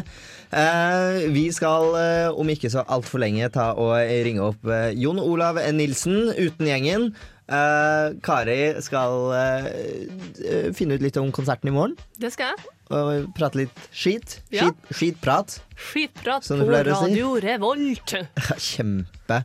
Uh, 0.53 1.25
vi 1.33 1.47
skal 1.55 1.95
uh, 1.95 2.37
om 2.37 2.49
ikke 2.53 2.69
så 2.73 2.85
altfor 2.85 3.23
lenge 3.23 3.49
ta 3.53 3.71
og 3.73 3.95
ringe 4.27 4.43
opp 4.51 4.67
uh, 4.69 4.91
Jon 4.93 5.21
Olav 5.23 5.57
Nilsen 5.73 6.29
uten 6.35 6.69
gjengen. 6.69 7.09
Uh, 7.45 8.15
Kari 8.25 8.73
skal 8.81 9.27
uh, 9.29 10.71
finne 10.73 10.97
ut 10.97 11.03
litt 11.03 11.17
om 11.21 11.29
konserten 11.35 11.69
i 11.69 11.73
morgen. 11.75 11.93
Det 12.17 12.31
skal 12.33 12.55
jeg. 12.55 12.71
og 12.89 13.27
prate 13.37 13.59
litt 13.59 13.83
skit. 13.93 14.39
Ja. 14.53 14.65
Skit, 14.65 14.95
skitprat. 14.97 15.57
Skitprat 15.77 16.47
på 16.47 16.57
si. 16.57 16.65
Radio 16.73 17.35
Revolt. 17.43 18.15
Kjempe. 18.67 19.41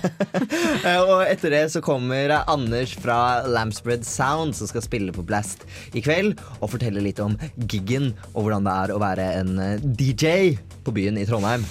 Og 1.10 1.22
etter 1.26 1.54
det 1.54 1.62
så 1.74 1.82
kommer 1.84 2.34
Anders 2.40 2.96
fra 2.98 3.46
Lampspread 3.46 4.06
Sound, 4.06 4.56
som 4.58 4.70
skal 4.70 4.82
spille 4.86 5.14
på 5.14 5.22
Blast 5.26 5.62
i 5.94 6.02
kveld, 6.02 6.40
og 6.58 6.72
fortelle 6.74 7.04
litt 7.04 7.22
om 7.22 7.36
giggen 7.70 8.14
og 8.32 8.48
hvordan 8.48 8.66
det 8.66 8.74
er 8.86 8.94
å 8.94 9.02
være 9.02 9.28
en 9.42 9.54
DJ 9.94 10.56
på 10.86 10.96
byen 10.96 11.20
i 11.20 11.28
Trondheim. 11.28 11.66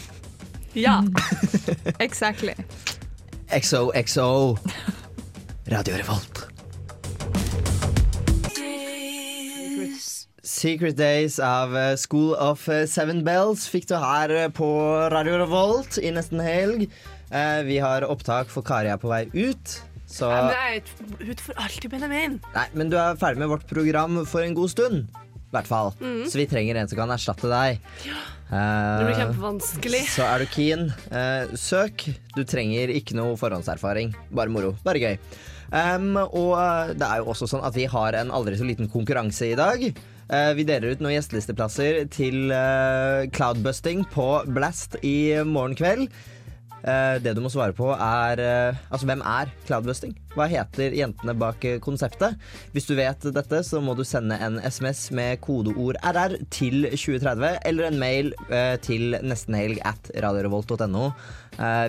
Ja. 0.78 1.02
exactly. 2.06 2.56
XOXO. 3.50 4.56
Radio 5.70 5.94
Revolt. 6.00 6.48
Secret 10.42 10.98
Days 10.98 11.36
av 11.40 11.76
eh, 11.78 11.96
School 11.96 12.32
of 12.42 12.64
eh, 12.74 12.88
Seven 12.90 13.22
Bells 13.28 13.68
fikk 13.70 13.86
du 13.92 13.94
her 14.02 14.34
eh, 14.34 14.48
på 14.50 14.66
Radio 15.14 15.38
Revolt 15.44 16.00
i 16.02 16.10
nesten 16.16 16.42
helg. 16.42 16.88
Vi 17.70 17.76
har 17.78 18.02
opptak 18.10 18.50
for 18.50 18.66
Kari 18.66 18.90
er 18.90 18.98
på 18.98 19.12
vei 19.12 19.28
ut. 19.36 19.76
Så 20.10 20.32
Nei, 20.32 20.80
men 20.98 21.30
ut 21.30 21.44
for 21.46 21.62
alltid, 21.62 21.92
Benjamin. 21.92 22.40
Nei, 22.56 22.66
men 22.74 22.90
du 22.90 22.98
er 22.98 23.20
ferdig 23.22 23.44
med 23.44 23.52
vårt 23.52 23.68
program 23.70 24.24
for 24.26 24.42
en 24.42 24.58
god 24.58 24.74
stund. 24.74 25.06
I 25.38 25.54
hvert 25.54 25.70
fall. 25.70 25.94
Mm. 26.02 26.24
Så 26.26 26.42
vi 26.42 26.48
trenger 26.50 26.82
en 26.82 26.90
som 26.90 26.98
kan 26.98 27.14
erstatte 27.14 27.52
deg. 27.52 27.78
Ja. 28.10 28.18
Det 28.50 29.06
blir 29.06 29.22
kjempevanskelig. 29.22 30.02
Så 30.16 30.26
er 30.26 30.42
du 30.42 30.50
keen, 30.50 30.90
søk. 31.54 32.08
Du 32.34 32.42
trenger 32.50 32.90
ikke 32.98 33.22
noe 33.22 33.38
forhåndserfaring. 33.38 34.16
Bare 34.34 34.50
moro. 34.50 34.74
Bare 34.82 35.06
gøy. 35.06 35.22
Um, 35.70 36.16
og 36.18 36.56
eh, 36.58 36.94
det 36.98 37.06
er 37.06 37.22
jo 37.22 37.30
også 37.34 37.50
sånn 37.50 37.66
at 37.66 37.76
vi 37.78 37.86
har 37.90 38.18
en 38.18 38.34
aldri 38.34 38.58
så 38.58 38.66
liten 38.66 38.90
konkurranse 38.90 39.52
i 39.52 39.58
dag. 39.60 39.84
Uh, 40.30 40.52
vi 40.58 40.66
deler 40.66 40.94
ut 40.94 41.04
noen 41.04 41.16
gjestelisteplasser 41.16 42.04
til 42.14 42.52
uh, 42.54 43.26
cloudbusting 43.34 44.04
på 44.14 44.28
Blast 44.54 44.98
i 45.06 45.34
morgen 45.46 45.78
kveld. 45.78 46.10
Eh, 46.84 47.18
det 47.24 47.36
du 47.36 47.42
må 47.44 47.52
svare 47.52 47.76
på 47.76 47.90
er 47.92 48.40
eh, 48.40 48.78
Altså, 48.90 49.08
hvem 49.10 49.24
er 49.28 49.52
cloudbusting? 49.68 50.14
Hva 50.36 50.48
heter 50.50 50.96
jentene 50.96 51.36
bak 51.38 51.66
eh, 51.68 51.80
konseptet? 51.84 52.40
Hvis 52.74 52.88
du 52.88 52.96
vet 52.98 53.28
dette, 53.36 53.62
så 53.68 53.82
må 53.84 53.96
du 53.98 54.06
sende 54.08 54.38
en 54.40 54.60
SMS 54.64 55.10
med 55.16 55.42
kodeord 55.44 56.00
RR 56.00 56.38
til 56.54 56.88
2030, 56.94 57.60
eller 57.68 57.90
en 57.90 58.00
mail 58.00 58.32
til 58.86 59.18
nestenhelg 59.26 59.82
at 59.88 60.10
radiorevolt.no. 60.24 61.10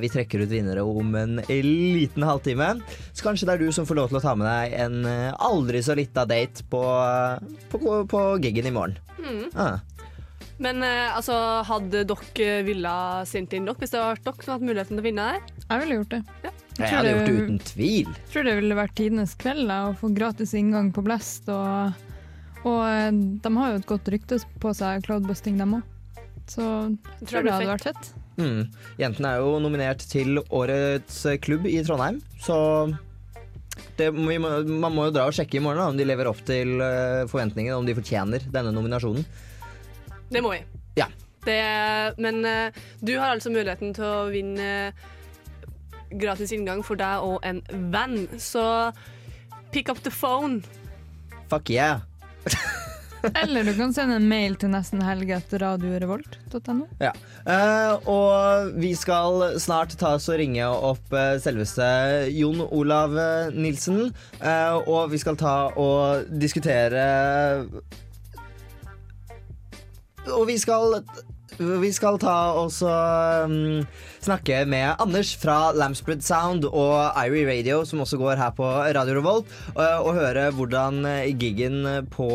Vi 0.03 0.11
trekker 0.11 0.43
ut 0.43 0.51
vinnere 0.51 0.82
om 0.86 1.14
en 1.18 1.38
liten 1.47 2.24
halvtime. 2.26 2.72
Så 3.12 3.26
kanskje 3.26 3.49
det 3.49 3.55
er 3.55 3.62
du 3.64 3.74
som 3.74 3.86
får 3.88 3.99
lov 3.99 4.11
til 4.11 4.20
å 4.20 4.24
ta 4.24 4.34
med 4.38 4.49
deg 4.49 4.76
en 4.80 5.07
aldri 5.41 5.82
så 5.84 5.97
lita 5.99 6.26
date 6.28 6.64
på, 6.70 6.82
eh, 7.05 7.64
på, 7.72 8.03
på 8.11 8.20
giggen 8.43 8.68
i 8.68 8.74
morgen. 8.74 8.99
Mm. 9.20 9.47
Ah. 9.55 9.78
Men 10.61 10.84
eh, 10.84 11.08
altså, 11.16 11.34
hadde 11.64 12.04
dere 12.08 12.61
villa 12.66 12.94
sendt 13.28 13.54
inn 13.56 13.68
dere 13.68 13.80
hvis 13.80 13.94
det 13.94 14.00
hadde 14.00 14.12
vært 14.12 14.26
dere 14.28 14.44
som 14.44 14.54
hadde 14.54 14.68
muligheten 14.68 14.98
til 14.98 15.02
å 15.02 15.06
vinne 15.06 15.28
der? 15.30 15.54
Jeg 15.64 15.82
ville 15.84 15.98
gjort 16.00 16.14
det. 16.14 16.22
Jeg 16.80 16.92
hadde 16.92 17.14
gjort 17.14 17.26
det 17.30 17.36
uten 17.38 17.61
tvil. 17.70 18.12
Jeg 18.12 18.32
tror 18.34 18.46
det 18.48 18.56
ville 18.61 18.78
vært 18.78 18.96
tidenes 19.00 19.34
kveld 19.40 19.66
da, 19.72 19.80
å 19.88 19.96
få 19.96 20.12
gratis 20.16 20.54
inngang 20.58 20.92
på 20.96 21.04
Blast. 21.06 21.48
Og, 21.52 22.06
og 22.68 22.80
eh, 22.84 23.11
de 23.40 23.54
har 23.56 23.72
jo 23.72 23.80
et 23.80 23.88
godt 23.88 24.12
rykte 24.12 24.40
på 24.61 24.74
seg, 24.76 25.04
cloudbusting, 25.08 25.56
dem 25.61 25.78
òg. 25.80 25.96
Så 26.50 26.64
jeg 26.66 27.28
tror 27.30 27.46
det 27.46 27.54
hadde 27.54 27.70
vært 27.70 27.88
fett. 27.92 28.14
Mm. 28.40 28.64
Jentene 29.00 29.34
er 29.36 29.44
jo 29.44 29.58
nominert 29.62 30.02
til 30.11 30.40
Årets 30.42 31.22
klubb 31.44 31.68
i 31.68 31.78
Trondheim, 31.84 32.18
så 32.40 32.56
det, 33.96 34.08
må, 34.16 34.32
man 34.40 34.94
må 34.94 35.06
jo 35.08 35.14
dra 35.14 35.26
og 35.28 35.36
sjekke 35.36 35.58
i 35.58 35.62
morgen 35.62 35.80
da, 35.80 35.90
om 35.92 35.98
de 35.98 36.06
lever 36.08 36.28
opp 36.28 36.40
til 36.48 36.80
eh, 36.84 37.28
forventningene, 37.30 37.76
om 37.78 37.86
de 37.86 37.96
fortjener 37.96 38.44
denne 38.52 38.72
nominasjonen. 38.76 39.24
Det 40.31 40.43
må 40.43 40.53
vi. 40.55 40.62
Ja. 40.95 41.07
Det, 41.45 42.14
men 42.18 42.45
eh, 42.45 42.72
du 43.01 43.18
har 43.18 43.31
altså 43.35 43.51
muligheten 43.51 43.95
til 43.97 44.05
å 44.05 44.28
vinne 44.31 44.87
eh, 44.87 44.93
gratis 46.20 46.53
inngang 46.55 46.83
for 46.87 46.95
deg 47.01 47.18
og 47.26 47.41
en 47.47 47.62
venn. 47.93 48.28
Så 48.39 48.93
pick 49.74 49.89
up 49.91 50.03
the 50.05 50.11
phone. 50.11 50.62
Fuck 51.51 51.70
yeah. 51.70 52.01
Eller 53.43 53.64
du 53.66 53.74
kan 53.76 53.93
sende 53.93 54.14
en 54.16 54.28
mail 54.28 54.57
til 54.57 54.70
nestenhelg.radiorevolt.no. 54.72 56.87
Ja. 57.03 57.12
Eh, 57.45 58.09
og 58.09 58.70
vi 58.81 58.95
skal 58.97 59.61
snart 59.61 59.93
ta 60.01 60.14
oss 60.16 60.28
og 60.33 60.39
ringe 60.41 60.64
opp 60.64 61.12
selveste 61.43 61.85
Jon 62.33 62.64
Olav 62.70 63.12
Nilsen. 63.53 64.14
Eh, 64.41 64.74
og 64.87 65.11
vi 65.12 65.18
skal 65.20 65.37
ta 65.41 65.68
og 65.74 66.24
diskutere 66.41 67.05
Og 70.28 70.46
vi 70.50 70.56
skal 70.60 71.00
vi 71.60 71.90
skal 71.92 72.16
ta 72.22 72.54
også 72.56 72.88
um, 73.44 73.82
snakke 74.22 74.62
med 74.70 74.94
Anders 75.02 75.34
fra 75.36 75.74
Lambsbred 75.76 76.22
Sound 76.24 76.64
og 76.64 77.18
Irie 77.20 77.44
Radio, 77.48 77.82
som 77.84 78.00
også 78.00 78.16
går 78.20 78.38
her 78.40 78.54
på 78.56 78.64
Radio 78.64 79.18
Revolt, 79.18 79.50
og, 79.74 79.82
og 80.06 80.14
høre 80.16 80.46
hvordan 80.56 81.02
gigen 81.36 81.82
på 82.14 82.30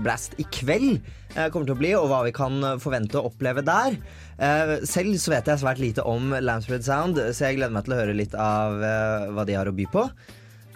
Blast 0.00 0.38
i 0.40 0.46
kveld 0.54 1.02
eh, 1.34 1.50
kommer 1.50 1.68
til 1.68 1.74
å 1.74 1.80
bli, 1.82 1.92
og 1.98 2.08
hva 2.08 2.22
vi 2.24 2.32
kan 2.32 2.62
forvente 2.80 3.20
å 3.20 3.26
oppleve 3.28 3.66
der. 3.66 3.98
Eh, 4.38 4.76
selv 4.88 5.18
så 5.20 5.34
vet 5.34 5.50
jeg 5.50 5.60
svært 5.60 5.82
lite 5.82 6.06
om 6.08 6.32
Lambsbred 6.38 6.86
Sound, 6.86 7.20
så 7.34 7.50
jeg 7.50 7.58
gleder 7.60 7.74
meg 7.76 7.84
til 7.84 7.98
å 7.98 8.00
høre 8.00 8.16
litt 8.16 8.38
av 8.38 8.80
eh, 8.80 9.30
hva 9.34 9.44
de 9.50 9.60
har 9.60 9.68
å 9.68 9.76
by 9.76 9.90
på. 9.92 10.08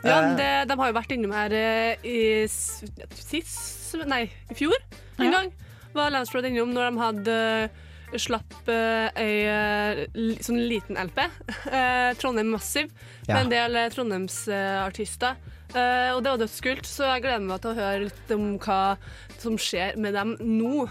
Ja, 0.04 0.20
Eh, 0.20 0.36
det, 0.36 0.48
De 0.68 0.76
har 0.76 0.90
jo 0.90 0.96
vært 0.98 1.12
innom 1.16 1.32
her 1.32 1.54
eh, 1.56 2.04
i 2.04 2.44
sist 2.48 3.94
Nei, 4.10 4.26
i 4.50 4.56
fjor 4.58 4.74
en 5.22 5.30
gang. 5.30 5.52
Var 5.95 6.11
Landsroad 6.11 6.49
innom 6.49 6.72
når 6.74 6.88
de 6.88 6.99
hadde 6.99 7.34
eh, 7.38 8.18
slapp 8.18 8.55
eh, 8.70 9.07
ei 9.14 9.34
eh, 9.47 10.01
sånn 10.42 10.59
liten 10.66 10.99
LP. 10.99 11.20
Trondheim 12.20 12.51
Massiv. 12.55 12.90
Ja. 13.28 13.36
Med 13.36 13.45
en 13.45 13.53
del 13.55 13.80
trondheimsartister. 13.95 15.38
Og 15.74 16.20
det 16.22 16.30
var 16.30 16.38
dødskult, 16.38 16.86
så 16.86 17.09
jeg 17.09 17.24
gleder 17.24 17.42
meg 17.42 17.62
til 17.62 17.72
å 17.72 17.78
høre 17.78 18.05
litt 18.05 18.28
om 18.30 18.53
hva 18.62 18.95
som 19.42 19.57
skjer 19.59 19.97
med 19.99 20.14
dem 20.14 20.36
nå. 20.38 20.84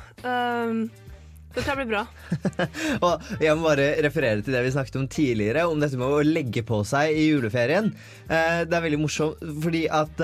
Det 1.53 1.61
tror 1.61 1.69
jeg 1.69 1.77
blir 1.77 1.91
bra. 1.93 2.01
Og 3.05 3.29
jeg 3.39 3.55
må 3.55 3.69
bare 3.69 3.85
referere 4.03 4.43
til 4.43 4.57
det 4.57 4.65
vi 4.65 4.73
snakket 4.75 4.97
om 4.99 5.07
tidligere, 5.07 5.63
om 5.69 5.79
dette 5.79 5.99
med 6.01 6.17
å 6.17 6.25
legge 6.25 6.65
på 6.67 6.81
seg 6.89 7.15
i 7.15 7.29
juleferien. 7.29 7.93
Det 8.27 8.75
er 8.75 8.85
veldig 8.89 8.99
morsomt 9.05 9.39
fordi 9.63 9.85
at 9.87 10.19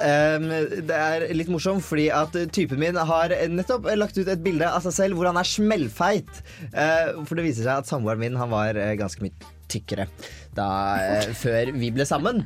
det 0.00 0.96
er 0.96 1.26
litt 1.36 1.50
morsomt 1.52 1.84
fordi 1.84 2.08
at 2.14 2.36
typen 2.54 2.80
min 2.80 2.96
har 2.96 3.34
nettopp 3.52 3.88
lagt 3.98 4.18
ut 4.18 4.28
et 4.28 4.42
bilde 4.44 4.68
av 4.68 4.82
seg 4.86 4.96
selv 4.96 5.18
hvor 5.18 5.28
han 5.28 5.40
er 5.40 5.48
smellfeit. 5.48 6.42
Eh, 6.72 7.16
for 7.26 7.36
det 7.36 7.46
viser 7.50 7.66
seg 7.66 7.82
at 7.82 7.90
samboeren 7.90 8.22
min 8.22 8.38
han 8.40 8.52
var 8.52 8.78
eh, 8.78 8.96
ganske 9.00 9.22
mye 9.24 9.50
tykkere 9.70 10.08
da, 10.56 10.68
eh, 10.98 11.28
før 11.36 11.74
vi 11.76 11.92
ble 11.94 12.06
sammen. 12.08 12.42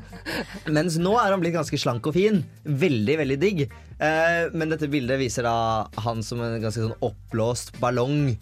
Mens 0.67 0.99
nå 1.01 1.15
er 1.21 1.33
han 1.33 1.45
blitt 1.45 1.57
ganske 1.57 1.79
slank 1.81 2.11
og 2.11 2.17
fin. 2.19 2.43
Veldig, 2.65 3.17
veldig 3.23 3.39
digg. 3.41 3.65
Men 3.95 4.75
dette 4.75 4.91
bildet 4.91 5.21
viser 5.21 5.47
da 5.47 5.87
han 6.05 6.21
som 6.27 6.43
en 6.43 6.59
ganske 6.59 6.83
sånn 6.83 7.07
oppblåst 7.07 7.79
ballong. 7.81 8.35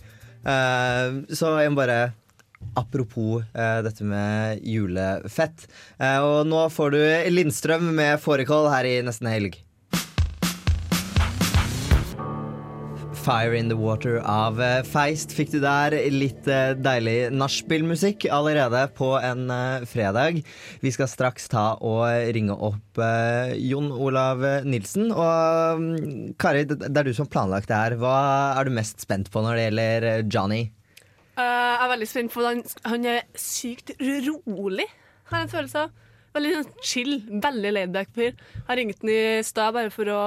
Så 0.43 1.53
jeg 1.61 1.71
må 1.71 1.79
bare 1.79 2.01
Apropos 2.79 3.43
eh, 3.55 3.81
dette 3.85 4.05
med 4.07 4.63
julefett. 4.65 5.67
Eh, 5.99 6.19
og 6.23 6.49
nå 6.49 6.65
får 6.73 6.95
du 6.95 7.03
Lindstrøm 7.35 7.93
med 7.99 8.21
fårikål 8.23 8.71
her 8.73 8.89
i 8.89 8.97
nesten 9.05 9.31
helg. 9.31 9.61
Fire 13.23 13.55
in 13.57 13.69
the 13.69 13.77
Water 13.79 14.17
av 14.27 14.59
eh, 14.63 14.81
Feist 14.83 15.31
fikk 15.37 15.53
du 15.53 15.61
der. 15.63 15.95
Litt 16.11 16.49
eh, 16.51 16.73
deilig 16.75 17.31
nachspielmusikk 17.31 18.27
allerede 18.35 18.83
på 18.99 19.13
en 19.21 19.47
eh, 19.53 19.87
fredag. 19.87 20.41
Vi 20.83 20.93
skal 20.95 21.11
straks 21.11 21.47
ta 21.53 21.77
og 21.79 22.03
ringe 22.35 22.57
opp 22.57 22.99
Jon 23.63 23.93
Olav 23.95 24.43
Nilsen. 24.67 25.13
Og 25.15 25.83
mm, 25.83 26.35
Kari, 26.41 26.67
det 26.67 26.91
er 26.91 27.07
du 27.07 27.15
som 27.15 27.29
har 27.29 27.35
planlagt 27.37 27.71
det 27.71 27.79
her. 27.79 27.99
Hva 28.03 28.17
er 28.59 28.67
du 28.67 28.75
mest 28.75 29.05
spent 29.07 29.31
på 29.31 29.45
når 29.45 29.59
det 29.59 29.67
gjelder 29.69 30.09
Johnny? 30.27 30.65
Eh, 31.33 31.41
jeg 31.41 31.81
er 31.81 31.91
veldig 31.95 32.09
spent, 32.11 32.33
for 32.35 32.45
han, 32.45 32.61
han 32.85 33.07
er 33.09 33.23
sykt 33.41 33.95
rolig, 34.03 34.85
har 35.31 35.41
jeg 35.41 35.47
en 35.47 35.53
følelse 35.55 35.85
av. 35.87 35.95
Veldig 36.33 36.53
sånn 36.59 36.85
chill, 36.89 37.15
veldig 37.45 37.73
laidback 37.73 38.13
fyr. 38.17 38.37
Jeg 38.67 38.79
ringte 38.79 39.05
han 39.05 39.13
i 39.13 39.45
stad 39.45 39.73
bare 39.77 39.93
for 39.93 40.09
å 40.13 40.21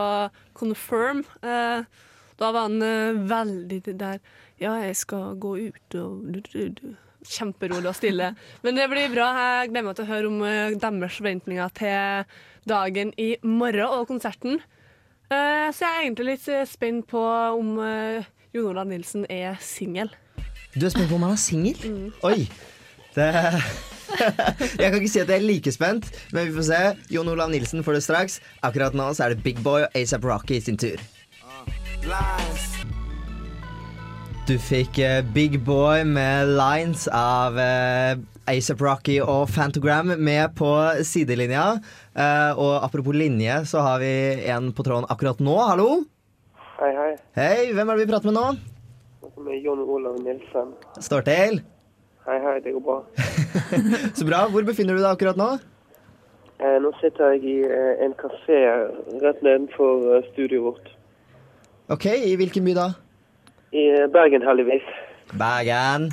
confirm. 0.57 1.23
Eh, 1.45 1.85
da 2.41 2.49
var 2.51 2.67
han 2.67 2.81
eh, 2.85 3.21
veldig 3.29 3.81
der 3.93 4.19
Ja, 4.61 4.77
jeg 4.81 4.95
skal 4.97 5.35
gå 5.41 5.57
ut 5.67 5.97
og. 5.99 6.37
Kjemperolig 7.25 7.89
og 7.89 7.97
stille. 7.97 8.27
Men 8.61 8.77
det 8.77 8.85
blir 8.91 9.09
bra. 9.09 9.31
Jeg 9.33 9.71
gleder 9.71 9.87
meg 9.87 9.95
til 9.97 10.05
å 10.05 10.11
høre 10.11 10.29
om 10.29 10.43
deres 10.77 11.17
forventninger 11.17 11.71
til 11.73 12.35
dagen 12.69 13.13
i 13.17 13.31
morgen 13.41 13.95
og 13.97 14.05
konserten. 14.11 14.61
Så 15.25 15.81
jeg 15.81 15.89
er 15.89 16.03
egentlig 16.03 16.35
litt 16.35 16.45
spent 16.69 17.07
på 17.09 17.23
om 17.57 17.79
Jon 18.53 18.69
Olav 18.69 18.85
Nilsen 18.93 19.25
er 19.25 19.57
singel. 19.57 20.13
Du 20.75 20.83
er 20.83 20.91
spent 20.91 21.07
på 21.07 21.15
om 21.15 21.23
han 21.23 21.37
er 21.37 21.39
singel? 21.39 21.77
Mm. 21.87 22.07
Oi! 22.27 22.49
Det 23.15 23.27
Jeg 24.81 24.89
kan 24.91 24.97
ikke 24.99 25.11
si 25.11 25.21
at 25.21 25.29
jeg 25.31 25.39
er 25.39 25.45
like 25.47 25.71
spent, 25.71 26.09
men 26.35 26.49
vi 26.49 26.55
får 26.57 26.65
se. 26.67 26.79
Jon 27.15 27.31
Olav 27.31 27.49
Nilsen 27.51 27.83
får 27.83 27.95
det 27.95 28.01
straks. 28.03 28.35
Akkurat 28.59 28.95
nå 28.95 29.07
så 29.15 29.25
er 29.25 29.35
det 29.35 29.43
Big 29.45 29.61
Boy 29.63 29.85
og 29.85 29.95
ASAP 29.95 30.27
Rocky 30.27 30.59
sin 30.59 30.75
tur. 30.79 30.99
Du 34.45 34.55
fikk 34.59 34.99
eh, 34.99 35.21
Big 35.35 35.61
Boy 35.63 36.03
med 36.03 36.51
lines 36.59 37.07
av 37.07 37.55
uh, 37.55 38.19
ASAP 38.51 38.83
Rocky 38.83 39.21
og 39.23 39.47
Fantogram 39.49 40.11
med 40.19 40.59
på 40.59 40.75
sidelinja. 41.07 41.79
Eh, 42.11 42.51
og 42.51 42.83
apropos 42.83 43.15
linje, 43.15 43.63
så 43.71 43.87
har 43.87 44.03
vi 44.03 44.13
en 44.51 44.73
på 44.75 44.83
tråden 44.83 45.07
akkurat 45.07 45.39
nå. 45.39 45.57
Hallo? 45.71 45.91
Hei, 46.75 46.95
hei. 46.99 47.11
Hei, 47.39 47.59
hvem 47.71 47.87
er 47.87 47.95
det 47.95 48.09
vi 48.09 48.11
prater 48.11 48.33
med 48.33 48.41
nå? 48.41 48.74
Dette 49.25 49.41
er 49.49 49.61
John 49.63 49.79
Olav 49.81 50.19
Nilsen. 50.21 50.73
Står 51.01 51.23
til. 51.25 51.61
Hei, 52.25 52.35
hei, 52.43 52.59
det 52.61 52.73
går 52.75 52.83
bra. 52.85 52.97
Så 54.17 54.25
bra. 54.27 54.43
Hvor 54.53 54.65
befinner 54.67 54.97
du 54.97 55.01
deg 55.01 55.09
akkurat 55.09 55.39
nå? 55.39 55.47
Eh, 56.61 56.77
nå 56.83 56.91
sitter 56.99 57.33
jeg 57.33 57.41
i 57.49 57.55
eh, 57.65 58.03
en 58.05 58.13
kafé 58.19 58.59
rett 59.23 59.41
nedenfor 59.45 60.05
eh, 60.19 60.27
studioet 60.31 60.67
vårt. 60.67 60.93
Ok, 61.93 62.05
i 62.13 62.35
hvilken 62.37 62.65
by 62.69 62.77
da? 62.77 62.87
I 63.73 63.87
eh, 63.95 64.05
Bergen, 64.13 64.45
heldigvis. 64.45 64.85
Bergen. 65.33 66.11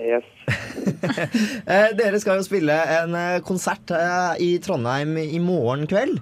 Yes. 0.00 0.28
Eh, 1.04 1.90
dere 1.96 2.16
skal 2.20 2.38
jo 2.40 2.44
spille 2.46 2.74
en 2.96 3.12
eh, 3.16 3.38
konsert 3.44 3.92
i 4.40 4.54
Trondheim 4.64 5.18
i 5.20 5.38
morgen 5.40 5.84
kveld. 5.88 6.16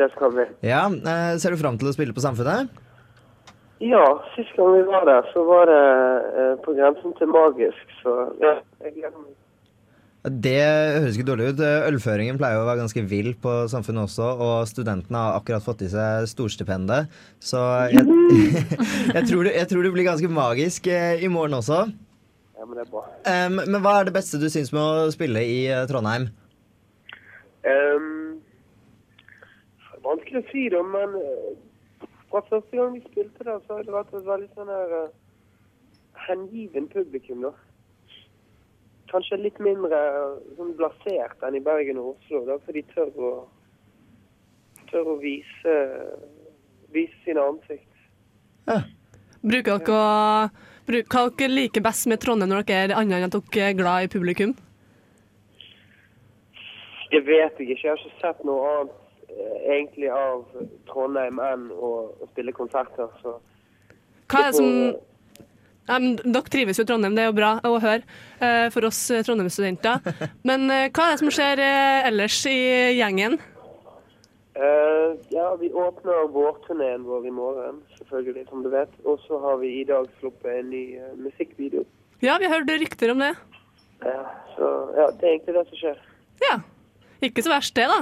Det 0.00 0.08
skal 0.14 0.32
vi. 0.32 0.46
Ja, 0.64 0.86
eh, 0.88 1.36
Ser 1.40 1.52
du 1.52 1.60
fram 1.60 1.76
til 1.80 1.90
å 1.90 1.94
spille 1.94 2.16
på 2.16 2.24
Samfunnet? 2.24 2.72
Ja, 3.78 4.04
sist 4.34 4.54
gang 4.56 4.72
vi 4.74 4.86
var 4.88 5.04
der, 5.06 5.26
så 5.32 5.44
var 5.46 5.68
det 5.70 5.82
eh, 6.42 6.54
på 6.64 6.74
grensen 6.74 7.12
til 7.18 7.30
magisk, 7.30 7.92
så 8.02 8.14
ja, 8.42 8.56
jeg 8.82 8.96
gleder 8.96 9.20
meg. 9.20 9.36
Det 10.26 10.58
høres 10.98 11.14
ikke 11.16 11.28
dårlig 11.28 11.52
ut. 11.52 11.60
Ølføringen 11.62 12.40
pleier 12.40 12.58
å 12.58 12.66
være 12.66 12.80
ganske 12.82 13.04
vill 13.06 13.30
på 13.38 13.52
Samfunnet 13.70 14.08
også, 14.08 14.26
og 14.42 14.66
studentene 14.68 15.20
har 15.22 15.38
akkurat 15.38 15.64
fått 15.64 15.84
i 15.86 15.90
seg 15.92 16.26
storstipendet. 16.28 17.06
Så 17.38 17.60
jeg, 17.92 18.02
jeg, 19.16 19.22
tror 19.30 19.46
det, 19.46 19.54
jeg 19.54 19.70
tror 19.70 19.86
det 19.86 19.94
blir 19.94 20.08
ganske 20.08 20.32
magisk 20.32 20.90
eh, 20.90 21.22
i 21.22 21.30
morgen 21.32 21.60
også. 21.60 21.84
Ja, 22.58 22.66
men 22.66 22.74
det 22.74 22.84
er 22.88 22.90
bra. 22.90 23.04
Um, 23.30 23.60
men 23.62 23.78
hva 23.84 24.00
er 24.00 24.08
det 24.08 24.16
beste 24.18 24.40
du 24.42 24.48
syns 24.50 24.74
med 24.74 24.82
å 24.82 25.08
spille 25.14 25.44
i 25.46 25.60
eh, 25.70 25.86
Trondheim? 25.88 26.26
Um, 27.62 28.40
vanskelig 30.02 30.42
å 30.42 30.48
si 30.50 30.66
det, 30.74 30.82
men 30.82 31.14
eh, 31.22 31.54
fra 32.30 32.42
første 32.48 32.76
gang 32.76 32.94
vi 32.94 33.04
spilte 33.06 33.44
der, 33.44 33.60
så 33.66 33.78
har 33.78 33.86
det 33.86 33.94
vært 33.94 34.14
et 34.14 34.26
veldig 34.26 34.48
sånn 34.56 34.72
her 34.72 34.94
uh, 34.98 35.16
hengiven 36.28 36.88
publikum, 36.92 37.46
da. 37.46 37.52
Kanskje 39.08 39.38
litt 39.40 39.56
mindre 39.64 39.96
eh, 39.96 40.32
sånn 40.58 40.74
blasert 40.76 41.44
enn 41.46 41.56
i 41.56 41.62
Bergen 41.64 42.00
og 42.02 42.10
Oslo, 42.10 42.42
da, 42.44 42.58
for 42.60 42.76
de 42.76 42.82
tør 42.90 43.14
å, 43.16 43.30
tør 44.90 45.14
å 45.14 45.16
vise, 45.22 45.76
vise 46.92 47.16
sine 47.24 47.40
ansikt. 47.40 47.86
Bruker 49.40 49.80
dere 49.80 49.96
å 49.96 50.50
bruk, 50.88 51.08
Hva 51.08 51.24
dere 51.38 51.54
liker 51.54 51.84
best 51.84 52.08
med 52.10 52.20
Trondheim 52.20 52.52
når 52.52 52.68
dere 52.68 52.90
er 52.90 52.96
annet 53.00 53.22
enn 53.22 53.30
at 53.30 53.52
dere 53.54 53.70
er 53.70 53.80
glad 53.80 54.04
i 54.04 54.12
publikum? 54.12 54.52
Det 57.08 57.24
vet 57.24 57.56
jeg 57.56 57.70
ikke. 57.70 57.86
Jeg 57.86 57.94
har 57.94 58.02
ikke 58.02 58.20
sett 58.20 58.44
noe 58.44 58.72
annet 58.74 58.96
egentlig 59.28 60.08
av 60.12 60.46
Trondheim 60.88 61.40
enn 61.42 61.68
å, 61.74 61.92
å 62.16 62.30
spille 62.32 62.54
konserter. 62.56 63.10
Så 63.22 63.36
Hva 64.28 64.46
er 64.46 64.50
det 64.50 64.58
som 64.58 64.72
ja, 65.88 65.96
men 65.96 66.18
Dere 66.20 66.52
trives 66.52 66.76
jo 66.76 66.84
i 66.84 66.88
Trondheim, 66.88 67.14
det 67.16 67.22
er 67.24 67.30
jo 67.30 67.36
bra 67.38 67.54
å 67.64 67.78
høre 67.80 68.02
eh, 68.44 68.66
for 68.74 68.84
oss 68.90 68.98
eh, 69.08 69.22
Trondheim-studenter. 69.24 70.04
Men 70.48 70.66
eh, 70.68 70.90
hva 70.92 71.06
er 71.06 71.14
det 71.14 71.22
som 71.22 71.30
skjer 71.32 71.62
eh, 71.64 72.08
ellers 72.10 72.42
i 72.50 72.58
gjengen? 72.98 73.38
Uh, 74.58 75.14
ja, 75.30 75.54
vi 75.56 75.70
åpner 75.70 76.26
vårturneen 76.34 77.04
vår 77.06 77.28
i 77.30 77.30
morgen, 77.30 77.76
selvfølgelig, 78.00 78.44
som 78.50 78.64
du 78.64 78.72
vet. 78.72 78.90
Og 79.06 79.20
så 79.22 79.38
har 79.44 79.60
vi 79.62 79.70
i 79.80 79.84
dag 79.86 80.08
sluppet 80.18 80.50
en 80.50 80.72
ny 80.72 80.82
eh, 80.98 81.12
musikkvideo. 81.16 81.84
Ja, 82.20 82.34
vi 82.42 82.48
har 82.50 82.58
hørt 82.58 82.72
rykter 82.82 83.14
om 83.14 83.22
det. 83.22 83.30
Ja, 84.02 84.24
så 84.56 84.70
ja, 84.96 85.06
det 85.14 85.24
er 85.28 85.36
egentlig 85.36 85.54
det 85.54 85.64
som 85.70 85.80
skjer. 85.84 86.02
Ja. 86.42 86.56
Ikke 87.22 87.42
så 87.42 87.54
verst, 87.54 87.76
det, 87.78 87.86
da. 87.90 88.00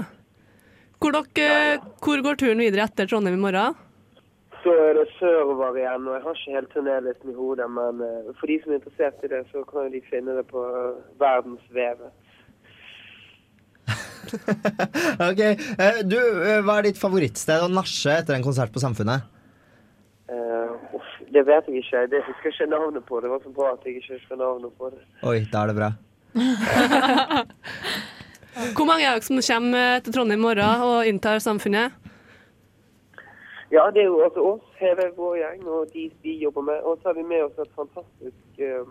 Hvor, 1.00 1.12
dere, 1.36 1.80
hvor 2.02 2.22
går 2.24 2.38
turen 2.40 2.62
videre 2.64 2.86
etter 2.88 3.08
Trondheim 3.08 3.36
i 3.36 3.42
morgen? 3.42 3.76
Så 4.62 4.72
er 4.72 4.96
det 4.98 5.06
sørover 5.18 5.76
igjen, 5.78 6.06
og 6.08 6.16
jeg 6.16 6.22
har 6.24 6.38
ikke 6.38 6.54
helt 6.56 6.72
turnélisten 6.74 7.30
i 7.30 7.36
hodet, 7.36 7.66
men 7.70 8.00
eh, 8.02 8.30
for 8.38 8.50
de 8.50 8.56
som 8.62 8.72
er 8.72 8.80
interessert 8.80 9.22
i 9.22 9.30
det, 9.30 9.42
så 9.52 9.62
kan 9.68 9.92
de 9.92 10.00
finne 10.08 10.34
det 10.34 10.42
på 10.50 10.62
uh, 10.62 10.96
verdensvevet. 11.20 12.14
Ok, 15.30 15.38
eh, 15.38 16.00
du, 16.02 16.18
eh, 16.18 16.58
Hva 16.66 16.80
er 16.80 16.88
ditt 16.88 16.98
favorittsted 16.98 17.62
å 17.62 17.70
nasje 17.70 18.10
etter 18.10 18.34
en 18.34 18.42
konsert 18.42 18.72
på 18.74 18.82
Samfunnet? 18.82 19.28
Uh, 20.26 20.98
det 21.30 21.44
vet 21.46 21.68
jeg 21.70 21.84
ikke. 21.84 22.02
Det 22.10 22.24
husker 22.26 22.50
jeg 22.50 22.56
ikke 22.56 22.70
navnet 22.72 23.06
på. 23.06 23.20
Det 23.22 23.30
var 23.30 23.44
så 23.44 23.54
bra 23.54 23.70
at 23.76 23.86
jeg 23.86 24.00
ikke 24.00 24.16
husker 24.16 24.40
navnet 24.40 24.74
på 24.80 24.90
det. 24.90 25.04
Oi, 25.30 25.38
da 25.52 25.62
er 25.62 25.70
det 25.70 25.78
bra. 25.78 25.92
Hvor 28.56 28.86
mange 28.88 29.04
er 29.04 29.18
dere 29.18 29.24
som 29.26 29.40
kommer 29.44 29.98
til 30.00 30.14
Trondheim 30.14 30.40
i 30.40 30.46
morgen 30.46 30.84
og 30.86 31.08
inntar 31.08 31.42
Samfunnet? 31.44 31.92
Ja, 33.68 33.90
det 33.92 34.04
er 34.04 34.08
jo 34.08 34.22
altså 34.24 34.44
oss, 34.54 34.68
hele 34.80 35.10
vår 35.16 35.34
gjeng, 35.42 35.66
og 35.68 35.90
de 35.92 36.06
vi 36.22 36.36
jobber 36.40 36.64
med. 36.64 36.78
Og 36.86 36.96
så 37.02 37.10
har 37.10 37.18
vi 37.18 37.26
med 37.26 37.42
oss 37.44 37.58
et 37.60 37.74
fantastisk 37.76 38.62
eh, 38.62 38.86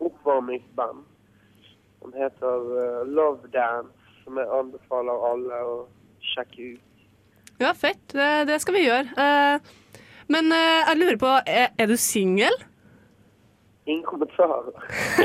oppvarmingsband 0.00 1.04
som 2.00 2.14
heter 2.16 2.70
eh, 2.80 3.02
Love 3.06 3.52
Dance, 3.54 3.92
som 4.24 4.40
jeg 4.40 4.50
anbefaler 4.58 5.26
alle 5.30 5.60
å 5.68 5.76
sjekke 6.34 6.72
ut. 6.74 7.04
Ja, 7.62 7.70
fett. 7.76 8.02
Det, 8.12 8.30
det 8.50 8.58
skal 8.64 8.76
vi 8.76 8.86
gjøre. 8.88 9.12
Eh, 9.14 10.00
men 10.32 10.50
eh, 10.56 10.82
jeg 10.88 11.02
lurer 11.04 11.20
på, 11.22 11.36
er, 11.46 11.70
er 11.78 11.92
du 11.92 11.96
singel? 12.00 12.56
Ingen 13.86 14.02
kommentar. 14.02 14.64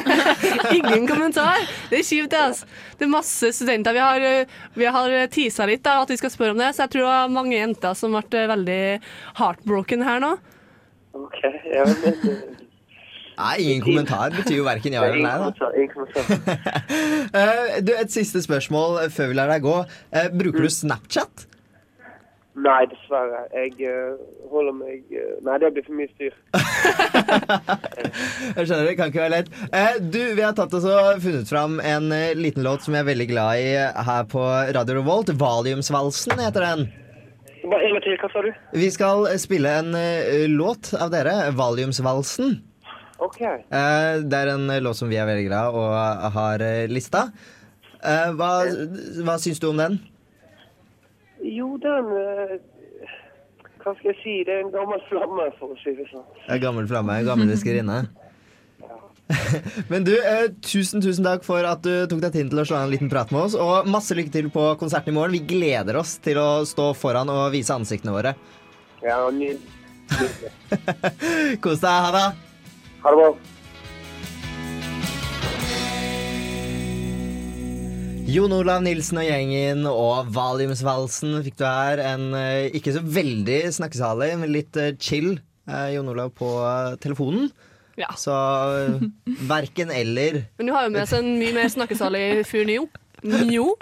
Ingen 0.78 1.08
kommentar. 1.10 1.64
Det 1.90 1.98
er 1.98 2.06
kjipt, 2.06 2.30
det. 2.30 2.42
Altså. 2.52 2.68
Det 3.00 3.08
er 3.08 3.10
masse 3.10 3.50
studenter. 3.58 3.96
Vi 3.98 4.04
har, 4.06 4.22
eh, 4.22 4.56
vi 4.78 4.86
har 4.86 5.16
tisa 5.34 5.66
litt 5.66 5.82
da, 5.88 5.96
at 6.04 6.14
vi 6.14 6.20
skal 6.22 6.34
spørre 6.34 6.54
om 6.54 6.62
det, 6.62 6.70
så 6.78 6.86
jeg 6.86 6.94
tror 6.94 7.02
det 7.08 7.10
var 7.10 7.34
mange 7.34 7.58
jenter 7.58 7.98
som 7.98 8.14
ble 8.14 8.46
veldig 8.54 8.82
heartbroken 9.42 10.06
her 10.06 10.22
nå. 10.22 10.36
OK. 11.18 11.42
Ja, 11.74 11.88
men, 11.90 12.14
eh, 12.14 12.62
Nei, 13.42 13.56
ingen 13.64 13.82
kommentar 13.82 14.34
betyr 14.36 14.60
jo 14.60 14.66
verken 14.68 14.94
ja 14.94 15.06
eller 15.08 15.24
nei. 15.24 15.38
da. 15.42 15.72
Kommentar. 15.96 16.60
Eh, 17.32 17.78
du, 17.82 17.94
Et 17.96 18.12
siste 18.12 18.42
spørsmål 18.44 19.06
før 19.14 19.30
vi 19.32 19.38
lar 19.38 19.50
deg 19.54 19.64
gå. 19.64 19.78
Eh, 20.12 20.28
bruker 20.36 20.68
du 20.68 20.70
Snapchat? 20.70 21.46
Nei, 22.60 22.82
dessverre. 22.92 23.46
Jeg 23.56 23.78
uh, 23.88 24.20
holder 24.52 24.74
meg 24.76 25.06
uh, 25.16 25.38
Nei, 25.46 25.54
det 25.62 25.70
blir 25.72 25.86
for 25.88 25.96
mye 25.96 26.10
styr. 26.12 26.34
Jeg 28.58 28.66
skjønner 28.68 28.90
det, 28.90 28.96
kan 29.00 29.12
ikke 29.12 29.24
være 29.24 29.36
lett. 29.38 29.52
Eh, 29.72 30.02
du, 30.04 30.20
Vi 30.36 30.44
har 30.44 30.52
tatt 30.58 30.74
oss 30.76 30.84
og 30.84 31.22
funnet 31.24 31.48
fram 31.48 31.80
en 31.80 32.12
uh, 32.12 32.34
liten 32.36 32.66
låt 32.68 32.84
som 32.84 32.98
jeg 32.98 33.06
er 33.06 33.08
veldig 33.08 33.30
glad 33.32 33.62
i 33.62 33.70
her 34.10 34.28
på 34.28 34.44
Radio 34.76 35.00
Revolt. 35.00 35.32
Valiumsvalsen 35.40 36.44
heter 36.44 36.68
den. 36.68 36.92
Bare 37.72 37.88
en 37.88 37.96
gang 37.96 38.04
til, 38.04 38.20
hva 38.20 38.32
sa 38.34 38.44
du? 38.44 38.52
Vi 38.76 38.92
skal 38.92 39.32
spille 39.40 39.72
en 39.80 39.96
låt 40.52 40.92
av 40.98 41.14
dere, 41.14 41.54
Valiumsvalsen. 41.56 42.58
Okay. 43.22 43.62
Det 43.70 44.44
er 44.44 44.56
en 44.58 44.66
låt 44.84 44.98
som 44.98 45.12
vi 45.12 45.20
er 45.22 45.30
veldig 45.30 45.48
glad 45.48 45.78
og 45.78 46.32
har 46.36 46.64
lista. 46.90 47.28
Hva, 48.02 48.66
hva 49.22 49.36
syns 49.40 49.62
du 49.62 49.70
om 49.70 49.78
den? 49.78 50.00
Jo, 51.42 51.74
den 51.82 52.10
eh, 52.18 52.58
Hva 53.82 53.94
skal 53.98 54.12
jeg 54.12 54.18
si? 54.22 54.34
Det 54.46 54.54
er 54.54 54.66
en 54.66 54.74
gammel 54.74 55.02
flamme, 55.10 55.48
for 55.60 55.74
å 55.74 55.78
si 55.82 55.96
det 55.98 56.06
sånn. 56.12 56.26
Er 56.52 56.62
Gammel 56.62 56.90
flamme, 56.90 57.18
en 57.22 57.30
gammel 57.32 57.50
diskerinne. 57.56 58.04
Men 59.88 60.04
du, 60.04 60.12
eh, 60.18 60.50
tusen 60.66 61.02
tusen 61.02 61.26
takk 61.26 61.46
for 61.48 61.66
at 61.66 61.82
du 61.86 62.06
tok 62.12 62.20
deg 62.26 62.34
tid 62.36 62.50
til 62.52 62.62
å 62.62 62.66
slå 62.68 62.82
en 62.82 62.92
liten 62.92 63.10
prat 63.12 63.32
med 63.34 63.46
oss. 63.48 63.56
Og 63.56 63.88
masse 63.90 64.16
lykke 64.18 64.34
til 64.34 64.50
på 64.54 64.66
konserten 64.82 65.14
i 65.14 65.18
morgen. 65.18 65.38
Vi 65.40 65.46
gleder 65.56 65.98
oss 66.02 66.18
til 66.24 66.38
å 66.42 66.50
stå 66.68 66.92
foran 66.98 67.32
og 67.32 67.48
vise 67.56 67.74
ansiktene 67.74 68.14
våre. 68.16 68.36
Ja, 69.02 69.24
nydelig. 69.34 69.80
Kos 71.64 71.80
deg. 71.82 71.90
Ha 71.90 72.12
det. 72.18 72.28
Ha 73.02 73.16
det 73.16 73.18
bra. 73.24 73.32
Jon 78.32 78.54
Olav 78.56 78.84
Nilsen 78.86 79.18
og 79.20 79.26
gjengen 79.28 79.82
og 79.90 80.30
Valiumsvalsen 80.32 81.34
fikk 81.44 81.58
du 81.60 81.66
her. 81.66 82.00
En 82.14 82.30
eh, 82.38 82.70
ikke 82.78 82.94
så 82.96 83.02
veldig 83.04 83.58
snakkesalig, 83.76 84.30
men 84.40 84.54
litt 84.54 84.78
eh, 84.80 84.94
chill 85.02 85.34
eh, 85.36 85.90
Jon 85.96 86.08
Olav 86.14 86.32
på 86.38 86.52
telefonen. 87.04 87.50
Ja. 88.00 88.14
Så 88.16 88.32
verken 89.50 89.92
eller. 89.92 90.46
Men 90.62 90.70
du 90.70 90.74
har 90.74 90.88
jo 90.88 90.94
med 90.94 91.10
seg 91.12 91.26
en 91.26 91.36
mye 91.42 91.54
mer 91.58 91.68
snakkesalig 91.74 92.24
fyr 92.48 92.64
nå. 92.70 92.86
Jo. 93.22 93.76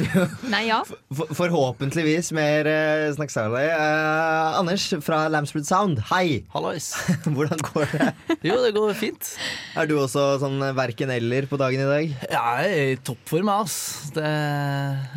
Nei, 0.52 0.68
ja. 0.68 0.80
For, 0.86 1.30
forhåpentligvis 1.34 2.30
mer 2.36 2.68
uh, 2.68 3.08
snakksalig. 3.16 3.64
Eh, 3.74 4.58
Anders 4.60 4.86
fra 5.02 5.24
Lamsbridge 5.32 5.66
Sound, 5.66 5.98
hei! 6.12 6.44
Hallois. 6.54 6.92
Hvordan 7.24 7.64
går 7.72 7.90
det? 7.90 8.12
Jo, 8.46 8.60
det 8.62 8.70
går 8.76 8.94
fint. 8.98 9.34
Er 9.74 9.90
du 9.90 9.96
også 9.98 10.36
sånn 10.42 10.62
verken-eller 10.78 11.50
på 11.50 11.58
dagen 11.60 11.82
i 11.82 11.90
dag? 11.90 12.14
Ja, 12.30 12.44
jeg 12.62 12.78
er 12.78 12.94
i 12.94 13.02
toppform, 13.02 13.50
jeg, 13.50 13.66
ass. 13.66 13.78
Det 14.14 14.30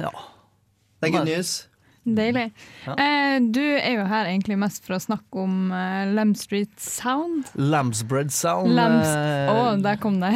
Ja. 0.01 0.13
Det 0.97 1.11
er 1.11 1.13
good 1.13 1.29
news. 1.29 1.66
Deilig. 2.07 2.51
Ja. 2.85 2.93
Eh, 2.95 3.37
du 3.43 3.61
er 3.61 3.97
jo 3.97 4.05
her 4.07 4.29
egentlig 4.29 4.55
mest 4.59 4.85
for 4.87 4.95
å 4.95 5.01
snakke 5.03 5.41
om 5.43 5.73
eh, 5.75 6.07
Lamb 6.15 6.37
Street 6.39 6.71
Sound. 6.79 7.49
Lambsbread 7.59 8.31
sound. 8.31 8.71
Lams 8.77 9.09
eh, 9.11 9.51
Å, 9.51 9.75
der 9.83 9.99
kom 9.99 10.21
det. 10.23 10.31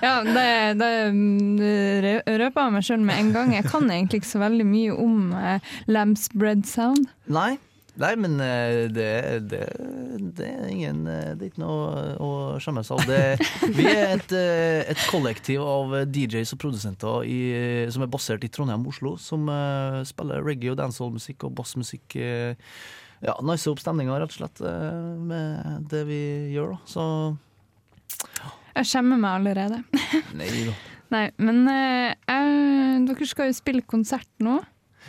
ja, 0.00 0.16
det, 0.38 0.48
det 0.80 0.90
mm, 1.12 2.24
røpa 2.40 2.66
jeg 2.66 2.76
meg 2.78 2.88
sjøl 2.88 3.04
med 3.04 3.20
en 3.20 3.32
gang. 3.36 3.54
Jeg 3.58 3.68
kan 3.68 3.88
egentlig 3.92 4.22
ikke 4.22 4.32
så 4.32 4.42
veldig 4.46 4.68
mye 4.68 4.96
om 4.96 5.32
eh, 5.36 5.72
Lambsbread 5.92 6.64
Sound. 6.68 7.10
Nei. 7.28 7.58
Nei, 7.98 8.12
men 8.20 8.38
eh, 8.42 8.84
det, 8.94 9.08
det, 9.50 9.62
det 10.38 10.46
er 10.46 10.68
ingen 10.70 11.00
eh, 11.10 11.32
Det 11.34 11.48
er 11.48 11.50
ikke 11.50 11.62
noe 11.64 12.04
å 12.22 12.30
skjemmes 12.62 12.92
av. 12.94 13.02
over. 13.02 13.42
vi 13.74 13.88
er 13.90 14.12
et, 14.14 14.34
eh, 14.38 14.84
et 14.92 15.02
kollektiv 15.10 15.64
av 15.66 15.96
DJs 16.06 16.54
og 16.54 16.62
produsenter 16.62 17.26
i, 17.26 17.40
som 17.94 18.04
er 18.06 18.12
basert 18.12 18.46
i 18.46 18.52
Trondheim 18.54 18.86
og 18.86 18.94
Oslo, 18.94 19.16
som 19.18 19.50
uh, 19.50 19.98
spiller 20.06 20.46
reggae 20.46 20.72
og 20.72 20.78
dancehall-musikk 20.80 21.48
og 21.48 21.58
bassmusikk. 21.58 22.18
Uh, 22.18 22.54
Ja, 23.18 23.32
nice 23.42 23.66
opp 23.66 23.80
stemninga, 23.82 24.14
rett 24.22 24.30
og 24.30 24.36
slett, 24.36 24.60
uh, 24.62 25.16
med 25.18 25.88
det 25.90 26.04
vi 26.06 26.20
gjør, 26.54 26.76
da. 26.76 26.78
Så 26.86 27.06
Jeg 28.76 28.86
skjemmer 28.92 29.18
meg 29.18 29.40
allerede. 29.40 29.80
nei 30.38 30.46
da. 30.68 30.76
Nei, 31.16 31.24
men 31.40 31.64
dere 33.08 33.26
skal 33.26 33.48
jo 33.48 33.56
spille 33.56 33.82
konsert 33.90 34.28
nå. 34.44 34.60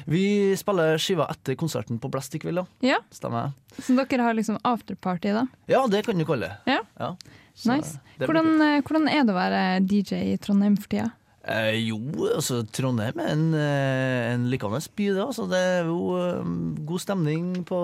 Vi 0.05 0.23
spiller 0.59 0.99
skiva 1.01 1.27
etter 1.31 1.57
konserten 1.59 1.99
på 2.01 2.11
Blast 2.11 2.35
i 2.35 2.41
kveld, 2.41 2.61
ja. 2.61 2.65
Ja, 2.95 2.99
Stemmer. 3.11 3.53
Så 3.79 3.95
dere 3.97 4.25
har 4.25 4.37
liksom 4.37 4.59
afterparty, 4.67 5.33
da? 5.35 5.45
Ja, 5.71 5.85
det 5.91 6.05
kan 6.07 6.17
du 6.17 6.25
kalle 6.27 6.49
det. 6.49 6.77
Ja. 6.77 7.13
Så 7.59 7.75
Nice. 7.75 7.99
Hvordan, 8.19 8.53
eh, 8.63 8.81
hvordan 8.81 9.07
er 9.11 9.23
det 9.27 9.33
å 9.33 9.39
være 9.39 9.63
DJ 9.83 10.33
i 10.33 10.37
Trondheim 10.39 10.77
for 10.79 10.91
tida? 10.91 11.09
Eh, 11.49 11.75
jo, 11.87 11.97
altså 12.35 12.61
Trondheim 12.67 13.19
er 13.19 13.31
en, 13.33 13.45
eh, 13.55 14.33
en 14.33 14.49
likende 14.51 14.79
by, 14.95 15.07
det. 15.15 15.23
Altså, 15.23 15.47
det 15.49 15.59
er 15.59 15.87
jo 15.87 16.15
um, 16.41 16.75
god 16.85 16.99
stemning 17.03 17.45
på 17.65 17.79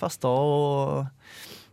fester 0.00 0.28
og 0.28 1.06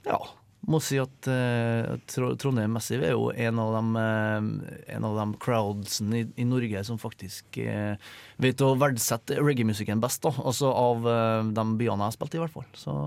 ja. 0.05 0.19
Må 0.67 0.81
si 0.83 0.97
at 0.99 1.27
eh, 1.31 1.93
Tro- 2.11 2.33
Trondheim 2.35 2.73
Massive 2.75 3.07
er 3.07 3.13
jo 3.15 3.29
en 3.31 3.59
av 3.63 3.69
de, 3.77 4.01
eh, 4.01 4.95
en 4.97 5.05
av 5.07 5.15
de 5.15 5.37
crowdsene 5.39 6.19
i, 6.19 6.25
i 6.43 6.45
Norge 6.45 6.81
som 6.83 6.99
faktisk 6.99 7.61
eh, 7.63 7.95
vet 8.43 8.61
å 8.65 8.73
verdsette 8.77 9.39
reggae-musikken 9.39 10.01
best. 10.03 10.21
da 10.27 10.33
Altså 10.43 10.67
av 10.75 11.07
eh, 11.07 11.43
de 11.55 11.65
byene 11.79 12.03
jeg 12.03 12.09
har 12.11 12.17
spilt 12.17 12.35
i, 12.35 12.41
i 12.41 12.43
hvert 12.43 12.57
fall. 12.57 12.67
Så 12.75 12.97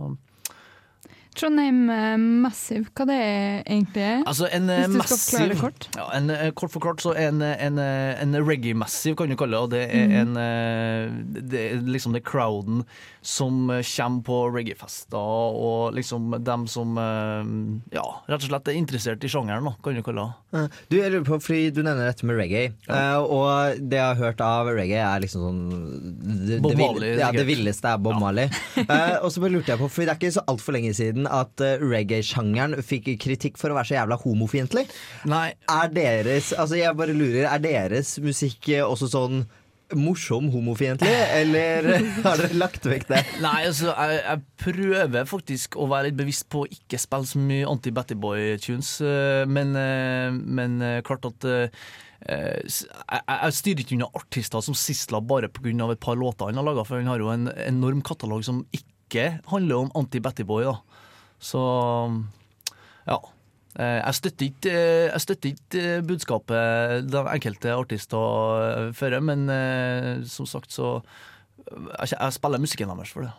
Trondheim 1.38 1.90
eh, 1.90 2.16
Massive, 2.18 2.90
hva 2.92 3.06
det 3.08 3.16
er 3.16 3.62
egentlig? 3.62 4.08
Altså 4.28 4.48
en 4.52 4.68
eh, 4.70 4.84
Hvis 4.92 4.92
du 4.92 5.00
skal 5.00 5.18
forklare 5.22 5.48
det 5.48 5.56
massiv 5.56 5.62
kort. 5.62 5.88
Ja, 5.96 6.06
en, 6.18 6.30
eh, 6.34 6.50
kort 6.58 6.74
forklart 6.74 7.04
så 7.04 7.14
er 7.16 7.30
en, 7.30 7.42
en, 7.42 7.80
en 7.82 8.38
reggae-massiv, 8.42 9.16
kan 9.18 9.32
du 9.32 9.38
kalle 9.40 9.56
det. 9.56 9.62
Og 9.62 9.72
det 9.72 9.82
er, 9.88 10.12
mm. 10.12 10.18
en, 10.20 11.42
det 11.52 11.62
er 11.62 11.82
liksom 11.88 12.16
det 12.16 12.24
crowden 12.28 12.84
som 13.22 13.70
kommer 13.70 14.26
på 14.26 14.38
reggae-fester, 14.50 15.18
og 15.18 15.94
liksom 15.96 16.34
dem 16.42 16.66
som 16.70 16.96
ja, 16.98 18.04
rett 18.26 18.42
og 18.42 18.48
slett 18.48 18.70
er 18.72 18.78
interessert 18.78 19.24
i 19.24 19.30
sjangeren, 19.30 19.70
kan 19.82 19.96
du 19.96 20.02
kalle 20.04 20.26
det. 20.26 20.64
Du, 20.90 20.96
jeg 20.98 21.12
lurer 21.14 21.26
på, 21.26 21.38
fordi 21.42 21.70
du 21.72 21.82
nevner 21.84 22.10
dette 22.10 22.26
med 22.28 22.40
reggae, 22.40 22.72
ja. 22.88 23.20
og 23.22 23.78
det 23.78 24.00
jeg 24.00 24.08
har 24.08 24.18
hørt 24.18 24.42
av 24.44 24.70
reggae 24.74 25.04
er 25.06 25.22
liksom 25.22 25.42
sånn 25.46 25.60
det, 26.46 26.58
Bob 26.62 26.76
Marley, 26.78 27.14
ja, 27.20 27.30
det 27.34 27.44
villeste 27.48 27.92
er 27.92 28.00
Bob 28.02 28.18
Marley. 28.20 28.50
Eh, 28.82 29.16
og 29.22 29.30
så 29.32 29.42
bare 29.42 29.54
lurte 29.54 29.72
jeg 29.72 29.80
på, 29.80 29.88
for 29.92 30.04
det 30.04 30.12
er 30.12 30.18
ikke 30.18 30.32
så 30.34 30.44
altfor 30.50 30.76
lenge 30.76 30.92
siden 30.96 31.21
at 31.30 31.62
eh, 31.64 31.80
reggae-sjangeren 31.82 32.78
fikk 32.84 33.12
kritikk 33.22 33.58
for 33.60 33.72
å 33.72 33.78
være 33.78 33.92
så 33.92 33.98
jævla 34.00 34.20
homofiendtlig. 34.22 34.86
Er 35.28 35.90
deres, 35.94 36.52
altså 36.56 36.78
jeg 36.80 36.98
bare 36.98 37.16
lurer, 37.16 37.48
er 37.50 37.62
deres 37.62 38.16
musikk 38.22 38.70
eh, 38.72 38.84
også 38.84 39.10
sånn 39.12 39.42
morsom 39.92 40.46
homofiendtlig, 40.48 41.12
eller 41.36 41.88
har 42.24 42.40
dere 42.40 42.56
lagt 42.56 42.86
vekk 42.88 43.10
det? 43.10 43.18
Nei, 43.44 43.66
altså, 43.68 43.90
jeg, 43.92 44.22
jeg 44.22 44.44
prøver 44.62 45.26
faktisk 45.28 45.76
å 45.76 45.88
være 45.90 46.08
litt 46.08 46.16
bevisst 46.22 46.46
på 46.52 46.62
å 46.64 46.70
ikke 46.70 47.00
spille 47.00 47.28
så 47.28 47.42
mye 47.42 47.68
anti-Batty 47.68 48.16
Boy-tunes, 48.16 48.94
eh, 49.04 49.42
men, 49.50 49.76
men 50.48 50.80
klart 51.04 51.28
at 51.28 51.48
jeg, 52.22 52.78
jeg 53.26 53.54
styrer 53.58 53.82
ikke 53.82 53.96
unna 53.98 54.08
artister 54.16 54.62
som 54.64 54.76
Sisla 54.78 55.20
bare 55.20 55.50
pga. 55.50 55.90
et 55.90 56.00
par 56.00 56.16
låter 56.16 56.48
han 56.48 56.60
har 56.60 56.64
laga, 56.64 56.84
for 56.86 56.96
han 57.02 57.10
har 57.10 57.20
jo 57.20 57.32
en 57.32 57.50
enorm 57.66 58.00
katalog 58.00 58.44
som 58.46 58.62
ikke 58.72 59.42
handler 59.50 59.76
om 59.76 59.92
anti-Batty 59.98 60.46
Boy. 60.48 60.64
Da. 60.64 60.78
Så 61.42 61.62
ja. 63.08 63.18
Eh, 63.78 64.00
Jeg 64.04 64.14
støtter 64.14 64.46
ikke, 64.46 64.70
eh, 64.70 65.10
jeg 65.10 65.20
støtter 65.24 65.52
ikke 65.52 65.82
eh, 65.82 66.02
budskapet 66.06 67.08
de 67.08 67.22
enkelte 67.34 67.72
artister 67.72 68.92
fører, 68.92 69.20
men 69.20 69.46
som 70.28 70.46
sagt 70.46 70.72
så 70.72 71.00
jeg, 72.02 72.32
spiller 72.34 72.60
musikken 72.60 72.90
deres 72.90 73.12
for 73.12 73.24
det. 73.24 73.32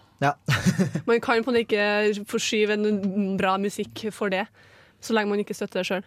Man 1.07 1.21
kan 1.21 1.43
på 1.43 1.51
en 1.51 1.57
måte 1.57 1.65
ikke 1.65 2.25
forskyve 2.29 2.73
en 2.73 3.37
bra 3.37 3.57
musikk 3.57 4.07
for 4.15 4.31
det, 4.33 4.45
så 5.03 5.13
lenge 5.13 5.29
man 5.29 5.41
ikke 5.43 5.53
støtter 5.53 5.81
det 5.81 5.87
sjøl. 5.89 6.05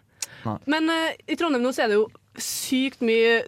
Men 0.65 0.89
uh, 0.89 1.13
i 1.29 1.37
Trondheim 1.37 1.61
nå 1.63 1.73
så 1.75 1.85
er 1.85 1.93
det 1.93 1.99
jo 1.99 2.07
sykt 2.41 3.03
mye 3.05 3.43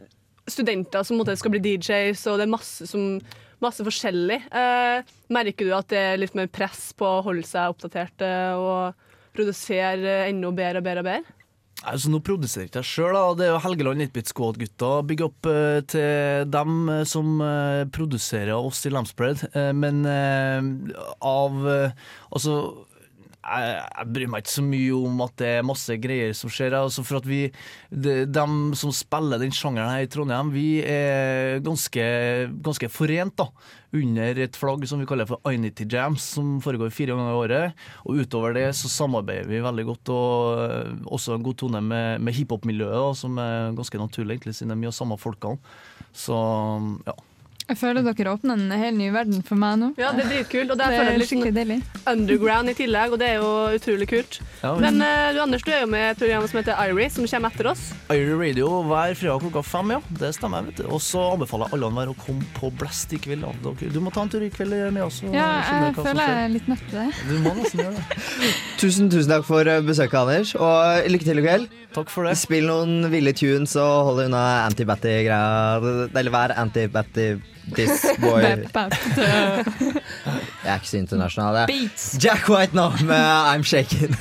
studenter 0.49 1.07
som 1.07 1.23
skal 1.25 1.55
bli 1.55 1.63
DJs, 1.65 2.27
og 2.29 2.37
det 2.37 2.45
er 2.45 2.53
masse, 2.53 2.87
som, 2.91 3.17
masse 3.65 3.85
forskjellig. 3.87 4.39
Eh, 4.51 5.15
merker 5.35 5.69
du 5.69 5.75
at 5.77 5.91
det 5.93 6.05
er 6.13 6.21
litt 6.21 6.37
mer 6.39 6.51
press 6.53 6.91
på 6.99 7.09
å 7.09 7.25
holde 7.27 7.47
seg 7.47 7.75
oppdatert 7.75 8.25
eh, 8.25 8.55
og 8.55 9.09
produsere 9.37 10.25
enda 10.29 10.53
bedre 10.55 10.83
og 10.83 10.89
bedre 10.89 11.05
og 11.05 11.11
bedre? 11.11 11.37
Altså, 11.87 12.11
nå 12.11 12.19
produserer 12.27 12.67
ikke 12.67 12.81
jeg 12.81 12.89
sjøl, 12.91 13.17
det 13.39 13.45
er 13.47 13.53
jo 13.53 13.61
Helgeland 13.63 14.03
8-Bit 14.09 14.33
Squad-gutta. 14.33 14.89
Bygg 15.07 15.21
opp 15.29 15.47
eh, 15.47 15.79
til 15.87 16.49
dem 16.51 16.89
eh, 16.91 17.05
som 17.07 17.37
eh, 17.45 17.85
produserer 17.95 18.57
oss 18.59 18.83
i 18.89 18.91
Lamspread. 18.91 19.45
Eh, 19.53 19.71
men 19.79 20.03
eh, 20.11 20.59
av 21.23 21.69
eh, 21.71 22.09
Altså 22.35 22.57
jeg, 23.49 24.07
bryr 24.15 24.31
meg 24.31 24.45
ikke 24.45 24.55
så 24.55 24.65
mye 24.67 25.01
om 25.09 25.23
at 25.25 25.35
det 25.41 25.51
er 25.57 25.67
masse 25.67 25.97
greier 26.03 26.35
som 26.37 26.53
skjer. 26.53 26.77
Altså 26.79 27.05
for 27.07 27.21
at 27.21 27.29
vi, 27.29 27.41
de, 27.91 28.15
dem 28.29 28.57
som 28.79 28.93
spiller 28.95 29.41
den 29.43 29.55
sjangeren 29.55 29.93
her 29.93 30.07
i 30.07 30.11
Trondheim, 30.13 30.53
vi 30.55 30.69
er 30.85 31.63
ganske, 31.65 32.07
ganske 32.65 32.91
forent 32.93 33.37
da, 33.41 33.49
under 33.99 34.43
et 34.45 34.59
flagg 34.59 34.85
som 34.89 35.01
vi 35.01 35.09
kaller 35.09 35.29
for 35.29 35.53
Inity 35.53 35.87
Jams, 35.89 36.27
som 36.37 36.59
foregår 36.65 36.93
fire 36.95 37.17
ganger 37.17 37.33
i 37.33 37.41
året. 37.45 37.87
Og 38.05 38.23
utover 38.25 38.57
det 38.59 38.67
så 38.79 38.91
samarbeider 38.93 39.49
vi 39.51 39.65
veldig 39.65 39.87
godt, 39.93 40.13
og 40.15 41.09
også 41.19 41.39
en 41.39 41.47
god 41.47 41.61
tone 41.63 41.85
med, 41.85 42.25
med 42.25 42.37
hiphop-miljøet, 42.37 43.17
som 43.23 43.41
er 43.43 43.73
ganske 43.79 44.01
naturlig, 44.01 44.39
egentlig, 44.39 44.59
siden 44.59 44.75
det 44.75 44.79
er 44.79 44.85
mye 44.85 44.93
av 44.93 45.01
samme 45.01 45.19
folkene. 45.21 45.61
Så 46.17 46.37
ja. 47.09 47.17
Jeg 47.69 47.77
føler 47.77 48.01
dere 48.01 48.33
åpner 48.33 48.57
en 48.57 48.71
hel 48.81 48.95
ny 48.97 49.11
verden 49.13 49.43
for 49.45 49.61
meg 49.61 49.75
nå. 49.77 49.91
Ja, 50.01 50.09
det 50.17 50.23
er 50.25 50.31
dritkult. 50.31 50.71
Og 50.73 50.79
det 50.81 50.87
er, 50.87 50.95
Det 50.95 51.01
er 51.19 51.25
skikkelig 51.29 51.51
sånn 51.53 51.59
deilig. 51.59 51.77
underground 52.09 52.73
i 52.73 52.75
tillegg, 52.79 53.13
og 53.13 53.21
det 53.21 53.27
er 53.29 53.43
jo 53.43 53.51
utrolig 53.77 54.07
kult. 54.09 54.39
Ja. 54.63 54.71
Men 54.81 55.03
uh, 55.05 55.27
du 55.37 55.41
Anders, 55.43 55.65
du 55.67 55.69
er 55.75 55.83
jo 55.83 55.91
med 55.93 56.01
i 56.07 56.07
et 56.15 56.23
program 56.23 56.47
som 56.49 56.61
heter 56.63 56.81
Irie, 56.87 57.11
som 57.13 57.27
kommer 57.29 57.53
etter 57.53 57.69
oss. 57.69 57.83
Irie 58.15 58.39
Radio 58.41 58.71
hver 58.89 59.13
fredag 59.21 59.45
klokka 59.45 59.63
fem, 59.69 59.93
ja. 59.93 60.01
Det 60.23 60.31
stemmer. 60.39 60.71
vet 60.71 60.81
du. 60.81 60.87
Og 60.89 61.03
så 61.05 61.27
anbefaler 61.35 61.69
jeg 61.69 61.77
alle 61.77 62.07
å 62.15 62.17
komme 62.23 62.49
på 62.57 62.71
Blast 62.81 63.13
i 63.13 63.21
kveld. 63.21 63.45
Du 63.93 64.01
må 64.01 64.15
ta 64.17 64.25
en 64.25 64.33
tur 64.33 64.47
i 64.47 64.49
kveld 64.55 64.73
med 64.97 65.05
oss. 65.05 65.21
Ja, 65.29 65.51
jeg 65.85 65.93
føler 65.99 66.23
jeg 66.25 66.47
er 66.47 66.55
litt 66.55 66.73
nødt 66.73 66.89
til 66.89 67.03
det. 67.03 67.11
Du 67.29 67.37
må 67.45 67.53
nesten 67.59 67.85
gjøre 67.85 68.01
det. 68.01 68.25
Tusen, 68.81 69.13
tusen 69.13 69.35
takk 69.35 69.45
for 69.45 69.69
eh, 69.69 69.83
besøket, 69.85 70.17
Anders, 70.23 70.55
og 70.57 71.13
lykke 71.13 71.29
til 71.29 71.43
i 71.43 71.45
kveld. 71.45 71.69
Takk 71.93 72.09
for 72.13 72.29
det. 72.29 72.33
Spill 72.41 72.65
noen 72.71 73.11
ville 73.13 73.37
tunes 73.37 73.77
og 73.77 73.95
hold 74.09 74.25
unna 74.25 74.43
anti-batty-greier. 74.71 76.09
Eller 76.17 76.33
vær 76.33 76.57
anti-batty 76.65 77.29
this 77.75 78.07
boy. 78.21 78.41
Jeg 78.41 78.65
er 80.65 80.75
ikke 80.75 80.89
så 80.89 80.97
internasjonal, 80.97 81.55
jeg. 81.57 81.91
Jack 82.25 82.49
White 82.51 82.75
nå 82.77 82.91
med 83.05 83.23
I'm 83.55 83.63
Shaken. 83.63 84.17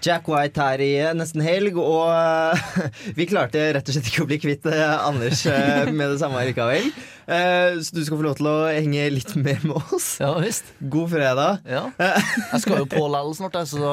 Jack 0.00 0.28
White 0.32 0.60
her 0.62 0.80
i 0.80 0.90
nesten 1.16 1.42
helg, 1.44 1.76
og 1.76 2.08
eh, 2.08 2.86
vi 3.18 3.26
klarte 3.28 3.66
rett 3.76 3.88
og 3.90 3.96
slett 3.96 4.08
ikke 4.10 4.24
å 4.24 4.28
bli 4.30 4.38
kvitt 4.40 4.68
eh, 4.70 4.94
Anders 5.04 5.42
eh, 5.50 5.90
med 5.98 6.14
det 6.14 6.20
samme 6.22 6.40
likevel. 6.48 6.88
Eh, 7.30 7.76
Så 7.84 7.94
du 7.94 8.00
skal 8.06 8.16
få 8.20 8.24
lov 8.26 8.38
til 8.40 8.48
å 8.50 8.56
henge 8.72 9.04
litt 9.12 9.34
mer 9.38 9.60
med 9.66 9.76
oss. 9.92 10.14
Ja 10.22 10.32
visst. 10.40 10.72
God 10.80 11.12
fredag. 11.12 11.60
Ja. 11.68 11.84
Jeg 12.00 12.64
skal 12.64 12.82
jo 12.82 12.88
på 12.90 13.04
likevel 13.12 13.36
snart, 13.36 13.60
så 13.70 13.92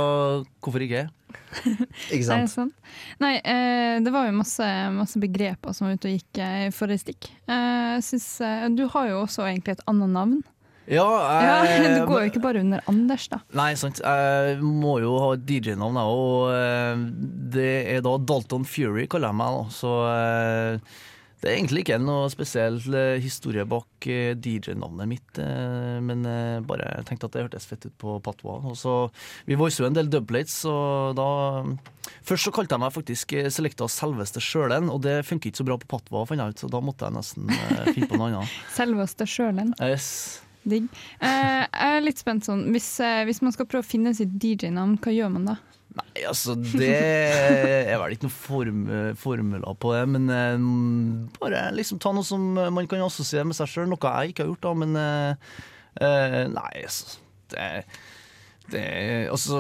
hvorfor 0.64 0.84
ikke? 0.88 1.08
Ikke 2.14 2.24
Nei, 2.30 2.44
sant? 2.52 2.74
Nei, 3.24 3.34
eh, 3.44 3.98
det 4.04 4.12
var 4.14 4.28
jo 4.30 4.36
masse, 4.38 4.66
masse 4.96 5.20
begreper 5.20 5.74
som 5.76 5.88
var 5.88 5.98
ute 5.98 6.10
og 6.10 6.16
gikk 6.18 6.40
eh, 6.44 6.68
i 6.68 6.74
forrige 6.76 7.04
stikk. 7.04 7.28
Eh, 7.48 7.98
jeg 7.98 8.06
synes, 8.08 8.28
eh, 8.48 8.66
du 8.78 8.86
har 8.94 9.10
jo 9.12 9.22
også 9.26 9.46
egentlig 9.48 9.76
et 9.78 9.84
annet 9.92 10.12
navn. 10.16 10.38
Ja, 10.88 11.08
Ja, 11.44 11.58
du 12.00 12.06
går 12.08 12.22
jo 12.26 12.30
ikke 12.32 12.44
bare 12.44 12.62
under 12.64 12.82
Anders, 12.88 13.28
da. 13.32 13.42
Nei, 13.58 13.74
sant. 13.80 14.00
Jeg 14.04 14.62
må 14.64 14.98
jo 15.04 15.18
ha 15.26 15.34
DJ-navn, 15.36 16.00
jeg 16.00 16.14
òg. 16.14 16.24
Og 16.24 16.56
eh, 16.56 17.04
det 17.58 17.70
er 17.98 18.06
da 18.08 18.16
Dalton 18.24 18.64
Fury, 18.68 19.08
kaller 19.12 19.34
jeg 19.34 19.40
meg. 19.42 19.60
da. 19.60 19.76
Så 19.76 19.92
eh, 20.14 21.04
det 21.38 21.52
er 21.52 21.60
egentlig 21.60 21.84
ikke 21.84 22.00
noe 22.02 22.32
spesiell 22.34 22.80
eh, 22.98 23.20
historie 23.22 23.62
bak 23.70 24.08
eh, 24.10 24.32
DJ-navnet 24.42 25.12
mitt. 25.12 25.38
eh, 25.44 26.00
Men 26.02 26.24
eh, 26.26 26.56
bare 26.66 26.88
jeg 26.96 27.06
tenkte 27.12 27.28
at 27.30 27.36
det 27.36 27.44
hørtes 27.46 27.68
fett 27.70 27.86
ut 27.86 27.94
på 28.02 28.16
patwa. 28.26 28.56
Og 28.72 28.80
så, 28.80 28.96
vi 29.46 29.60
voicer 29.60 29.84
jo 29.86 29.92
en 29.92 30.00
del 30.00 30.10
dubplates, 30.14 30.56
så 30.66 30.74
da 31.20 31.28
Først 32.28 32.48
så 32.48 32.52
kalte 32.56 32.72
jeg 32.76 32.80
meg 32.82 32.94
faktisk 32.96 33.34
Selekta 33.52 33.86
selveste 33.92 34.40
sjølen, 34.44 34.88
og 34.92 35.02
det 35.04 35.20
funker 35.28 35.52
ikke 35.52 35.60
så 35.60 35.66
bra 35.68 35.76
på 35.80 35.90
patwa, 35.92 36.22
fant 36.28 36.40
jeg 36.40 36.56
ut, 36.56 36.62
så 36.64 36.70
da 36.72 36.80
måtte 36.84 37.08
jeg 37.10 37.16
nesten 37.20 37.52
eh, 37.52 37.88
finne 37.94 38.08
på 38.12 38.20
noe 38.20 38.32
annet. 38.32 38.58
Selveste 38.80 39.28
sjølen. 39.28 39.74
Yes. 39.84 40.08
Digg. 40.70 40.90
Eh, 41.20 41.64
jeg 41.66 41.98
er 41.98 42.06
litt 42.06 42.22
spent 42.22 42.48
sånn, 42.48 42.66
hvis, 42.76 42.90
eh, 43.04 43.24
hvis 43.30 43.42
man 43.46 43.56
skal 43.56 43.68
prøve 43.70 43.86
å 43.86 43.88
finne 43.88 44.14
sitt 44.18 44.36
DJ-navn, 44.42 44.98
hva 45.04 45.14
gjør 45.16 45.34
man 45.38 45.50
da? 45.54 45.58
Nei, 45.98 46.26
altså 46.30 46.54
det 46.62 46.92
er 46.94 47.96
vel 47.98 48.14
ikke 48.14 48.28
noen 48.28 48.36
form, 48.36 48.82
formler 49.18 49.64
på 49.82 49.94
det, 49.96 50.04
men 50.14 50.28
eh, 50.30 51.32
bare 51.40 51.64
liksom 51.74 52.02
ta 52.04 52.12
noe 52.14 52.28
som 52.28 52.52
man 52.54 52.90
kan 52.92 53.02
assosiere 53.08 53.48
med 53.50 53.58
seg 53.58 53.72
sjøl. 53.72 53.88
Noe 53.90 54.12
jeg 54.20 54.36
ikke 54.36 54.46
har 54.46 54.52
gjort, 54.52 54.68
da, 54.68 54.76
men 54.84 55.00
eh, 55.02 55.56
eh, 56.04 56.44
Nei, 56.54 56.74
altså 56.84 57.18
det, 57.50 57.66
det 58.74 58.86
Altså 59.32 59.58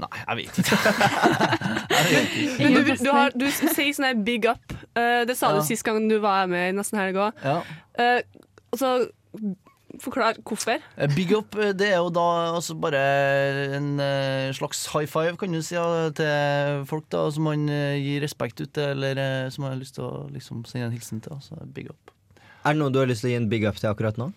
Nei, 0.00 0.10
jeg 0.22 0.36
vet 0.38 0.60
ikke. 0.62 0.76
jeg 1.90 2.04
vet 2.08 2.36
ikke. 2.40 2.58
Men 2.62 2.76
du, 2.76 2.92
du, 3.02 3.10
har, 3.12 3.34
du 3.34 3.46
sier 3.50 3.90
sånn 3.96 4.06
her 4.06 4.20
big 4.24 4.46
up. 4.48 4.76
Eh, 4.96 5.22
det 5.28 5.36
sa 5.36 5.50
Ja. 5.50 5.58
du 5.58 5.66
sist 5.66 5.84
gang 5.84 6.06
du 6.08 6.16
var 6.22 6.46
med 6.48 6.70
i 6.70 6.76
Nesten 6.78 7.00
Helg 7.02 7.18
òg. 7.20 7.42
Ja. 7.44 7.58
Uh, 8.00 8.20
så 8.78 8.94
forklar 10.02 10.38
hvorfor. 10.46 10.82
Eh, 10.96 11.14
Big 11.14 11.32
up, 11.36 11.56
eh, 11.56 11.72
det 11.76 11.90
er 11.92 11.98
jo 11.98 12.10
da 12.14 12.26
altså 12.56 12.76
bare 12.80 13.00
en 13.76 13.92
eh, 14.00 14.50
slags 14.56 14.86
high 14.94 15.08
five, 15.10 15.36
kan 15.40 15.52
du 15.52 15.60
si, 15.62 15.76
ja, 15.76 16.10
til 16.16 16.84
folk 16.90 17.08
da 17.12 17.26
som 17.34 17.48
man 17.48 17.66
gir 17.68 18.24
respekt 18.24 18.60
ut 18.60 18.72
til, 18.76 19.04
eller 19.04 19.50
som 19.50 19.66
man 19.66 19.74
har 19.74 19.82
lyst 19.82 19.98
til 19.98 20.06
å 20.06 20.26
liksom, 20.32 20.64
sende 20.68 20.90
en 20.90 20.96
hilsen 20.96 21.22
til. 21.24 21.36
Altså, 21.38 21.60
big 21.74 21.90
up. 21.90 22.14
Er 22.64 22.74
det 22.74 22.80
noe 22.82 22.92
du 22.92 23.00
har 23.00 23.08
lyst 23.08 23.24
til 23.24 23.30
å 23.30 23.34
gi 23.34 23.40
en 23.40 23.50
big 23.52 23.66
up 23.68 23.80
til 23.80 23.92
akkurat 23.92 24.20
nå? 24.20 24.30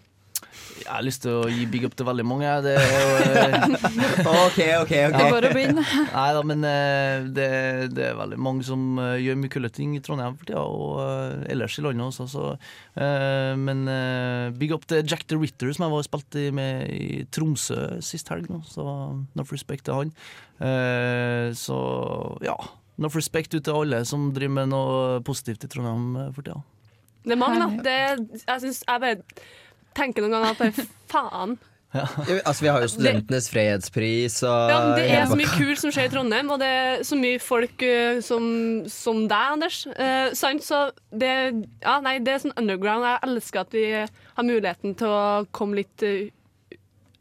Jeg 0.83 0.89
har 0.89 1.03
lyst 1.05 1.21
til 1.23 1.37
å 1.37 1.49
gi 1.51 1.63
big 1.69 1.85
up 1.87 1.93
til 1.97 2.07
veldig 2.07 2.25
mange. 2.27 2.49
Det 2.65 2.73
er 2.75 2.91
jo 2.91 3.11
eh, 3.23 3.55
Ok, 4.43 4.57
ok, 4.57 4.59
ok. 4.81 4.91
Det 4.91 5.21
er 5.21 5.35
bare 5.35 5.51
å 5.51 5.55
begynne. 5.55 5.85
Nei 6.15 6.25
da, 6.37 6.43
men 6.49 6.67
eh, 6.67 7.27
det, 7.37 7.47
det 7.95 8.07
er 8.09 8.19
veldig 8.19 8.39
mange 8.43 8.65
som 8.67 8.99
eh, 9.01 9.15
gjør 9.23 9.39
mye 9.39 9.53
kule 9.53 9.71
ting 9.73 9.95
i 9.97 10.01
Trondheim 10.03 10.35
for 10.39 10.49
tida, 10.49 10.63
og 10.63 11.47
ellers 11.51 11.77
i 11.79 11.85
landet 11.85 12.09
også. 12.09 12.27
Så, 12.33 12.49
men 13.63 13.85
big 14.59 14.73
up 14.75 14.85
til 14.89 15.03
Jack 15.07 15.25
the 15.29 15.37
Ritter, 15.39 15.71
som 15.73 15.87
jeg 15.87 15.93
var 15.93 16.03
og 16.03 16.07
spilte 16.07 16.47
med 16.55 16.91
i 16.93 17.23
Tromsø 17.33 17.79
sist 18.03 18.31
helg. 18.33 18.49
Nå, 18.51 18.61
så 18.67 18.85
enough 19.35 19.53
respect 19.53 19.87
til 19.87 19.99
han. 19.99 20.13
Eh, 20.63 21.53
så 21.57 21.79
ja, 22.45 22.55
enough 22.99 23.17
respect 23.17 23.55
ut 23.55 23.63
til 23.65 23.81
alle 23.83 24.03
som 24.07 24.29
driver 24.35 24.59
med 24.61 24.71
noe 24.73 25.19
positivt 25.25 25.65
i 25.65 25.71
Trondheim 25.71 26.33
for 26.35 26.45
tida. 26.45 26.61
Det 27.23 27.37
er 27.37 27.39
mange, 27.39 27.59
da. 27.61 27.67
Det, 27.83 27.97
jeg, 28.43 28.59
synes, 28.65 28.81
jeg 28.83 28.99
bare 28.99 29.21
tenker 29.97 30.25
noen 30.25 30.37
ganger 30.37 30.55
at 30.55 30.63
bare 30.63 30.89
faen. 31.11 31.59
Ja, 31.93 32.07
altså, 32.41 32.63
vi 32.63 32.69
har 32.73 32.81
jo 32.81 32.87
Studentenes 32.89 33.49
fredspris 33.53 34.39
og 34.49 34.71
Ja, 34.71 34.77
det 34.97 35.03
er 35.13 35.27
så 35.29 35.37
mye 35.37 35.51
kult 35.53 35.77
som 35.77 35.91
skjer 35.93 36.07
i 36.07 36.09
Trondheim, 36.09 36.49
og 36.49 36.57
det 36.63 36.69
er 36.69 37.03
så 37.05 37.17
mye 37.19 37.37
folk 37.37 37.85
uh, 37.85 38.17
som, 38.25 38.47
som 38.89 39.19
deg, 39.29 39.51
Anders. 39.59 39.83
Uh, 39.93 40.33
sant? 40.33 40.65
Så 40.65 40.87
det, 41.13 41.29
ja, 41.83 41.99
nei, 42.01 42.15
det 42.25 42.33
er 42.33 42.41
sånn 42.47 42.55
underground. 42.57 43.05
Jeg 43.05 43.21
elsker 43.29 43.61
at 43.61 43.77
vi 43.77 43.85
har 43.93 44.47
muligheten 44.47 44.97
til 44.97 45.13
å 45.13 45.25
komme 45.53 45.83
litt 45.83 46.05
eh, 46.07 46.33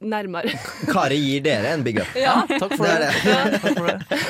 nærmere. 0.03 0.55
Kari 0.93 1.21
gir 1.21 1.45
dere 1.45 1.77
en 1.77 1.85
big 1.87 2.01
up. 2.03 2.17
Ja. 2.19 2.43
Takk 2.49 2.77
for 2.77 2.87
Det 2.87 2.99
det. 3.05 3.13
det. 3.25 3.63
Takk 3.63 3.79
for 3.79 3.93
det. 3.93 4.21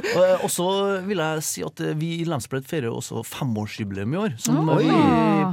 Og 0.44 0.48
så 0.50 0.66
vil 1.06 1.20
jeg 1.20 1.44
si 1.46 1.62
at 1.64 1.80
eh, 1.84 1.96
vi 1.98 2.12
i 2.20 2.26
Landsbredd 2.28 2.66
feirer 2.68 2.90
også 2.90 3.24
femårsjubileum 3.26 4.14
i 4.14 4.20
år. 4.24 4.36
Som 4.42 4.62
oh. 4.64 4.78
vi 4.80 4.90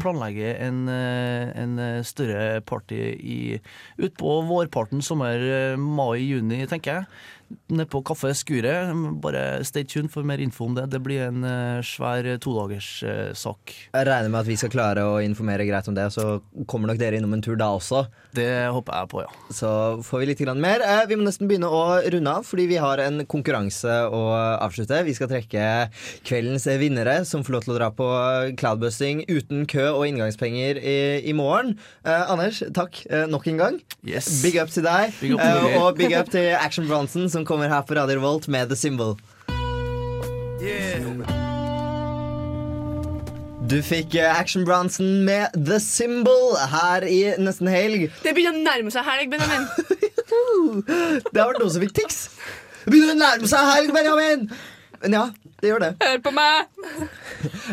planlegger 0.01 0.61
en, 0.67 0.83
eh, 0.91 1.53
en 1.63 1.79
eh, 1.83 2.03
større 2.07 2.61
party 2.65 2.99
i 3.17 3.39
utpå 4.01 4.41
vårparten, 4.49 5.03
sommer, 5.05 5.41
eh, 5.41 5.79
mai-juni, 5.79 6.63
tenker 6.69 7.01
jeg. 7.01 7.09
Nede 7.71 7.87
på 7.87 8.01
Kaffe 8.03 8.33
Skuret. 8.35 8.91
Bare 9.23 9.63
stay 9.67 9.85
tuned 9.87 10.11
for 10.11 10.27
mer 10.27 10.41
info 10.43 10.65
om 10.65 10.75
det. 10.75 10.89
Det 10.91 10.99
blir 11.03 11.27
en 11.29 11.43
eh, 11.47 11.83
svær 11.85 12.27
eh, 12.27 12.39
todagerssak. 12.43 13.75
Jeg 13.93 14.07
regner 14.09 14.31
med 14.33 14.41
at 14.41 14.49
vi 14.49 14.57
skal 14.59 14.73
klare 14.73 15.05
å 15.07 15.17
informere 15.23 15.67
greit 15.67 15.87
om 15.87 15.95
det, 15.95 16.09
så 16.15 16.39
kommer 16.67 16.91
nok 16.91 16.99
dere 16.99 17.19
innom 17.19 17.37
en 17.37 17.43
tur 17.43 17.55
da 17.59 17.69
også. 17.75 18.05
Det 18.37 18.49
håper 18.73 19.01
jeg 19.01 19.11
på, 19.11 19.23
ja. 19.25 19.31
Så 19.53 19.69
får 20.05 20.21
vi 20.21 20.29
litt 20.31 20.43
grann 20.43 20.61
mer. 20.61 20.83
Eh, 20.85 21.03
vi 21.09 21.17
må 21.19 21.25
nesten 21.25 21.49
begynne 21.49 21.69
å 21.73 21.83
runde 22.05 22.33
av, 22.39 22.45
fordi 22.47 22.67
vi 22.71 22.79
har 22.81 23.01
en 23.03 23.23
konkurranse 23.29 23.97
å 24.13 24.23
avslutte. 24.63 25.01
Vi 25.07 25.15
skal 25.17 25.31
trekke 25.31 25.67
kveldens 26.27 26.67
vinnere, 26.79 27.19
som 27.27 27.43
får 27.45 27.57
lov 27.57 27.65
til 27.67 27.75
å 27.75 27.79
dra 27.79 27.91
på 27.97 28.07
cloudbusting 28.59 29.25
uten 29.31 29.65
kø 29.69 29.89
og 29.95 30.05
inngangspenger 30.09 30.81
i, 30.81 30.97
i 31.27 31.35
morgen. 31.37 31.75
Eh, 32.05 32.25
Anders, 32.31 32.61
takk 32.75 33.01
eh, 33.09 33.25
nok 33.29 33.47
en 33.51 33.63
gang. 33.63 33.81
Yes. 34.07 34.29
Big 34.45 34.59
up 34.61 34.71
til 34.73 34.85
deg. 34.87 35.15
Big 35.21 35.33
up 35.35 35.41
til 35.41 35.57
Eh, 35.57 35.81
og 35.81 35.97
big 35.97 36.13
up 36.17 36.29
til 36.31 36.53
Action 36.55 36.87
Bronson, 36.87 37.29
som 37.29 37.45
kommer 37.45 37.71
her 37.71 37.81
på 37.87 37.95
Radio 37.97 38.19
Revolt 38.19 38.47
med 38.47 38.69
The 38.69 38.75
Symbol. 38.75 39.17
Du 43.67 43.81
fikk 43.83 44.13
eh, 44.15 44.31
Action 44.31 44.63
Bronson 44.63 45.25
med 45.27 45.51
The 45.67 45.75
Symbol 45.83 46.53
her 46.71 47.03
i 47.03 47.17
nesten 47.41 47.67
helg. 47.67 48.05
Det 48.23 48.31
begynner 48.37 48.61
å 48.61 48.63
nærme 48.63 48.93
seg 48.95 49.03
helg, 49.03 49.27
Benjamin. 49.33 49.65
Det 51.33 51.41
har 51.41 51.49
vært 51.49 51.59
noen 51.59 51.73
som 51.73 51.83
fikk 51.83 51.97
tics. 51.97 52.21
Det 52.85 52.93
begynner 52.93 53.17
å 53.17 53.19
nærme 53.19 53.49
seg 53.51 53.67
helg, 53.73 53.91
Benjamin! 53.95 54.47
Men 55.03 55.13
ja, 55.17 55.25
det 55.59 55.69
gjør 55.73 55.83
det. 55.83 55.91
Hør 56.05 56.23
på 56.29 56.35
meg! 56.37 56.71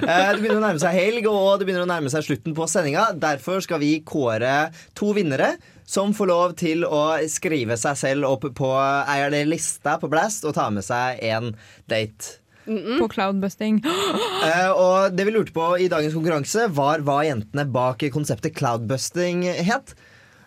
Eh, 0.05 0.27
Det 0.35 0.43
begynner 0.43 0.59
å 0.59 0.65
nærme 0.67 0.81
seg 0.83 0.93
helg, 0.93 1.25
og 1.31 1.61
det 1.61 1.65
begynner 1.65 1.87
å 1.87 1.89
nærme 1.89 2.11
seg 2.13 2.27
slutten 2.27 2.53
på 2.59 2.67
sendinga. 2.69 3.07
Derfor 3.17 3.63
skal 3.65 3.81
vi 3.81 3.95
kåre 4.05 4.67
to 4.99 5.15
vinnere 5.17 5.55
som 5.89 6.13
får 6.17 6.29
lov 6.29 6.53
til 6.61 6.85
å 6.85 7.05
skrive 7.33 7.79
seg 7.81 7.97
selv 7.97 8.29
opp 8.29 8.45
på 8.59 8.71
eierlista 8.77 9.55
lista 9.55 9.95
på 10.03 10.11
Blast 10.13 10.45
og 10.45 10.59
ta 10.59 10.67
med 10.75 10.85
seg 10.85 11.23
en 11.31 11.55
date. 11.89 12.44
På 12.65 13.09
cloudbusting. 13.13 13.83
Uh, 13.85 14.73
og 14.85 15.15
det 15.17 15.27
vi 15.29 15.35
lurte 15.37 15.55
på 15.55 15.69
i 15.83 15.91
dagens 15.93 16.17
konkurranse, 16.17 16.67
var 16.75 17.05
hva 17.05 17.21
jentene 17.29 17.67
bak 17.71 18.05
konseptet 18.15 18.57
cloudbusting 18.59 19.45
het. 19.69 19.95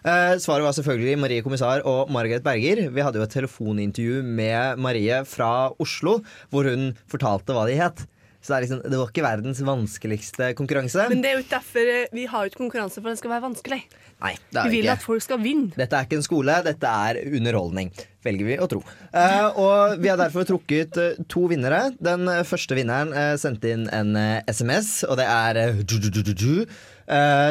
Eh, 0.07 0.37
svaret 0.39 0.63
var 0.63 0.75
selvfølgelig 0.77 1.17
Marie 1.19 1.43
Kommissar 1.43 1.81
og 1.89 2.11
Margaret 2.13 2.43
Berger. 2.45 2.85
Vi 2.93 3.03
hadde 3.03 3.19
jo 3.19 3.25
et 3.25 3.33
telefonintervju 3.33 4.21
med 4.23 4.79
Marie 4.79 5.23
fra 5.27 5.71
Oslo, 5.83 6.21
hvor 6.53 6.69
hun 6.69 6.93
fortalte 7.11 7.55
hva 7.55 7.65
de 7.67 7.75
het. 7.75 8.05
Så 8.39 8.53
det, 8.53 8.57
er 8.57 8.63
liksom, 8.63 8.81
det 8.93 8.99
var 9.01 9.09
ikke 9.11 9.25
verdens 9.25 9.59
vanskeligste 9.65 10.51
konkurranse. 10.55 11.07
Men 11.11 11.23
det 11.25 11.31
er 11.33 11.39
jo 11.41 11.47
derfor 11.49 11.89
eh, 11.91 12.13
vi 12.15 12.27
har 12.29 12.47
ikke 12.47 12.61
konkurranse, 12.61 13.01
for 13.01 13.11
den 13.11 13.19
skal 13.19 13.33
være 13.33 13.43
vanskelig. 13.49 13.81
Nei, 14.21 14.33
det 14.53 14.61
Vi 14.61 14.61
er 14.61 14.71
vil 14.77 14.85
ikke. 14.85 14.95
at 14.95 15.03
folk 15.09 15.25
skal 15.25 15.41
vinne. 15.43 15.73
Dette 15.75 15.97
er 15.99 16.07
ikke 16.07 16.21
en 16.21 16.27
skole, 16.29 16.55
dette 16.63 16.93
er 17.09 17.19
underholdning, 17.27 17.91
velger 18.27 18.49
vi 18.49 18.57
å 18.59 18.67
tro. 18.69 18.81
Eh, 19.11 19.47
og 19.59 19.97
vi 20.01 20.11
har 20.11 20.19
derfor 20.19 20.47
trukket 20.47 20.99
eh, 21.01 21.21
to 21.31 21.47
vinnere. 21.51 21.91
Den 22.03 22.27
eh, 22.31 22.43
første 22.47 22.77
vinneren 22.77 23.13
sendte 23.39 23.71
inn 23.73 23.87
en 23.93 24.15
SMS, 24.49 25.01
og 25.07 25.17
det 25.19 25.27
er 25.27 25.59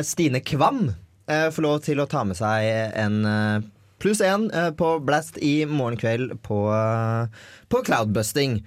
Stine 0.05 0.43
Kvam. 0.45 0.91
får 1.27 1.62
lov 1.64 1.81
til 1.83 2.01
å 2.01 2.07
ta 2.07 2.24
med 2.29 2.37
seg 2.37 2.66
en 2.95 3.16
pluss 3.99 4.20
én 4.20 4.51
på 4.77 4.91
Blast 5.01 5.39
i 5.41 5.64
morgen 5.66 5.97
kveld 5.97 6.35
på, 6.45 6.59
på 7.72 7.83
Cloudbusting. 7.89 8.61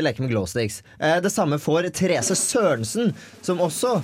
Leke 0.00 0.24
med 0.24 0.32
glowsticks. 0.32 0.80
Det 0.98 1.32
samme 1.32 1.60
får 1.60 1.90
Therese 1.92 2.38
Sørensen, 2.40 3.12
som 3.44 3.60
også 3.60 3.98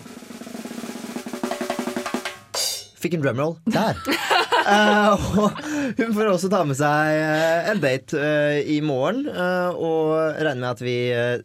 Fikk 2.96 3.18
en 3.18 3.24
drumroll 3.24 3.56
der. 3.68 3.98
uh, 4.66 5.24
og 5.42 5.58
hun 5.98 6.14
får 6.16 6.30
også 6.30 6.50
ta 6.52 6.62
med 6.66 6.78
seg 6.78 7.12
eh, 7.20 7.68
en 7.72 7.82
date 7.82 8.16
uh, 8.16 8.56
i 8.72 8.78
morgen. 8.84 9.26
uh, 9.28 9.76
og 9.76 10.38
regner 10.40 10.62
med 10.62 10.70
at 10.70 10.84
vi 10.84 10.96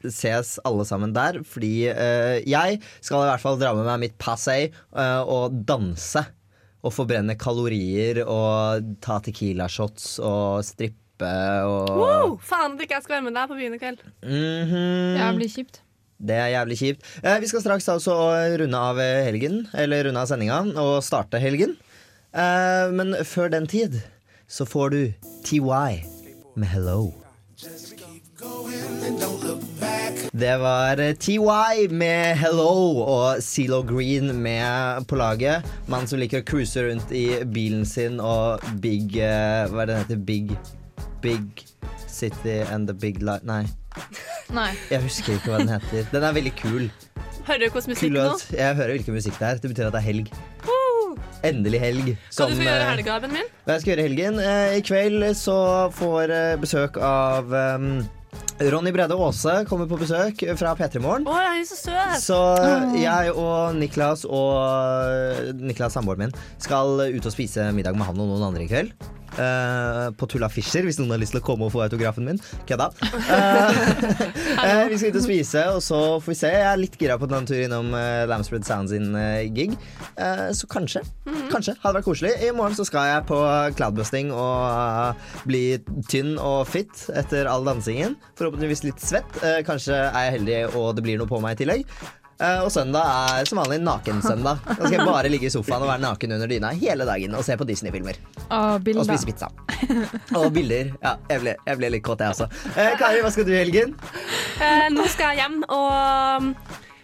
ses 0.08 0.56
alle 0.68 0.88
sammen 0.88 1.16
der. 1.16 1.42
Fordi 1.48 1.74
jeg 1.92 2.80
skal 3.02 3.26
i 3.26 3.30
hvert 3.32 3.44
fall 3.44 3.60
dra 3.60 3.74
med 3.76 3.88
meg 3.88 4.08
mitt 4.08 4.18
passé 4.22 4.72
og 4.96 5.60
danse. 5.68 6.24
Og 6.82 6.96
forbrenne 6.96 7.36
kalorier 7.38 8.24
og 8.24 8.96
ta 9.04 9.20
Tequila-shots 9.22 10.16
og 10.26 10.64
strippe 10.66 10.98
og 11.22 11.92
Wow, 12.00 12.32
faen 12.42 12.74
at 12.74 12.82
ikke 12.82 12.98
jeg 12.98 13.06
skal 13.06 13.20
være 13.20 13.28
med 13.28 13.38
deg 13.38 13.52
på 13.52 13.60
byen 13.60 13.78
i 13.78 13.82
kveld. 13.84 14.02
Det 14.26 15.32
blir 15.38 15.52
kjipt. 15.60 15.84
Det 16.22 16.38
er 16.38 16.52
jævlig 16.54 16.78
kjipt. 16.78 17.08
Eh, 17.24 17.40
vi 17.42 17.50
skal 17.50 17.64
straks 17.66 17.90
altså 17.90 18.18
runde 18.62 18.78
av 18.78 19.02
helgen, 19.02 19.64
eller 19.74 20.06
runde 20.08 20.22
av 20.22 20.30
sendinga, 20.30 20.62
og 20.82 21.02
starte 21.06 21.42
helgen. 21.42 21.78
Eh, 22.32 22.92
men 22.94 23.16
før 23.28 23.50
den 23.52 23.68
tid 23.68 24.00
så 24.48 24.66
får 24.68 24.90
du 24.94 25.02
TY 25.44 25.62
med 26.56 26.68
Hello. 26.68 27.12
Det 30.32 30.58
var 30.58 31.00
eh, 31.00 31.16
TY 31.16 31.88
med 31.92 32.38
Hello 32.40 33.04
og 33.04 33.42
Zelo 33.44 33.82
Green 33.84 34.32
med 34.42 35.08
på 35.08 35.20
laget. 35.20 35.68
Mann 35.92 36.08
som 36.08 36.20
liker 36.22 36.42
å 36.42 36.48
cruise 36.48 36.82
rundt 36.84 37.12
i 37.12 37.44
bilen 37.46 37.86
sin 37.86 38.20
og 38.24 38.64
Big 38.82 39.18
eh, 39.20 39.68
Hva 39.70 39.84
er 39.84 39.92
det 39.92 39.94
den 39.94 40.04
heter? 40.06 40.24
Big 40.26 40.56
Big 41.22 41.66
City 42.08 42.62
and 42.72 42.88
the 42.88 42.94
Big 42.94 43.22
Light 43.22 43.44
Nei, 43.46 43.66
Nei. 44.52 44.72
jeg 44.92 45.02
husker 45.06 45.38
ikke 45.38 45.54
hva 45.54 45.60
den 45.64 45.72
heter. 45.72 46.08
Den 46.12 46.24
er 46.28 46.34
veldig 46.36 46.54
kul. 46.60 46.88
Hører 47.48 47.60
du 47.64 47.68
hvordan 47.72 47.94
musikk 47.94 48.14
nå? 48.14 48.26
Jeg 48.54 48.76
hører 48.76 48.96
hvilken 48.98 49.16
musikk 49.16 49.38
det 49.40 49.48
er. 49.48 49.62
Det 49.64 49.72
betyr 49.72 49.88
at 49.90 49.96
det 49.96 50.02
er 50.02 50.08
helg. 50.10 50.34
Endelig 51.44 51.80
helg. 51.82 52.10
Hva 52.36 52.46
du 52.48 52.54
skal 52.54 52.66
gjøre 52.68 52.78
i 52.78 52.84
eh, 52.84 52.90
helga, 52.92 53.14
Benjamin? 53.24 53.48
hva 53.66 53.76
jeg 53.76 53.82
skal 53.82 53.92
gjøre 53.92 54.02
i 54.04 54.08
helgen? 54.10 54.40
Eh, 54.46 54.74
I 54.78 54.84
kveld 54.86 55.26
så 55.40 55.58
får 55.98 56.34
eh, 56.36 56.58
besøk 56.62 57.00
av 57.02 57.50
um, 57.50 57.88
Ronny 58.62 58.92
Brede 58.94 59.16
Aase 59.18 59.56
kommer 59.70 59.88
på 59.90 59.98
besøk 59.98 60.44
fra 60.60 60.76
P3 60.78 61.02
Morgen. 61.02 61.26
Oh, 61.30 61.38
er 61.38 61.64
så 61.66 61.80
søt! 61.80 62.20
Så 62.22 62.38
jeg 63.00 63.34
og 63.34 63.76
Niklas 63.80 64.28
og 64.30 65.56
Niklas, 65.58 65.98
samboeren 65.98 66.28
min, 66.28 66.38
skal 66.62 67.02
ut 67.10 67.26
og 67.26 67.34
spise 67.34 67.72
middag 67.74 67.98
med 67.98 68.12
han 68.12 68.22
og 68.22 68.30
noen 68.30 68.52
andre 68.52 68.68
i 68.68 68.70
kveld. 68.70 68.94
Uh, 69.32 70.12
på 70.20 70.28
Tulla 70.28 70.50
Fischer, 70.52 70.84
hvis 70.84 70.98
noen 71.00 71.14
har 71.14 71.22
lyst 71.22 71.32
til 71.32 71.40
å 71.40 71.46
komme 71.46 71.64
og 71.70 71.72
få 71.72 71.86
autografen 71.86 72.26
min. 72.28 72.40
Kødda. 72.68 72.90
Uh, 73.00 73.78
eh, 74.68 74.84
vi 74.92 75.00
skal 75.00 75.14
ut 75.14 75.20
og 75.22 75.24
spise, 75.24 75.64
og 75.72 75.80
så 75.86 76.00
får 76.20 76.34
vi 76.34 76.38
se. 76.42 76.52
Jeg 76.52 76.68
er 76.68 76.82
litt 76.82 76.98
gira 77.00 77.16
på 77.18 77.30
en 77.32 77.48
tur 77.48 77.62
innom 77.64 77.94
uh, 77.96 78.28
Lamspread 78.28 78.68
Sound 78.68 78.92
sin 78.92 79.16
eh, 79.16 79.48
gig. 79.56 79.78
Eh, 80.20 80.52
så 80.52 80.68
kanskje. 80.68 81.02
Kanskje. 81.52 81.78
Hadde 81.82 82.00
vært 82.00 82.08
koselig. 82.08 82.34
I 82.44 82.52
morgen 82.56 82.76
så 82.76 82.86
skal 82.88 83.08
jeg 83.08 83.26
på 83.32 83.40
cloudbusting 83.78 84.34
og 84.36 84.68
eh, 84.68 85.32
bli 85.48 85.64
tynn 86.12 86.36
og 86.36 86.66
fit 86.70 87.08
etter 87.16 87.50
all 87.50 87.66
dansingen. 87.68 88.18
Forhåpentligvis 88.40 88.84
litt 88.88 89.04
svett. 89.04 89.38
Eh, 89.44 89.62
kanskje 89.68 89.98
er 90.08 90.28
jeg 90.28 90.40
heldig 90.40 90.60
og 90.76 90.96
det 90.98 91.06
blir 91.06 91.22
noe 91.22 91.30
på 91.30 91.40
meg 91.44 91.58
i 91.58 91.64
tillegg. 91.64 91.86
Eh, 92.42 92.60
og 92.66 92.72
søndag 92.74 93.06
er 93.06 93.46
som 93.46 93.60
vanlig 93.62 93.78
nakensøndag. 93.86 94.62
Da 94.66 94.78
skal 94.80 94.96
jeg 94.96 95.06
bare 95.06 95.30
ligge 95.30 95.46
i 95.46 95.54
sofaen 95.54 95.84
og 95.86 95.92
være 95.92 96.02
naken 96.02 96.34
under 96.38 96.50
dyna 96.50 96.72
hele 96.74 97.06
dagen 97.06 97.36
og 97.38 97.44
se 97.46 97.58
på 97.60 97.68
Disney-filmer. 97.70 98.18
Og 98.50 98.88
Og 98.96 99.06
spise 99.06 99.30
pizza. 99.30 99.50
Og 100.40 100.50
bilder. 100.56 100.90
Ja, 101.04 101.16
jeg 101.30 101.44
ble, 101.44 101.56
jeg 101.68 101.78
ble 101.78 101.92
litt 101.94 102.06
kåt, 102.08 102.24
jeg 102.24 102.34
også. 102.34 102.48
Eh, 102.74 102.96
Kari, 102.98 103.22
hva 103.22 103.30
skal 103.34 103.46
du 103.46 103.54
i 103.54 103.60
helgen? 103.62 103.94
Eh, 104.58 104.88
nå 104.94 105.06
skal 105.12 105.36
jeg 105.36 105.44
hjem 105.44 105.62
og 105.70 106.50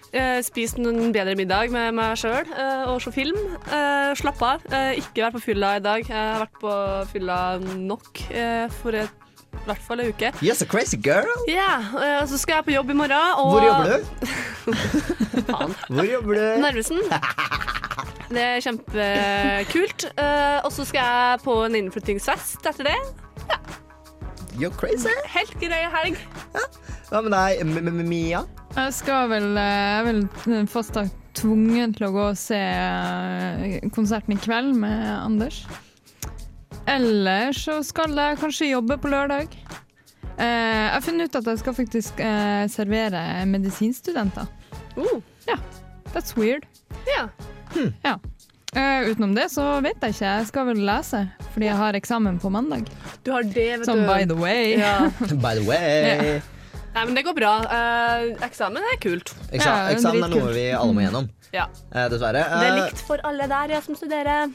eh, 0.09 0.41
spise 0.47 0.81
en 0.81 1.13
bedre 1.13 1.37
middag 1.37 1.69
med 1.75 1.93
meg 1.99 2.17
sjøl 2.17 2.49
og 2.89 2.97
se 3.05 3.13
film. 3.13 3.37
slapp 3.67 4.17
slappe 4.23 4.51
av. 4.55 4.67
Eh, 4.73 5.03
ikke 5.03 5.27
vært 5.27 5.37
på 5.37 5.45
fylla 5.51 5.75
i 5.77 5.85
dag. 5.85 6.01
Jeg 6.07 6.17
har 6.17 6.47
vært 6.47 6.59
på 6.65 6.73
fylla 7.13 7.39
nok 7.61 8.25
eh, 8.33 8.65
for 8.81 8.97
et, 8.97 9.26
i 9.67 9.71
hvert 9.73 9.85
fall 9.85 10.03
en 10.03 10.13
uke. 10.15 10.31
Yes, 10.41 10.63
a 10.63 10.69
crazy 10.69 10.97
girl. 11.03 11.29
Ja, 11.51 11.77
og 12.21 12.31
så 12.31 12.39
skal 12.41 12.61
jeg 12.61 12.69
på 12.71 12.75
jobb 12.77 12.95
i 12.95 12.97
morgen. 13.03 13.35
Og 13.37 13.51
Hvor 13.53 13.67
jobber 13.67 13.85
du? 13.91 13.99
Hvor 15.95 16.07
jobber 16.07 16.39
du? 16.39 16.45
Narvesen. 16.63 17.03
Det 18.27 18.43
er 18.43 18.59
kjempekult. 18.63 20.07
Eh, 20.19 20.57
og 20.65 20.71
så 20.75 20.85
skal 20.87 20.99
jeg 20.99 21.43
på 21.45 21.55
en 21.63 21.77
innflyttingsfest 21.79 22.67
etter 22.67 22.89
det. 22.91 22.97
You're 24.57 24.73
crazy. 24.73 25.13
Helt 25.31 25.53
grei 25.61 25.83
helg. 25.93 26.19
Hva 27.07 27.21
med 27.23 27.31
deg, 27.31 28.03
Mia? 28.03 28.43
Jeg 28.77 28.93
skal 28.93 29.29
vel 29.31 29.55
eh, 29.57 29.93
Jeg 29.95 30.07
vil 30.09 30.67
fast 30.69 30.97
sagt 30.97 31.15
tvungen 31.37 31.93
til 31.93 32.07
å 32.07 32.13
gå 32.15 32.23
og 32.31 32.39
se 32.39 32.57
eh, 32.57 33.77
konserten 33.93 34.33
i 34.35 34.39
kveld 34.41 34.73
med 34.81 35.05
Anders. 35.13 35.61
Eller 36.87 37.51
så 37.55 37.81
skal 37.83 38.15
jeg 38.15 38.39
kanskje 38.39 38.69
jobbe 38.71 38.97
på 39.01 39.11
lørdag. 39.11 39.51
Eh, 40.37 40.45
jeg 40.45 40.93
har 40.93 41.03
funnet 41.03 41.27
ut 41.27 41.39
at 41.41 41.49
jeg 41.51 41.61
skal 41.63 41.75
faktisk 41.75 42.21
eh, 42.23 42.63
servere 42.71 43.23
medisinstudenter. 43.49 44.47
Uh. 44.95 45.19
Ja, 45.49 45.57
that's 46.13 46.37
weird. 46.37 46.67
Ja. 47.09 47.27
Ja. 48.05 48.15
Eh, 48.75 49.09
utenom 49.09 49.35
det 49.35 49.49
så 49.51 49.65
vet 49.83 49.99
jeg 50.01 50.15
ikke. 50.15 50.25
Jeg 50.27 50.47
skal 50.51 50.69
vel 50.69 50.83
lese, 50.87 51.23
fordi 51.53 51.67
jeg 51.69 51.79
har 51.79 51.97
eksamen 51.99 52.39
på 52.39 52.51
mandag. 52.53 52.87
Du 53.25 53.33
har 53.35 53.43
det, 53.43 53.71
vet 53.79 53.85
Som 53.85 54.03
du. 54.03 54.07
by 54.07 54.23
the 54.29 54.37
way. 54.37 54.77
Ja. 54.79 55.09
By 55.43 55.57
the 55.59 55.65
way. 55.67 56.39
Nei, 56.97 57.03
men 57.05 57.13
det 57.17 57.27
går 57.27 57.35
bra. 57.37 57.53
Eh, 57.69 58.31
eksamen 58.47 58.85
er 58.93 59.01
kult. 59.01 59.35
Eksa 59.51 59.69
Ja, 59.69 59.75
eksamen 59.93 60.23
er 60.23 60.31
noe 60.33 60.53
vi 60.55 60.69
alle 60.73 60.95
må 60.95 61.03
gjennom. 61.03 61.27
Ja. 61.53 61.65
Eh, 61.95 62.07
dessverre. 62.11 62.41
Det 62.43 62.65
er 62.67 62.73
Eh, 62.73 62.77
likt 62.83 63.01
for 63.07 63.21
alle 63.23 63.45
der 63.47 63.71
ja, 63.71 63.79
som 63.81 63.95
studerer. 63.95 64.49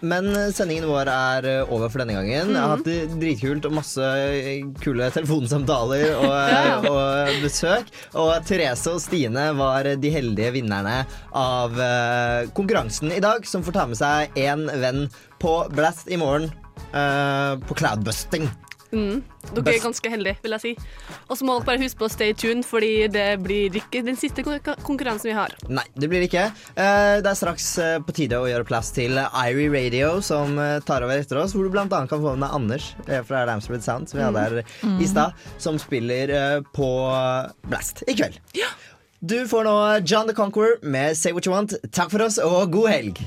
Men 0.00 0.28
eh, 0.30 0.50
sendingen 0.54 0.86
vår 0.88 1.10
er 1.10 1.48
over 1.66 1.88
for 1.90 1.98
denne 2.04 2.14
gangen. 2.14 2.52
Jeg 2.54 2.60
har 2.60 2.76
hatt 2.76 2.84
det 2.86 3.18
dritkult 3.18 3.66
og 3.66 3.74
masse 3.80 4.10
kule 4.84 5.10
telefonsamtaler 5.14 6.14
og, 6.14 6.34
Ja. 6.54 6.76
og 6.86 7.40
besøk. 7.42 7.90
Og 8.14 8.32
Therese 8.46 8.94
og 8.94 9.00
Stine 9.02 9.48
var 9.58 9.82
de 9.98 10.10
heldige 10.14 10.52
vinnerne 10.60 11.00
av 11.34 11.74
konkurransen 12.54 13.12
i 13.14 13.20
dag, 13.24 13.44
som 13.46 13.64
får 13.66 13.72
ta 13.80 13.86
med 13.90 13.98
seg 13.98 14.38
én 14.38 14.66
venn 14.80 15.08
på 15.42 15.56
Blast 15.74 16.08
i 16.08 16.16
morgen. 16.20 16.50
eh, 16.94 17.56
på 17.66 17.74
cloudbusting. 17.74 18.46
Mm. 18.94 19.22
Dere 19.54 19.74
er 19.74 19.82
ganske 19.82 20.10
heldige, 20.10 20.38
vil 20.44 20.54
jeg 20.56 20.62
si. 20.62 20.72
Og 21.28 21.36
så 21.38 21.46
må 21.46 21.56
dere 21.58 21.66
bare 21.68 21.82
huske 21.82 22.00
på 22.00 22.06
å 22.08 22.12
stay 22.12 22.34
tuned, 22.38 22.64
fordi 22.66 22.92
det 23.12 23.26
blir 23.44 23.74
ikke 23.80 24.04
den 24.06 24.16
siste 24.18 24.44
konkurransen 24.46 25.30
vi 25.30 25.36
har. 25.36 25.54
Nei, 25.68 25.84
det 25.98 26.08
blir 26.12 26.24
ikke. 26.26 26.46
Eh, 26.74 27.18
det 27.24 27.30
er 27.32 27.38
straks 27.38 27.68
eh, 27.82 27.98
på 28.04 28.14
tide 28.16 28.40
å 28.40 28.48
gjøre 28.48 28.66
plass 28.68 28.92
til 28.96 29.18
Irie 29.18 29.68
Radio, 29.74 30.14
som 30.24 30.56
eh, 30.62 30.78
tar 30.86 31.04
over 31.06 31.20
etter 31.20 31.42
oss. 31.42 31.54
Hvor 31.56 31.68
du 31.68 31.78
annet 31.78 32.10
kan 32.10 32.22
få 32.22 32.34
med 32.36 32.46
deg 32.46 32.56
Anders 32.60 32.90
fra 33.28 33.44
Ramsbred 33.50 33.84
Sound, 33.84 34.10
som 34.10 34.20
vi 34.20 34.26
hadde 34.26 34.46
her 34.46 34.60
Mm. 34.84 34.98
i 35.02 35.06
stad, 35.08 35.32
som 35.58 35.78
spiller 35.78 36.30
på 36.74 36.88
Blast 37.68 38.02
i 38.08 38.14
kveld. 38.16 38.38
Du 39.24 39.38
får 39.48 39.64
nå 39.64 39.76
John 40.04 40.28
the 40.28 40.34
Conqueror 40.36 40.78
med 40.82 41.16
Say 41.16 41.32
What 41.32 41.46
You 41.46 41.54
Want. 41.54 41.74
Takk 41.92 42.10
for 42.12 42.22
oss, 42.26 42.38
og 42.38 42.70
god 42.72 42.90
helg! 42.92 43.24